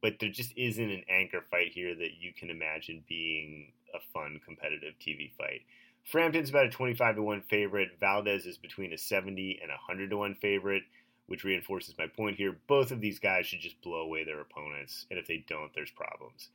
but 0.00 0.14
there 0.18 0.30
just 0.30 0.52
isn't 0.56 0.90
an 0.90 1.04
anchor 1.10 1.44
fight 1.50 1.72
here 1.72 1.94
that 1.94 2.12
you 2.18 2.32
can 2.32 2.48
imagine 2.48 3.04
being 3.06 3.72
a 3.94 3.98
fun, 4.14 4.40
competitive 4.44 4.94
TV 4.98 5.30
fight. 5.36 5.60
Frampton's 6.04 6.48
about 6.48 6.66
a 6.66 6.70
25 6.70 7.16
to 7.16 7.22
1 7.22 7.42
favorite. 7.50 7.90
Valdez 8.00 8.46
is 8.46 8.56
between 8.56 8.94
a 8.94 8.98
70 8.98 9.58
and 9.60 9.70
a 9.70 9.74
100 9.74 10.08
to 10.08 10.16
1 10.16 10.34
favorite, 10.36 10.84
which 11.26 11.44
reinforces 11.44 11.94
my 11.98 12.06
point 12.06 12.36
here. 12.36 12.56
Both 12.66 12.90
of 12.90 13.02
these 13.02 13.18
guys 13.18 13.46
should 13.46 13.60
just 13.60 13.82
blow 13.82 14.00
away 14.00 14.24
their 14.24 14.40
opponents, 14.40 15.04
and 15.10 15.18
if 15.18 15.26
they 15.26 15.44
don't, 15.46 15.74
there's 15.74 15.90
problems. 15.90 16.48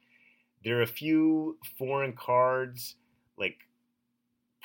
There 0.63 0.79
are 0.79 0.83
a 0.83 0.87
few 0.87 1.59
foreign 1.77 2.13
cards, 2.13 2.95
like 3.37 3.57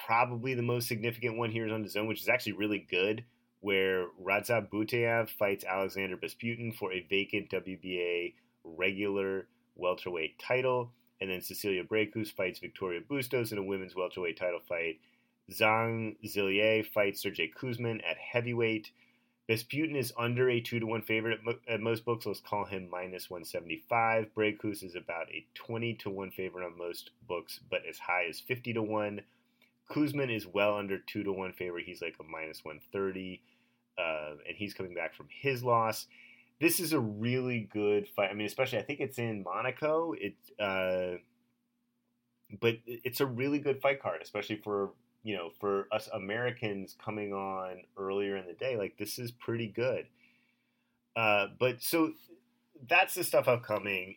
probably 0.07 0.55
the 0.55 0.63
most 0.63 0.89
significant 0.89 1.37
one 1.37 1.51
here 1.51 1.67
is 1.67 1.73
on 1.73 1.85
DAZN, 1.85 2.09
which 2.09 2.23
is 2.23 2.29
actually 2.29 2.53
really 2.53 2.87
good 2.91 3.25
where 3.61 4.07
Radzab 4.23 4.71
Butaev 4.71 5.31
fights 5.31 5.65
Alexander 5.65 6.17
Besputin 6.17 6.75
for 6.75 6.93
a 6.93 7.07
vacant 7.09 7.51
WBA 7.51 8.35
regular 8.65 9.47
welterweight 9.77 10.39
title, 10.39 10.93
and 11.21 11.31
then 11.31 11.41
Cecilia 11.41 11.85
Braekhus 11.85 12.33
fights 12.33 12.59
Victoria 12.59 13.01
Bustos 13.09 13.53
in 13.53 13.59
a 13.59 13.63
women's 13.63 13.97
welterweight 13.97 14.39
title 14.39 14.61
fight. 14.69 15.01
Zhang 15.51 16.17
Zhilei 16.25 16.87
fights 16.87 17.23
Sergey 17.23 17.51
Kuzmin 17.57 18.01
at 18.09 18.19
heavyweight. 18.19 18.91
Besputin 19.49 19.97
is 19.97 20.13
under 20.19 20.51
a 20.51 20.61
2 20.61 20.81
to 20.81 20.87
1 20.87 21.03
favorite 21.03 21.41
at, 21.67 21.81
most 21.81 22.05
books. 22.05 22.27
Let's 22.27 22.41
call 22.41 22.67
him 22.67 22.91
minus 22.91 23.31
175. 23.31 24.27
Braekhus 24.37 24.85
is 24.85 24.95
about 24.95 25.31
a 25.31 25.47
20 25.55 25.95
to 25.95 26.11
1 26.11 26.31
favorite 26.33 26.67
on 26.67 26.77
most 26.77 27.13
books, 27.27 27.59
but 27.71 27.81
as 27.89 27.99
high 27.99 28.27
as 28.29 28.41
50 28.41 28.75
to 28.75 28.83
1. 28.83 29.23
Kuzmin 29.91 30.35
is 30.35 30.47
well 30.47 30.77
under 30.77 30.99
two 30.99 31.23
to 31.23 31.33
one 31.33 31.53
favorite. 31.53 31.87
He's 31.87 32.03
like 32.03 32.17
a 32.21 32.25
minus 32.25 32.65
one 32.65 32.81
thirty, 32.93 33.43
uh, 33.99 34.33
and 34.47 34.57
he's 34.57 34.75
coming 34.75 34.95
back 34.95 35.15
from 35.15 35.27
his 35.31 35.63
loss. 35.63 36.07
This 36.61 36.81
is 36.81 36.93
a 36.93 37.01
really 37.01 37.61
good 37.73 38.09
fight. 38.09 38.31
I 38.31 38.35
mean, 38.35 38.47
especially 38.47 38.79
I 38.79 38.83
think 38.83 39.01
it's 39.01 39.19
in 39.19 39.43
Monaco. 39.43 40.15
It 40.19 40.35
uh, 40.59 41.19
but 42.61 42.77
it's 42.87 43.21
a 43.21 43.27
really 43.27 43.59
good 43.59 43.81
fight 43.81 44.03
card, 44.03 44.21
especially 44.23 44.57
for 44.57 44.91
you 45.23 45.37
know 45.37 45.51
for 45.61 45.87
us 45.93 46.09
Americans 46.13 46.97
coming 47.03 47.33
on 47.33 47.83
earlier 47.97 48.37
in 48.37 48.47
the 48.47 48.55
day. 48.55 48.77
Like 48.77 48.97
this 48.99 49.19
is 49.19 49.31
pretty 49.31 49.69
good. 49.69 50.07
Uh, 51.17 51.49
but 51.59 51.83
so 51.83 52.13
that's 52.89 53.15
the 53.15 53.25
stuff 53.25 53.49
upcoming. 53.49 54.17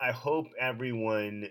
I 0.00 0.12
hope 0.12 0.48
everyone 0.58 1.48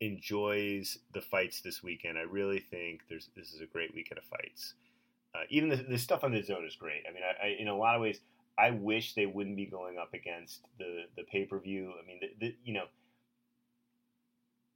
enjoys 0.00 0.98
the 1.12 1.20
fights 1.20 1.60
this 1.60 1.82
weekend. 1.82 2.18
I 2.18 2.22
really 2.22 2.60
think 2.60 3.02
there's 3.08 3.28
this 3.36 3.52
is 3.52 3.60
a 3.60 3.66
great 3.66 3.94
weekend 3.94 4.18
of 4.18 4.24
fights. 4.24 4.74
Uh, 5.34 5.44
even 5.50 5.68
the, 5.68 5.76
the 5.76 5.98
stuff 5.98 6.24
on 6.24 6.32
DAZN 6.32 6.66
is 6.66 6.74
great. 6.74 7.02
I 7.08 7.12
mean, 7.12 7.22
I, 7.22 7.46
I, 7.46 7.56
in 7.58 7.68
a 7.68 7.76
lot 7.76 7.94
of 7.94 8.02
ways, 8.02 8.20
I 8.58 8.70
wish 8.70 9.14
they 9.14 9.26
wouldn't 9.26 9.56
be 9.56 9.66
going 9.66 9.98
up 9.98 10.12
against 10.14 10.66
the 10.78 11.04
the 11.16 11.22
pay 11.24 11.44
per 11.44 11.58
view. 11.58 11.92
I 12.02 12.06
mean, 12.06 12.20
the, 12.20 12.46
the, 12.46 12.56
you 12.64 12.74
know, 12.74 12.86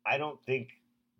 I 0.06 0.18
don't 0.18 0.40
think 0.44 0.68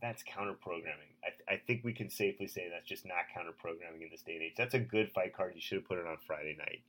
that's 0.01 0.23
counter 0.23 0.53
programming. 0.53 1.09
I, 1.25 1.55
I, 1.55 1.57
think 1.67 1.83
we 1.83 1.95
can 1.95 2.11
safely 2.11 2.47
say 2.47 2.69
that's 2.71 2.87
just 2.87 3.07
not 3.07 3.25
counter 3.33 3.53
programming 3.53 4.03
in 4.03 4.09
this 4.11 4.21
day 4.21 4.35
and 4.35 4.43
age. 4.43 4.53
That's 4.55 4.75
a 4.75 4.79
good 4.79 5.11
fight 5.13 5.35
card. 5.35 5.53
You 5.55 5.63
should 5.63 5.79
have 5.79 5.89
put 5.89 5.97
it 5.97 6.07
on 6.07 6.19
Friday 6.27 6.59
night. 6.59 6.83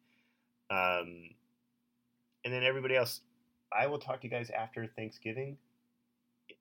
Um, 0.69 1.29
and 2.43 2.53
then 2.53 2.63
everybody 2.63 2.97
else, 2.97 3.21
I 3.71 3.87
will 3.87 3.99
talk 3.99 4.19
to 4.21 4.27
you 4.27 4.31
guys 4.31 4.49
after 4.49 4.85
Thanksgiving. 4.85 5.57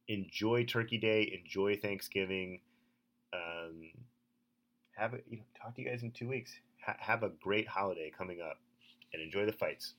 Enjoy 0.09 0.65
Turkey 0.65 0.99
Day. 0.99 1.41
Enjoy 1.43 1.77
Thanksgiving. 1.77 2.61
Um, 3.33 3.91
have 4.97 5.15
it. 5.15 5.25
You 5.29 5.39
know, 5.39 5.45
talk 5.61 5.75
to 5.77 5.83
you 5.83 5.89
guys 5.89 6.03
in 6.03 6.11
two 6.11 6.29
weeks. 6.29 6.53
Ha- 6.87 6.97
have 6.99 7.23
a 7.23 7.31
great 7.43 7.67
holiday 7.67 8.13
coming 8.17 8.41
up, 8.41 8.59
and 9.13 9.23
enjoy 9.23 9.47
the 9.47 9.53
fights. 9.53 9.95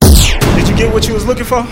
Did 0.00 0.68
you 0.68 0.76
get 0.76 0.92
what 0.92 1.06
you 1.06 1.14
was 1.14 1.26
looking 1.26 1.44
for? 1.44 1.66